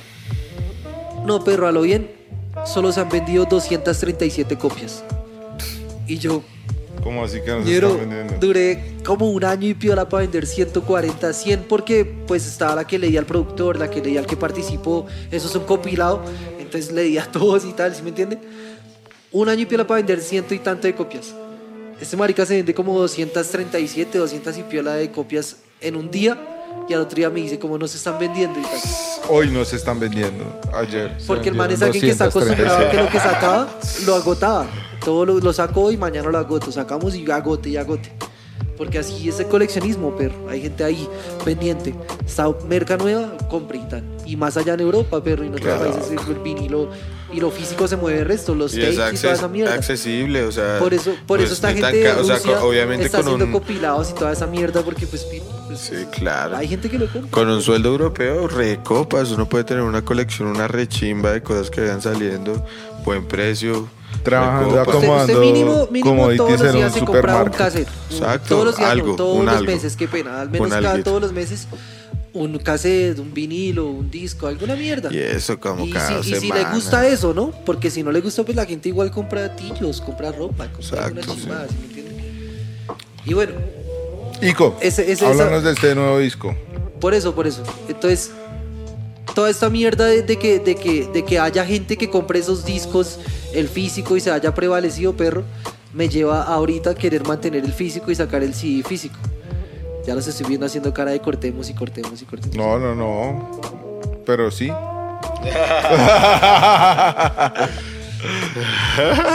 [1.26, 2.12] No, perro, a lo bien,
[2.66, 5.04] solo se han vendido 237 copias.
[6.08, 6.44] Y yo,
[7.04, 8.34] ¿Cómo así que no se están vendiendo?
[8.40, 13.00] duré como un año y piola para vender 140, 100 porque pues estaba la que
[13.00, 16.24] leía al productor, la que leía al que participó, eso es un compilado,
[16.60, 18.40] entonces leía a todos y tal, ¿sí me entienden?
[19.32, 21.34] Un año y piola para vender ciento y tanto de copias.
[22.02, 26.36] Este marica se vende como 237, 200 y piola de copias en un día
[26.90, 28.80] y al otro día me dice como no se están vendiendo y tal.
[29.30, 30.44] Hoy no se están vendiendo.
[30.74, 31.16] Ayer.
[31.28, 33.12] Porque el man es alguien que está acostumbrado a que lo 237.
[33.12, 33.68] que sacaba
[34.06, 34.68] lo agotaba.
[35.06, 36.72] Todo lo, lo sacó y mañana lo agoto.
[36.72, 38.12] Sacamos y agote y agote.
[38.78, 40.50] Porque así es el coleccionismo, perro.
[40.50, 41.08] Hay gente ahí
[41.46, 41.94] pendiente.
[42.26, 44.04] Está merca nueva, compra y tal.
[44.26, 45.44] Y más allá en Europa, perro.
[45.44, 45.92] Y en otros Claro.
[45.94, 46.90] países el vinilo
[47.34, 48.54] y lo físico se mueve el resto.
[48.56, 49.74] Los Y y toda esa mierda.
[49.74, 50.80] accesible, o sea.
[50.80, 53.18] Por eso, por no eso es esta gente de ca- o sea, Rusia obviamente está
[53.20, 53.52] con haciendo un.
[53.52, 55.26] compilados y toda esa mierda porque pues,
[55.68, 56.58] pues, Sí, claro.
[56.58, 57.32] hay gente que lo compra.
[57.32, 61.82] Con un sueldo europeo, recopas, uno puede tener una colección, una rechimba de cosas que
[61.82, 62.66] vayan saliendo,
[63.06, 63.88] buen precio.
[64.24, 64.88] Trabajando recopas.
[64.96, 67.88] Usted, usted acomodando mínimo, mínimo commodities todos los en días un se compra un cassette.
[68.12, 69.72] Exacto, Todos los días, no, algo, todos los algo.
[69.72, 70.42] meses, qué pena.
[70.42, 71.68] Al menos cada todos los meses
[72.34, 75.12] un cassette, un vinilo, un disco, alguna mierda.
[75.14, 77.52] Y eso como Y cada si, y si le gusta eso, ¿no?
[77.66, 81.34] Porque si no le gusta, pues la gente igual compra tillos, compra ropa, compra Exacto,
[81.36, 82.24] chimbada, ¿sí me entiende?
[83.26, 83.54] Y bueno,
[84.42, 86.56] Ico, Ese- ese- háblanos esa- de este nuevo disco.
[87.00, 87.62] por eso, por eso.
[87.88, 88.32] Entonces,
[89.36, 92.66] toda esta mierda de, de que, de, que, de que haya gente que compre esos
[92.66, 93.20] discos,
[93.54, 95.44] el físico, y se haya prevalecido, perro,
[95.94, 99.16] me lleva ahorita a querer mantener el físico y sacar el CD físico.
[100.06, 102.56] Ya los estoy viendo haciendo cara de cortemos y cortemos y cortemos.
[102.56, 103.62] No, no, no.
[104.26, 104.72] Pero sí.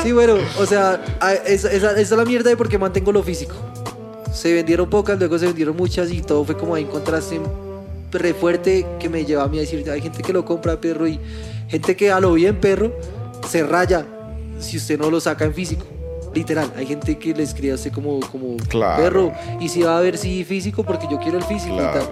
[0.03, 1.03] Sí, bueno, o sea,
[1.47, 3.55] esa- esa es la mierda de por qué mantengo lo físico.
[4.33, 7.41] Se vendieron pocas, luego se vendieron muchas y todo fue como ahí un contraste
[8.13, 11.09] re fuerte que me lleva a mí a decir, hay gente que lo compra, perro,
[11.09, 11.19] y
[11.69, 12.93] gente que a lo bien, perro,
[13.49, 14.07] se raya
[14.61, 15.85] si usted no lo saca en físico.
[16.37, 19.03] Literal, hay gente que le escribe así como, como Claro.
[19.03, 22.07] perro, y si va a ver si físico porque yo quiero el físico y tal.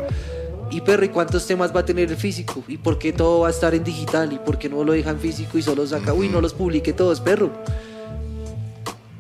[0.71, 2.65] Y perro, ¿y cuántos temas va a tener el físico?
[2.67, 4.33] ¿Y por qué todo va a estar en digital?
[4.33, 6.15] ¿Y por qué no lo dejan físico y solo saca?
[6.15, 7.51] Uy, no los publique todos, perro.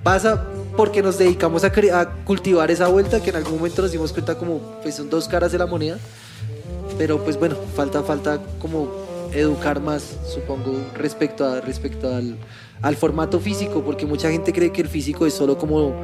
[0.02, 0.44] Pasa
[0.74, 4.36] porque nos dedicamos a, a cultivar esa vuelta que en algún momento nos dimos cuenta
[4.36, 5.98] como pues son dos caras de la moneda.
[6.96, 12.36] Pero pues bueno, falta, falta como educar más, supongo, respecto, a, respecto al,
[12.82, 15.94] al formato físico, porque mucha gente cree que el físico es solo como,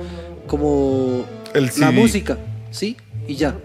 [0.47, 1.25] como
[1.55, 2.39] El la música,
[2.71, 2.97] ¿sí?
[3.27, 3.57] Y ya.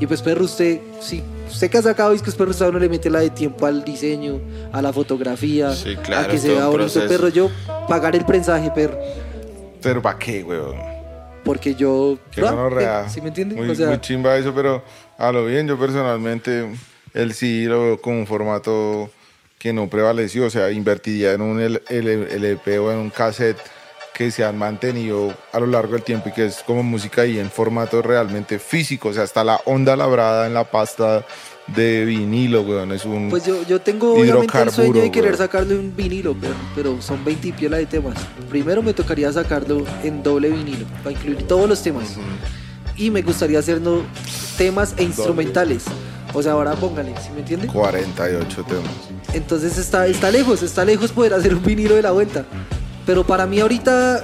[0.00, 2.88] Y pues perro, usted, sí, usted que ha sacado discos, perro, usted a uno le
[2.88, 4.40] mete la de tiempo al diseño,
[4.72, 7.28] a la fotografía, Sí, a claro, que es se vea bonito, perro.
[7.28, 7.50] Yo
[7.88, 8.98] pagar el prensaje, perro,
[9.82, 10.98] Pero ¿para qué, weón?
[11.48, 12.18] porque yo...
[12.30, 13.06] Qué Ah.
[13.08, 13.54] ¿Sí me entiende?
[13.54, 14.82] Muy, o sea, muy chimba eso, pero
[15.16, 16.68] a lo bien, yo personalmente
[17.14, 19.10] el sí lo veo como un formato
[19.58, 23.58] que no prevaleció, o sea, invertiría en un LP o en un cassette
[24.14, 27.38] que se han mantenido a lo largo del tiempo y que es como música y
[27.38, 31.24] en formato realmente físico, o sea, está la onda labrada en la pasta
[31.68, 32.92] de vinilo, weón.
[32.92, 33.28] Es un.
[33.28, 35.38] Pues yo, yo tengo obviamente el sueño de querer güey.
[35.38, 38.18] sacarlo en vinilo, pero, pero son 20 y piola de temas.
[38.48, 42.16] Primero me tocaría sacarlo en doble vinilo, para incluir todos los temas.
[42.96, 44.02] Y me gustaría hacerlo
[44.56, 45.84] temas e instrumentales.
[46.34, 47.66] O sea, ahora póngale, ¿sí me entiende?
[47.66, 48.84] 48 temas.
[49.32, 52.44] Entonces está, está lejos, está lejos poder hacer un vinilo de la vuelta.
[53.06, 54.20] Pero para mí ahorita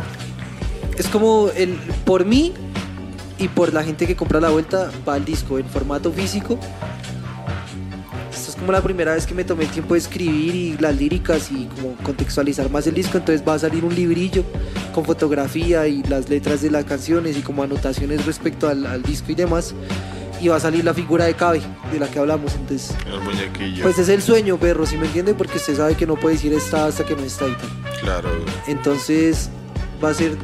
[0.99, 2.53] es como el por mí
[3.39, 6.59] y por la gente que compra la vuelta va el disco en formato físico.
[8.33, 10.97] Esto es como la primera vez que me tomé el tiempo de escribir y las
[10.97, 13.19] líricas y como contextualizar más el disco.
[13.19, 14.45] Entonces va a salir un librillo
[14.93, 19.33] con fotografía y las letras de las canciones y como anotaciones respecto al, al disco
[19.33, 19.75] y demás.
[20.45, 22.55] Y va a salir la figura de Cabe, de la que hablamos.
[22.55, 23.83] Entonces El muñequillo.
[23.83, 25.33] pues es el sueño, perro, si me entiende?
[25.33, 27.57] Porque usted sabe que no puede decir está hasta que no está tal.
[28.03, 28.29] Claro.
[28.67, 29.49] Entonces
[30.05, 30.37] va a ser,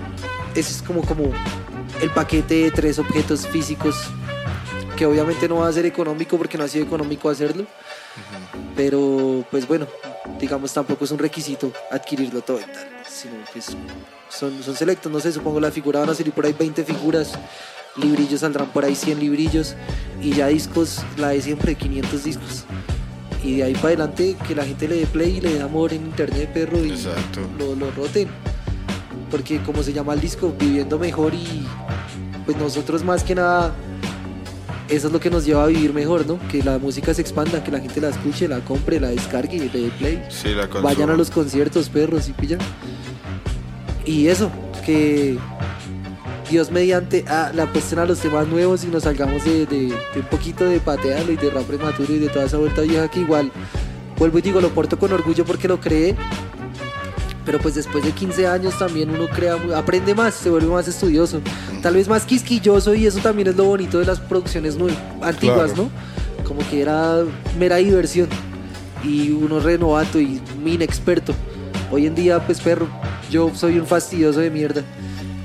[0.54, 1.24] ese es como, como
[2.00, 3.94] el paquete de tres objetos físicos
[4.96, 7.66] que obviamente no va a ser económico porque no ha sido económico hacerlo.
[8.74, 9.86] Pero pues bueno,
[10.40, 13.76] digamos tampoco es un requisito adquirirlo todo y tal, sino pues
[14.30, 17.32] son, son selectos, no sé, supongo la figura van a salir por ahí 20 figuras,
[18.00, 19.74] librillos saldrán por ahí 100 librillos
[20.22, 22.64] y ya discos, la de siempre, 500 discos.
[23.42, 25.92] Y de ahí para adelante que la gente le dé play y le dé amor
[25.92, 27.40] en internet, perro, y Exacto.
[27.58, 28.28] lo, lo roten.
[29.30, 31.66] Porque como se llama el disco, viviendo mejor y
[32.44, 33.72] pues nosotros más que nada,
[34.90, 36.38] eso es lo que nos lleva a vivir mejor, ¿no?
[36.48, 39.80] Que la música se expanda, que la gente la escuche, la compre, la descargue, le
[39.80, 40.22] dé play.
[40.28, 40.66] Sí, la.
[40.66, 42.58] Vayan a los conciertos, perros, y pillan.
[44.04, 44.50] Y eso,
[44.84, 45.38] que
[46.50, 50.20] Dios mediante ah, le apuesten a los temas nuevos y nos salgamos de, de- de
[50.20, 53.20] un poquito de patearlo y de rap prematuro y de toda esa vuelta vieja que
[53.20, 53.52] igual,
[54.18, 56.16] vuelvo y digo, lo porto con orgullo porque lo creé.
[57.46, 61.40] Pero pues después de 15 años también uno crea, aprende más, se vuelve más estudioso,
[61.82, 64.76] tal vez más quisquilloso y eso también es lo bonito de las producciones
[65.22, 65.84] antiguas, Claro.
[66.38, 66.44] ¿no?
[66.44, 67.22] Como que era
[67.58, 68.28] mera diversión
[69.02, 71.32] y uno renovato y inexperto.
[71.90, 72.86] Hoy en día, pues perro,
[73.30, 74.82] yo soy un fastidioso de mierda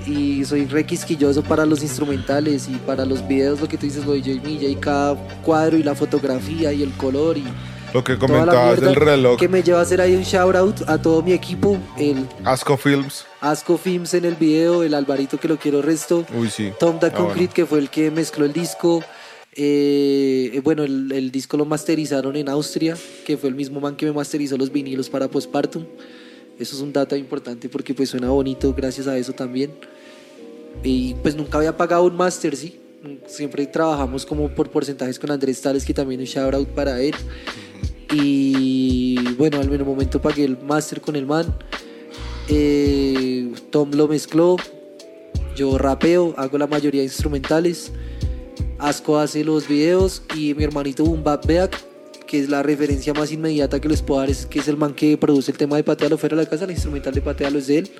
[0.07, 4.06] y soy re quisquilloso para los instrumentales y para los videos, lo que tú dices,
[4.06, 4.41] lo de J.
[4.48, 7.44] Milla y cada cuadro y la fotografía y el color y
[7.94, 9.40] Lo que comentabas del reloj.
[9.40, 12.76] que me lleva a hacer ahí un shout out a todo mi equipo, el Asco
[12.77, 13.26] Films.
[13.41, 16.72] Asco Films en el video, el Alvarito que lo quiero resto, Uy, sí.
[16.80, 17.53] Tom Da Ah, Concrete bueno.
[17.53, 19.03] que fue el que mezcló el disco.
[19.57, 24.06] eh, bueno, el, el disco lo masterizaron en Austria, que fue el mismo man que
[24.06, 25.86] me masterizó los vinilos para Postpartum.
[26.60, 29.72] Eso es un dato importante porque pues suena bonito gracias a eso también.
[30.84, 32.80] Y pues nunca había pagado un máster, sí.
[33.27, 37.15] Siempre trabajamos como por porcentajes con Andrés Tales, que también un shout out para él.
[38.11, 41.56] Y bueno, al menos momento pagué el máster con el man.
[42.47, 44.57] Eh, Tom lo mezcló.
[45.56, 47.91] Yo rapeo, hago la mayoría de instrumentales.
[48.77, 51.77] Asco hace los videos y mi hermanito Bumbap Beak,
[52.27, 54.93] que es la referencia más inmediata que les puedo dar, es que es el man
[54.93, 57.68] que produce el tema de Patealo fuera de la casa, el instrumental de Patealo es
[57.68, 57.91] de él.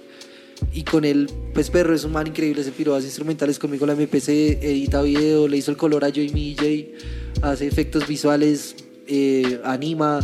[0.72, 4.30] Y con él, pues perro, es un man increíble, hace instrumentales conmigo, la MPC,
[4.62, 8.76] edita video, le hizo el color a Joy J, hace efectos visuales,
[9.08, 10.20] eh, anima,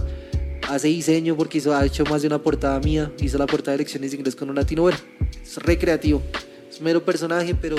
[0.70, 3.84] hace diseño porque hizo, ha hecho más de una portada mía, hizo la portada de
[3.84, 4.98] elecciones de inglés con un latino, bueno,
[5.44, 6.22] es recreativo,
[6.70, 7.76] es mero personaje, pero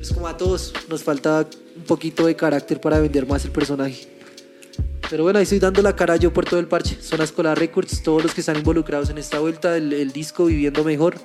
[0.00, 4.08] es como a todos, nos falta un poquito de carácter para vender más el personaje.
[5.08, 6.96] Pero bueno, ahí estoy dando la cara yo por todo el parche.
[7.00, 10.82] Zona Escolar Records, todos los que están involucrados en esta vuelta, el, el disco Viviendo
[10.82, 11.16] Mejor.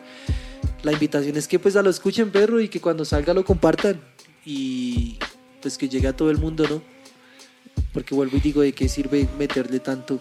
[0.83, 4.01] La invitación es que pues a lo escuchen, perro, y que cuando salga lo compartan.
[4.45, 5.19] Y
[5.61, 6.81] pues que llegue a todo el mundo, ¿no?
[7.93, 10.19] Porque vuelvo y digo, ¿de qué sirve meterle tanto?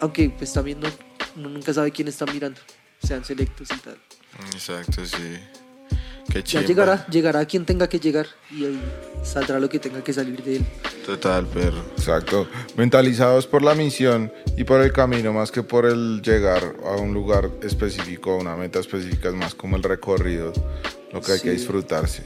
[0.00, 0.88] Aunque pues también no,
[1.36, 2.60] uno nunca sabe quién está mirando.
[3.02, 3.98] Sean selectos y tal.
[4.52, 5.38] Exacto, sí.
[6.30, 8.80] Qué Ya llegará, llegará quien tenga que llegar y ahí
[9.24, 10.66] saldrá lo que tenga que salir de él.
[11.04, 11.82] Total, perro.
[11.96, 12.48] Exacto.
[12.76, 17.12] Mentalizados por la misión y por el camino, más que por el llegar a un
[17.12, 20.52] lugar específico, a una meta específica, es más como el recorrido,
[21.12, 22.22] lo que hay que disfrutarse.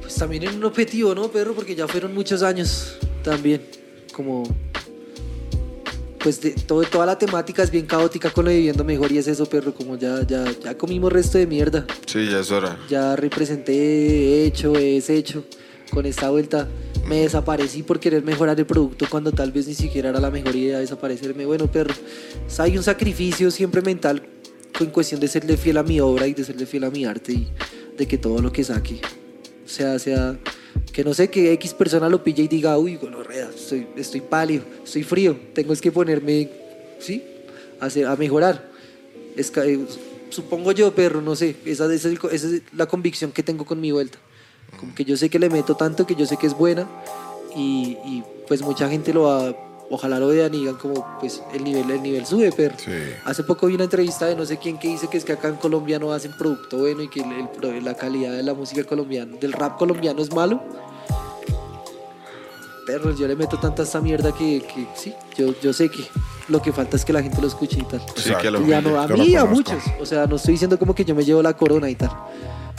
[0.00, 1.54] Pues también en un objetivo, ¿no, perro?
[1.54, 3.62] Porque ya fueron muchos años también.
[4.12, 4.44] Como.
[6.26, 9.18] Pues de, todo, toda la temática es bien caótica con lo de viviendo mejor y
[9.18, 9.72] es eso, perro.
[9.72, 11.86] Como ya, ya, ya comimos resto de mierda.
[12.04, 12.76] Sí, ya es hora.
[12.88, 15.44] Ya representé, he hecho, he deshecho.
[15.92, 16.66] Con esta vuelta
[17.06, 20.56] me desaparecí por querer mejorar el producto cuando tal vez ni siquiera era la mejor
[20.56, 21.46] idea desaparecerme.
[21.46, 21.94] Bueno, perro,
[22.48, 24.20] sea, hay un sacrificio siempre mental
[24.80, 27.34] en cuestión de serle fiel a mi obra y de serle fiel a mi arte
[27.34, 27.48] y
[27.96, 29.00] de que todo lo que saque,
[29.64, 30.36] sea, sea,
[30.92, 34.64] que no sé, que X persona lo pille y diga, uy, gonorrea, estoy, estoy pálido,
[34.84, 36.48] estoy frío, tengo que ponerme,
[36.98, 37.22] ¿sí?
[37.80, 38.64] A, hacer- a mejorar.
[39.36, 39.78] Es eh,
[40.30, 43.64] supongo yo, perro, no sé, esa, esa es el esa es la convicción que tengo
[43.64, 44.18] con mi vuelta.
[44.80, 46.86] Como que yo sé que le meto tanto que yo sé que es buena
[47.54, 49.54] y, y, pues mucha gente lo va,
[49.90, 52.90] ojalá lo vean y digan como pues el nivel, el nivel sube, pero Sí.
[53.24, 55.48] hace poco vi una entrevista de no sé quién que dice que es que acá
[55.48, 58.54] en Colombia no hacen producto bueno y que el- el pro- la calidad de la
[58.54, 60.60] música colombiana, del rap colombiano es malo.
[62.86, 66.06] Pero yo le meto tanta esta mierda que, que sí, yo, yo sé que
[66.48, 68.00] lo que falta es que la gente lo escuche y tal.
[68.14, 69.82] Sí, que lo Y a, no- a mí y a muchos.
[70.00, 72.10] O sea, no estoy diciendo como que yo me llevo la corona y tal.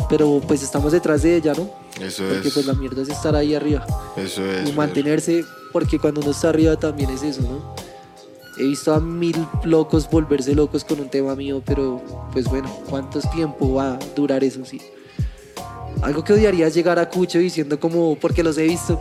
[0.10, 1.70] Pero pues estamos detrás de ella, ¿no?
[2.02, 2.54] Eso Porque es.
[2.54, 3.86] pues la mierda es estar ahí arriba.
[4.16, 4.70] Eso es.
[4.70, 7.76] Y mantenerse, porque cuando uno está arriba también es eso, ¿no?
[8.58, 13.20] He visto a mil locos volverse locos con un tema mío, pero pues bueno, ¿cuánto
[13.22, 14.66] tiempo va a durar eso?
[14.66, 14.82] Sí.
[16.02, 19.00] Algo que odiaría es llegar a Cucho diciendo como, porque los he visto,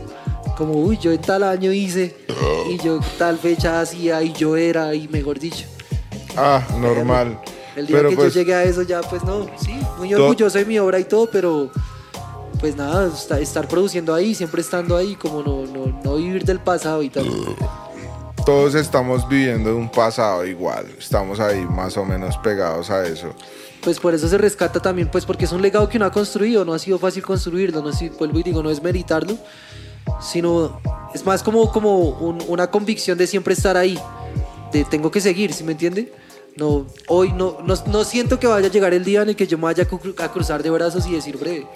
[0.57, 2.17] como, uy, yo en tal año hice,
[2.71, 5.67] y yo tal fecha hacía, y yo era, y mejor dicho.
[6.37, 7.41] Ah, normal.
[7.77, 10.59] El día Pero que pues, yo llegué a eso ya, pues no, sí, muy orgulloso
[10.59, 11.71] de mi obra y todo, pero
[12.61, 16.61] pues nada, esta- estar produciendo ahí, siempre estando ahí, como no, no, no vivir del
[16.61, 17.27] pasado y tal.
[18.45, 20.87] todos estamos viviendo un pasado igual.
[20.99, 23.35] Estamos ahí más o menos pegados a eso.
[23.83, 26.65] Pues por eso se rescata también, pues porque es un legado que uno ha construido,
[26.65, 29.37] no ha sido fácil construirlo, no es, vuelvo y digo, no es meritarlo,
[30.21, 30.81] sino
[31.15, 33.99] es más como, como un- una convicción de siempre estar ahí,
[34.73, 36.13] de tengo que seguir, ¿sí me entiende?
[36.57, 39.47] No, hoy no, no, no siento que vaya a llegar el día en el que
[39.47, 41.67] yo me vaya a, cru- a cruzar de brazos y decir, breve,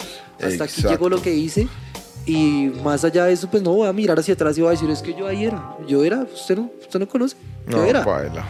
[0.41, 1.67] hasta aquí llegó lo que hice.
[2.25, 4.71] Y más allá de eso, pues no voy a mirar hacia atrás y voy a
[4.71, 7.35] decir, es que yo ahí era, yo era, usted no, usted no conoce,
[7.67, 8.03] yo No, era.
[8.03, 8.45] baila.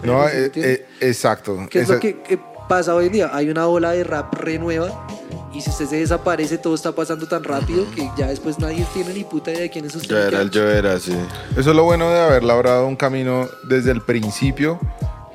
[0.00, 1.56] Pero No, ¿sí me eh, eh, exacto.
[1.70, 2.38] ¿Qué es Esa- lo que, que
[2.68, 3.30] pasa hoy en día?
[3.32, 5.06] Hay una ola de rap renueva
[5.52, 9.14] y si usted se desaparece todo está pasando tan rápido que ya después nadie tiene
[9.14, 10.08] ni puta idea de quién es usted.
[10.10, 11.16] Yo era yo era, sí.
[11.56, 14.80] Eso es lo bueno de haber labrado un camino desde el principio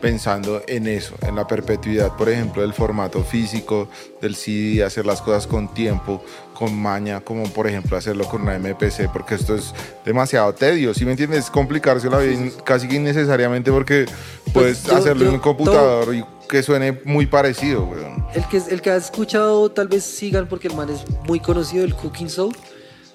[0.02, 3.88] pensando en eso, en la perpetuidad, por ejemplo, del formato físico,
[4.22, 6.24] del CD, hacer las cosas con tiempo,
[6.54, 9.74] con maña, como por ejemplo hacerlo con una MPC, porque esto es
[10.06, 11.50] demasiado tedio, ¿sí me entiendes?
[11.50, 14.06] Complicarse la vida casi que innecesariamente porque
[14.54, 18.26] puedes yo- hacerlo en un computador y que suene muy parecido, weón.
[18.34, 21.86] El que, el que ha escuchado tal vez sigan porque el man es muy conocido,
[21.86, 22.56] el Cooking Soul.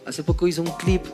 [0.07, 1.05] Hace poco hizo un clip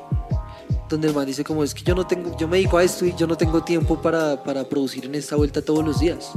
[0.92, 3.04] donde el man dice como es que yo no tengo, yo me dedico a esto
[3.04, 6.30] y yo no tengo tiempo para, para producir en esta vuelta todos los días.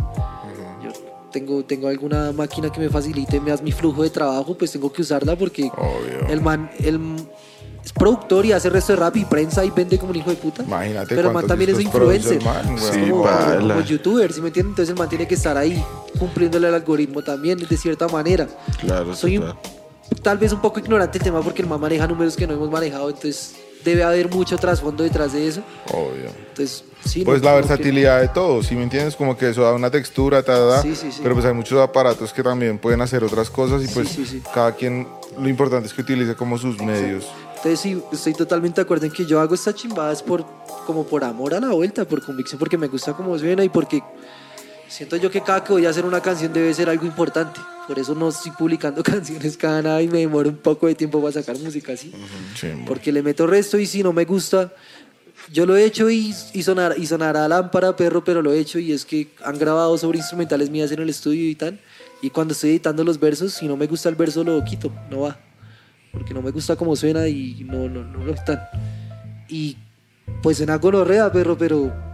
[0.83, 0.91] Yo
[1.31, 5.01] tengo, tengo alguna máquina que me facilite más mi flujo de trabajo, pues tengo que
[5.01, 6.27] usarla porque Obvio.
[6.29, 6.99] el man el,
[7.83, 10.37] es productor y hace resto de rap y prensa y vende como un hijo de
[10.37, 10.63] puta.
[10.63, 12.37] Imagínate Pero el man también es influencer.
[12.39, 12.77] el man.
[12.79, 13.23] Sí, como,
[13.59, 14.71] como youtuber, ¿sí me entienden?
[14.71, 15.83] Entonces el man tiene que estar ahí
[16.17, 18.47] cumpliéndole al algoritmo también de cierta manera.
[18.79, 20.21] Claro, Soy un- total.
[20.23, 22.71] tal vez un poco ignorante el tema porque el man maneja números que no hemos
[22.71, 23.53] manejado, entonces
[23.85, 25.61] debe haber mucho trasfondo detrás de eso.
[25.93, 26.29] Obvio.
[26.49, 27.23] Entonces, sí.
[27.23, 29.15] Pues no- la que- versatilidad de todo, si me entiendes?
[29.15, 31.19] Como que eso da una textura, ta, ta, Sí, sí, sí.
[31.23, 34.25] pero pues hay muchos aparatos que también pueden hacer otras cosas y Sí, pues sí,
[34.25, 34.41] sí.
[34.53, 35.07] cada quien,
[35.39, 37.25] lo importante es que utilice como sus medios.
[37.57, 40.45] Entonces sí, estoy totalmente de acuerdo en que yo hago estas chimbadas por,
[40.85, 44.03] como por amor a la vuelta, por convicción, porque me gusta como suena y porque
[44.87, 47.59] siento yo que cada que voy a hacer una canción debe ser algo importante.
[47.87, 51.21] Por eso no estoy publicando canciones cada nada y me demoro un poco de tiempo
[51.21, 52.11] para sacar música así.
[52.59, 54.73] Sí, Porque le meto resto y si no me gusta,
[55.51, 58.79] yo lo he hecho y, y, sonar, y sonará lámpara, perro, pero lo he hecho
[58.79, 61.79] y es que han grabado sobre instrumentales mías en el estudio y tal.
[62.21, 65.21] Y cuando estoy editando los versos, si no me gusta el verso, lo quito, no
[65.21, 65.39] va.
[66.11, 68.59] Porque no me gusta cómo suena y no, no, no lo están.
[69.49, 69.77] Y
[70.41, 72.04] pues suena gonorrea, perro, pero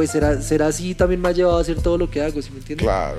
[0.00, 2.48] pues será, será así también me ha llevado a hacer todo lo que hago, ¿sí
[2.52, 2.86] me entiendes?
[2.86, 3.18] Claro.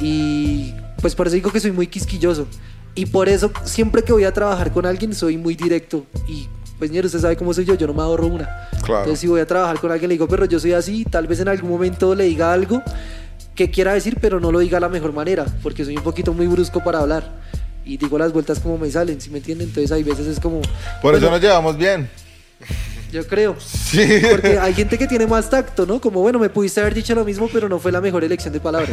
[0.00, 2.48] Y pues por eso digo que soy muy quisquilloso.
[2.96, 6.04] Y por eso siempre que voy a trabajar con alguien soy muy directo.
[6.26, 6.48] Y
[6.80, 8.68] pues señor, usted sabe cómo soy yo, yo no me ahorro una.
[8.82, 9.02] Claro.
[9.02, 11.38] Entonces si voy a trabajar con alguien le digo, pero yo soy así, tal vez
[11.38, 12.82] en algún momento le diga algo
[13.54, 16.34] que quiera decir, pero no lo diga de la mejor manera, porque soy un poquito
[16.34, 17.30] muy brusco para hablar.
[17.84, 19.68] Y digo las vueltas como me salen, ¿sí me entienden?
[19.68, 20.60] Entonces hay veces es como...
[21.02, 22.10] Por eso bueno, nos llevamos bien.
[23.12, 23.56] Yo creo.
[23.58, 24.22] Sí.
[24.30, 26.00] Porque hay gente que tiene más tacto, ¿no?
[26.00, 28.60] Como, bueno, me pudiste haber dicho lo mismo, pero no fue la mejor elección de
[28.60, 28.90] palabras.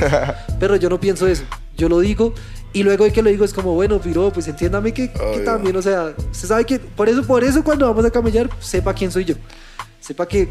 [0.60, 1.44] Pero yo no pienso eso.
[1.76, 2.34] Yo lo digo
[2.74, 5.08] y luego de que lo digo es como, bueno, Piro, pues entiéndame que,
[5.46, 8.94] también, o sea, usted sabe que por eso, por eso cuando vamos a camellar, sepa
[8.94, 9.36] quién soy yo.
[10.00, 10.50] Sepa que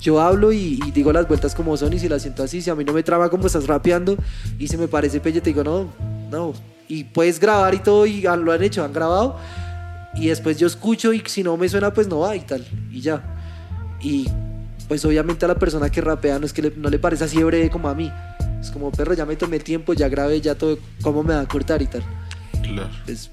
[0.00, 2.70] yo hablo y, y digo las vueltas como son y si las siento así, si
[2.70, 4.16] a mí no me traba como estás rapeando
[4.58, 5.92] y si me parece pelle, te digo, no,
[6.30, 6.52] no.
[6.88, 9.38] Y puedes grabar y todo y lo han hecho, han grabado
[10.14, 13.00] y después yo escucho y si no me suena pues no va y tal y
[13.00, 13.22] ya.
[14.00, 14.28] Y
[14.88, 17.38] pues obviamente a la persona que rapea no es que le- no le parece así
[17.38, 18.12] de breve como a mí.
[18.60, 21.48] Es como perro ya me tomé tiempo ya grabé ya todo cómo me va a
[21.48, 22.02] cortar y tal
[22.62, 22.90] Claro.
[23.06, 23.30] pues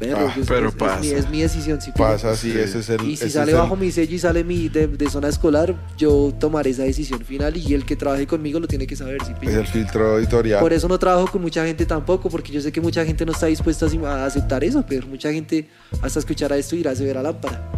[0.00, 1.00] Perro, Ah, pues, pero es, es pasa.
[1.00, 1.78] mi, es mi decisión.
[1.78, 2.08] sí, pilla.
[2.12, 3.02] Pasa así, ese es el.
[3.02, 5.74] Y si sale es el- bajo mi sello y sale mi de, de zona escolar,
[5.98, 9.22] yo tomaré esa decisión final y el que trabaje conmigo lo tiene que saber.
[9.26, 9.34] ¿sí?
[9.42, 10.58] Es el filtro editorial.
[10.60, 13.32] Por eso no trabajo con mucha gente tampoco, porque yo sé que mucha gente no
[13.32, 15.68] está dispuesta a, aceptar eso, pero mucha gente
[16.00, 17.70] hasta escuchar a esto irá a se ver a lámpara.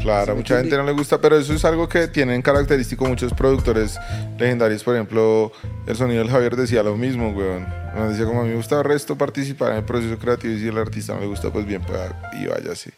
[0.00, 3.04] Claro, ¿Sí a mucha gente no le gusta, pero eso es algo que tienen característico
[3.04, 3.98] muchos productores
[4.38, 4.82] legendarios.
[4.82, 5.52] Por ejemplo,
[5.86, 7.83] el sonido del Javier decía lo mismo, weón.
[7.94, 10.58] Nos decía como a mí me gusta el resto participar en el proceso creativo y
[10.60, 12.00] si el artista le gusta, pues bien, pues
[12.40, 12.92] y váyase.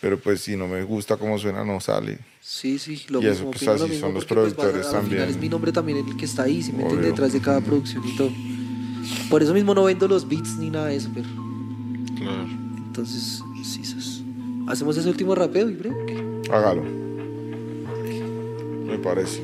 [0.00, 2.18] Pero pues si no me gusta cómo suena, no sale.
[2.40, 3.50] Sí, sí, lo Y eso, mismo.
[3.50, 5.28] pues, opino así lo mismo, son los pues, productores al final también.
[5.28, 8.16] es mi nombre también el que está ahí, si me detrás de cada producción y
[8.16, 8.30] todo.
[9.28, 11.26] Por eso mismo no vendo los beats ni nada de eso, pero.
[12.16, 12.48] Claro.
[12.78, 14.22] Entonces, sí, sos-
[14.68, 15.96] Hacemos ese último rapeo y breve.
[16.52, 16.82] Hágalo.
[18.86, 19.42] Me parece.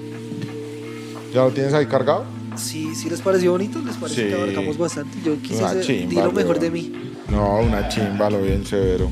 [1.35, 2.25] ¿Ya lo tienes ahí cargado?
[2.57, 4.29] Sí, sí les pareció bonito, les parece Sí.
[4.29, 5.19] que abarcamos bastante.
[5.25, 6.93] Yo quise Una chimba, di lo mejor de mí.
[7.31, 9.11] No, una chimba, lo bien severo.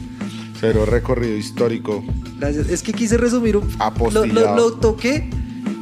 [0.60, 2.02] Cero recorrido histórico.
[2.38, 2.68] Gracias.
[2.68, 3.68] Es que quise resumir un.
[4.12, 5.28] Lo, lo, lo toqué,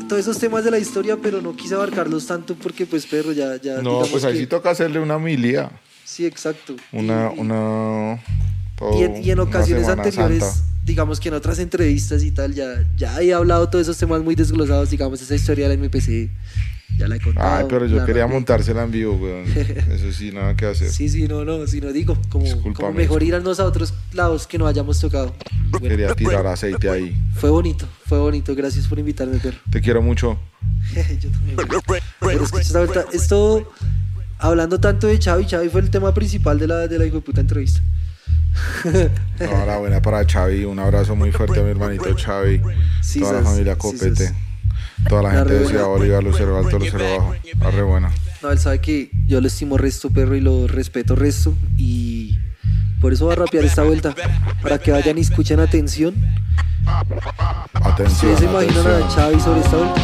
[0.09, 3.61] todos esos temas de la historia, pero no quise abarcarlos tanto porque, pues, perro, ya.
[3.61, 5.71] ya No, pues ahí que- sí toca hacerle una milia.
[6.05, 6.75] Sí, exacto.
[6.93, 8.21] Una, Y- una.
[8.77, 10.67] todo- Y en, y en ocasiones anteriores, Santa.
[10.85, 14.35] digamos que en otras entrevistas y tal, ya, ya he hablado todos esos temas muy
[14.35, 16.31] desglosados, digamos, esa historia del MPC,
[16.99, 17.57] ya la he contado.
[17.57, 19.45] Ay, pero yo la quería montársela en vivo, weón.
[19.91, 20.91] Eso sí, nada que hacer.
[20.91, 22.45] Sí, sí, no, no, si no digo, como,
[22.93, 25.35] mejor irnos a otros lados que no hayamos tocado.
[25.71, 27.17] Bueno, Quería tirar aceite ahí.
[27.35, 29.59] fue bonito, fue bonito, gracias por invitarme, perro.
[29.71, 30.39] Te quiero mucho.
[31.21, 31.57] Yo también.
[32.21, 33.73] Pero escucha esta vuelta, esto,
[34.39, 37.23] hablando tanto de Xavi, Xavi fue el tema principal de la, de la hijo de
[37.23, 37.81] puta entrevista.
[39.39, 40.65] Enhorabuena para Xavi.
[40.65, 42.61] Un abrazo muy fuerte a mi hermanito Xavi.
[43.03, 44.27] Sí, Toda la familia sí, Copete.
[44.27, 44.35] sas.
[45.09, 45.99] Toda la La gente de re Ciudad buena.
[45.99, 47.35] Bolívar, Lucero Alto, Lucero Bajo.
[47.61, 48.11] La re buena.
[48.43, 51.55] No, él sabe que yo lo estimo resto, perro, y lo respeto resto.
[51.77, 52.39] Y
[53.01, 54.15] por eso va a rapear esta vuelta.
[54.63, 56.15] Para que vayan y escuchen atención.
[57.75, 59.11] Atención, se imaginan a atención.
[59.11, 60.01] Xavi sobre esta vuelta.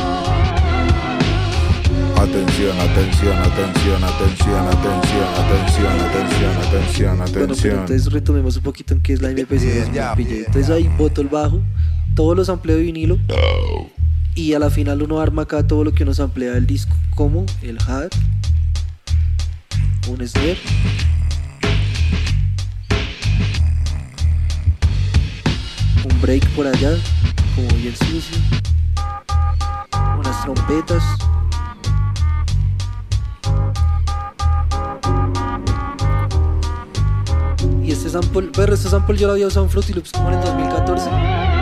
[2.16, 7.78] Atención, atención, atención, atención, atención, atención, atención, atención, Bueno, pero atención.
[7.78, 9.86] entonces retomemos un poquito en qué es la MPC.
[10.46, 11.62] Entonces ahí boto el bajo,
[12.14, 13.18] todos los ampleo de vinilo.
[14.38, 17.44] Y a la final uno arma acá todo lo que uno samplea del disco, como
[17.60, 18.14] el hat,
[20.06, 20.56] un snare,
[26.04, 26.96] un break por allá,
[27.56, 28.38] como bien sucio,
[30.16, 31.02] unas trompetas.
[37.82, 40.44] Y este sample, pero este sample yo lo había usado en Fruity como en el
[40.44, 41.57] 2014.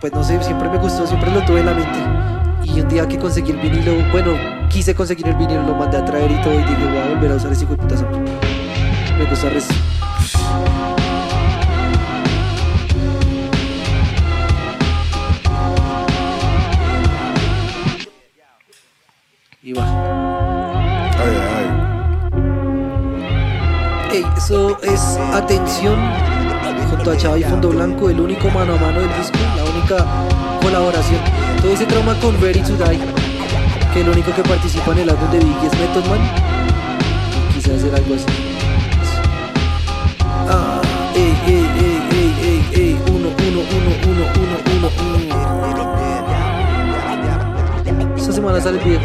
[0.00, 1.98] Pues no sé, siempre me gustó, siempre lo tuve en la mente.
[2.64, 4.32] Y un día que conseguí el vinilo, bueno,
[4.68, 7.32] quise conseguir el vinilo, lo mandé a traer y todo y dije, voy a volver
[7.32, 7.76] a usar ese hijo.
[7.76, 9.74] Me gusta el resto.
[19.62, 19.84] Y va.
[21.18, 21.66] Ay, ay,
[24.12, 26.35] Ey, eso es atención
[26.90, 30.06] junto a Chava y Fondo Blanco, el único mano a mano del disco, la única
[30.62, 31.20] colaboración.
[31.60, 33.00] Todo ese trauma con Ready to Die,
[33.92, 36.20] que el único que participa en el álbum de Biggie es Method Man.
[37.50, 38.24] Y quise hacer algo así.
[40.48, 40.80] Ah,
[41.14, 45.26] ey, ey, ey, ey, ey, ey, uno, uno, uno, uno, uno, uno, uno.
[48.16, 49.00] Esta semana sale el video.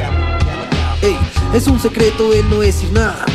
[1.01, 1.17] Ey,
[1.53, 3.25] es un secreto el no decir nada.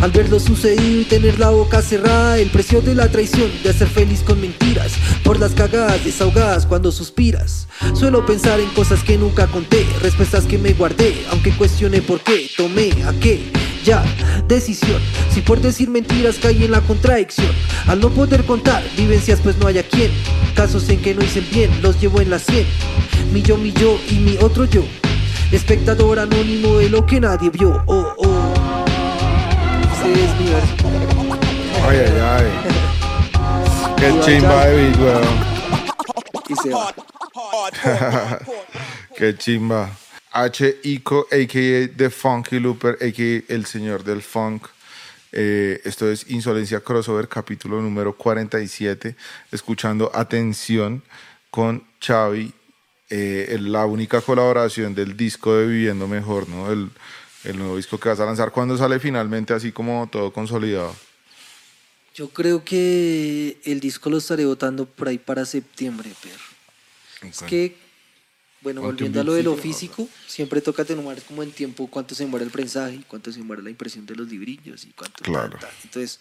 [0.00, 3.72] Al ver lo sucedido y tener la boca cerrada, el precio de la traición, de
[3.72, 4.92] ser feliz con mentiras,
[5.22, 7.68] por las cagadas desahogadas cuando suspiras.
[7.94, 12.50] Suelo pensar en cosas que nunca conté, respuestas que me guardé, aunque cuestioné por qué,
[12.56, 13.50] tomé a qué.
[13.84, 14.02] Ya,
[14.48, 15.00] decisión.
[15.30, 17.52] Si por decir mentiras caí en la contradicción,
[17.86, 20.10] al no poder contar vivencias, pues no haya quien.
[20.54, 22.64] Casos en que no hice bien, los llevo en la sien.
[23.32, 24.84] Mi yo, mi yo y mi otro yo.
[25.52, 27.82] Espectador anónimo de lo que nadie vio.
[27.86, 28.53] Oh, oh.
[30.04, 30.30] Es
[31.82, 32.46] ay, ay, ay.
[33.96, 35.38] Qué chimba de beat, weón.
[36.48, 36.94] Y se va.
[39.16, 39.90] Qué chimba.
[40.30, 40.76] H.
[40.82, 41.96] Ico, a.k.a.
[41.96, 43.52] The Funky Looper, a.k.a.
[43.54, 44.66] El Señor del Funk.
[45.32, 49.16] Eh, esto es Insolencia Crossover, capítulo número 47.
[49.52, 51.02] Escuchando Atención
[51.50, 52.52] con Xavi.
[53.08, 56.70] eh, la única colaboración del disco de Viviendo Mejor, ¿no?
[56.70, 56.90] El,
[57.44, 58.50] el nuevo disco que vas a lanzar.
[58.50, 60.94] ¿Cuándo sale finalmente así como todo consolidado?
[62.14, 67.28] Yo creo que el disco lo estaré votando por ahí para septiembre, perro.
[67.28, 67.76] Es que
[68.60, 72.24] Bueno, volviendo a lo de lo físico, siempre toca tener como en tiempo cuánto se
[72.26, 75.22] muere el prensaje, cuánto se muere la impresión de los librillos y cuánto.
[75.24, 75.58] Claro.
[75.58, 75.72] ta, ta.
[75.82, 76.20] Entonces,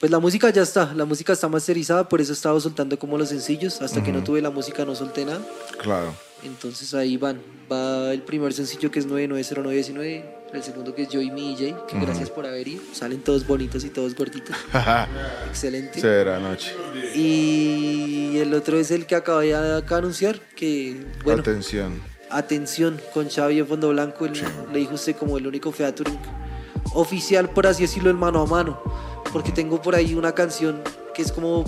[0.00, 3.18] pues la música ya está, la música está masterizada, por eso he estado soltando como
[3.18, 3.82] los sencillos.
[3.82, 5.46] Hasta que no tuve la música no solté nada.
[5.78, 6.14] Claro.
[6.42, 7.40] Entonces ahí van.
[7.70, 11.76] Va el primer sencillo que es 99019, el segundo que es Yo y mi DJ,
[11.88, 12.82] que gracias por haber ido.
[12.92, 14.56] Salen todos bonitos y todos gorditos.
[15.48, 16.00] Excelente.
[16.00, 16.74] Será noche.
[17.14, 22.00] Y el otro es el que acabo de acá anunciar, que bueno, Atención.
[22.30, 24.32] atención con Xavi Fondo Blanco, el-
[24.72, 26.18] le dijo usted como el único featuring
[26.94, 28.80] oficial, por así decirlo, el mano a mano.
[29.32, 30.82] Porque tengo por ahí una canción
[31.14, 31.64] que es como,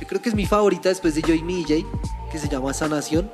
[0.00, 1.84] yo creo que es mi favorita después de Yo y mi DJ,
[2.32, 3.30] que se llama Sanación.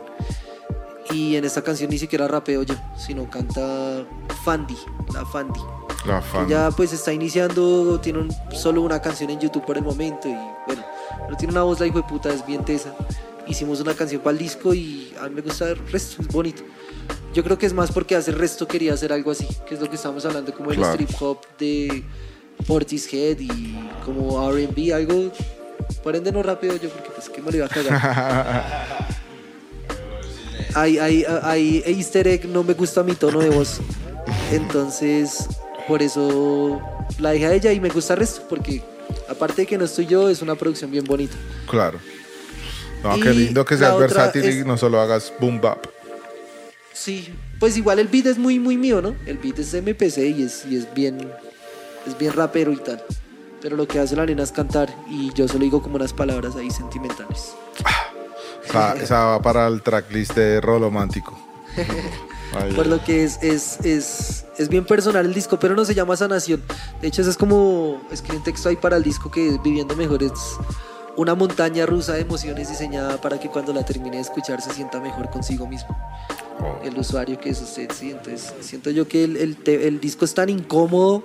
[1.15, 4.05] Y en esta canción ni siquiera rapeo yo, sino canta
[4.45, 4.77] Fandi,
[5.13, 5.61] la Fandi.
[6.07, 6.49] La que fan.
[6.49, 10.35] ya pues está iniciando, tiene un- solo una canción en YouTube por el momento y
[10.67, 10.83] bueno,
[11.25, 12.93] pero tiene una voz la hijo de puta, es bien tesa.
[13.47, 16.63] Hicimos una canción para el disco y a mí me gusta el resto, es bonito.
[17.33, 19.89] Yo creo que es más porque hace resto quería hacer algo así, que es lo
[19.89, 22.03] que estamos hablando como el strip hop de
[22.67, 25.31] Portishead y como R&B, algo
[26.03, 29.15] por ende no rapeo yo porque pues que me lo iba a cagar.
[30.75, 33.81] hay, hay, hay easter egg, no me gusta mi tono de voz.
[34.51, 35.47] Entonces,
[35.89, 36.81] por eso
[37.19, 38.83] la dejé a ella y me gusta el resto, porque
[39.29, 41.37] aparte de que no estoy yo, es una producción bien bonita.
[41.69, 41.99] Claro.
[43.03, 45.87] No, Y qué lindo que seas versátil y es- no solo hagas boom bap.
[46.93, 47.29] Sí,
[47.59, 49.15] pues igual el beat es muy, muy mío, ¿no?
[49.27, 51.19] El beat es MPC y es, y es bien,
[52.07, 53.03] es bien rapero y tal.
[53.61, 56.55] Pero lo que hace la nena es cantar y yo solo digo como unas palabras
[56.57, 57.55] ahí sentimentales.
[58.67, 61.39] Esa, esa va para el tracklist de Rolomántico.
[62.77, 66.17] Por lo que es, es, es, es bien personal el disco, pero no se llama
[66.17, 66.63] Sanación.
[67.01, 70.23] De hecho, eso es como escribí un texto ahí para el disco que Viviendo Mejor
[70.23, 70.33] es
[71.17, 75.01] una montaña rusa de emociones diseñada para que cuando la termine de escuchar se sienta
[75.01, 75.97] mejor consigo mismo.
[76.61, 76.79] Oh.
[76.85, 78.13] El usuario que es usted, sí.
[78.13, 81.25] Entonces, siento yo que el, el, el disco es tan incómodo,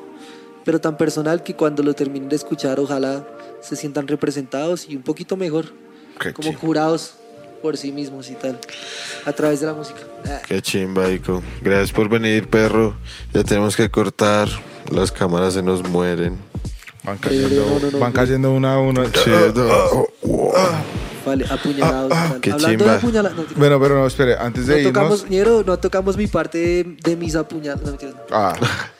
[0.65, 3.25] pero tan personal que cuando lo terminen de escuchar, ojalá
[3.61, 5.73] se sientan representados y un poquito mejor,
[6.19, 6.61] Qué como chimba.
[6.61, 7.13] curados
[7.61, 8.59] por sí mismos y tal,
[9.25, 9.99] a través de la música.
[10.25, 10.39] Ah.
[10.47, 11.41] Qué chimba, Ico.
[11.61, 12.95] Gracias por venir, perro.
[13.33, 14.47] Ya tenemos que cortar.
[14.91, 16.37] Las cámaras se nos mueren.
[17.03, 19.05] Van cayendo, no, no, no, van cayendo una a una.
[19.05, 20.07] Sí, no.
[21.25, 22.11] Vale, apuñalados.
[22.41, 22.91] qué Hablando chimba.
[22.93, 23.45] de apuñalados.
[23.55, 25.31] Bueno, pero no, espere, antes no de tocamos, irnos.
[25.31, 27.95] ñero, no tocamos mi parte de, de mis apuñalados.
[28.31, 28.53] Ah.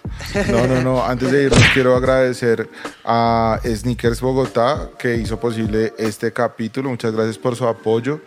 [0.52, 1.06] No, no, no.
[1.06, 2.69] Antes de irnos, quiero agradecer
[3.03, 6.90] a Sneakers Bogotá que hizo posible este capítulo.
[6.90, 8.22] Muchas gracias por su apoyo.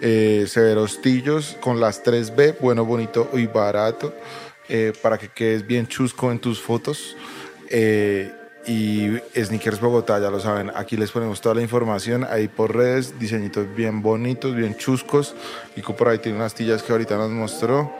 [0.00, 4.12] Eh, Severos Tillos con las 3B, bueno, bonito y barato,
[4.68, 7.16] eh, para que quedes bien chusco en tus fotos.
[7.70, 8.32] Eh,
[8.66, 13.18] y Sneakers Bogotá, ya lo saben, aquí les ponemos toda la información ahí por redes,
[13.18, 15.34] diseñitos bien bonitos, bien chuscos.
[15.76, 17.92] Y por ahí tiene unas tillas que ahorita nos mostró.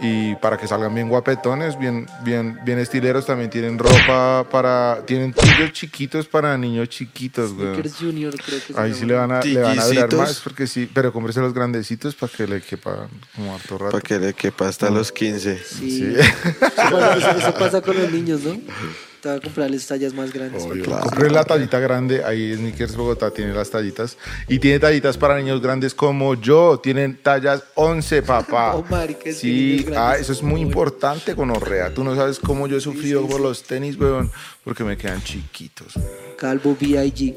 [0.00, 5.04] Y para que salgan bien guapetones, bien, bien, bien estileros, también tienen ropa para.
[5.06, 7.68] Tienen tillos chiquitos para niños chiquitos, güey.
[7.74, 10.66] Sneakers Junior, creo que Ahí sí le van, a, le van a durar más, porque
[10.66, 13.06] sí, pero cómprese los grandecitos para que le quepa
[13.36, 13.90] como harto rato.
[13.92, 15.58] Para que le quepa hasta los 15.
[15.58, 15.90] Sí.
[15.98, 16.14] Sí.
[16.16, 18.56] Eso, pasa, eso- eso pasa con los niños, ¿no?
[19.22, 20.64] Te va a comprarles tallas más grandes.
[20.64, 20.84] Obvio.
[20.84, 24.18] porque- Compré la tallita grande, ahí Sneakers Bogotá tiene las tallitas.
[24.48, 26.80] Y tiene tallitas para niños grandes como yo.
[26.82, 28.74] Tienen tallas 11, papá.
[28.76, 31.94] Oh, marica, sí, ah, eso es muy muy- importante con Orrea.
[31.94, 33.42] Tú no sabes cómo yo he sufrido sí, por sí.
[33.44, 34.28] los tenis, weón,
[34.64, 35.94] porque me quedan chiquitos.
[36.36, 37.36] Calvo B.I.G.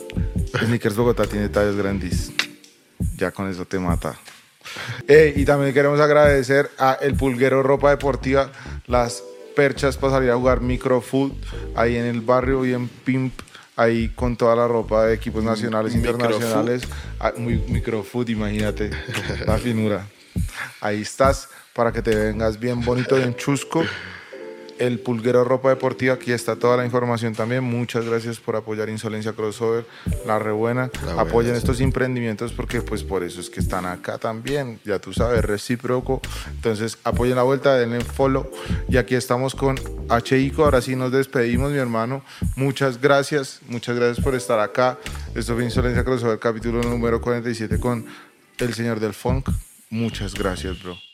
[0.66, 2.32] Sneakers Bogotá tiene tallas grandes.
[3.16, 4.18] Ya con eso te mata.
[5.08, 8.52] Y también queremos agradecer a El Pulguero Ropa Deportiva,
[8.88, 9.22] las
[9.56, 11.34] perchas para salir a jugar microfoot
[11.76, 13.34] ahí en el barrio y en Pimp,
[13.76, 16.22] ahí con toda la ropa de equipos nacionales, Microfoot.
[16.22, 16.84] internacionales.
[17.20, 18.92] Ah, muy microfoot, imagínate,
[19.46, 20.08] la finura.
[20.82, 23.84] Ahí estás para que te vengas bien bonito, bien chusco.
[24.80, 27.64] El Pulguero Ropa Deportiva, aquí está toda la información también.
[27.64, 29.86] Muchas gracias por apoyar Insolencia Crossover,
[30.26, 30.90] la rebuena.
[30.94, 31.58] La buena, Apoyen sí.
[31.60, 34.80] estos emprendimientos porque pues por eso es que están acá también.
[34.84, 36.22] Ya tú sabes, recíproco.
[36.50, 38.52] Entonces apoyen la vuelta, denle follow.
[38.90, 39.78] Y aquí estamos con
[40.10, 40.66] HICO.
[40.66, 42.24] Ahora sí nos despedimos, mi hermano.
[42.56, 44.98] Muchas gracias, muchas gracias por estar acá.
[45.36, 48.06] Esto fue Insolencia Crossover, capítulo número 47 con
[48.58, 49.50] el señor del funk.
[49.90, 51.05] Muchas gracias, bro.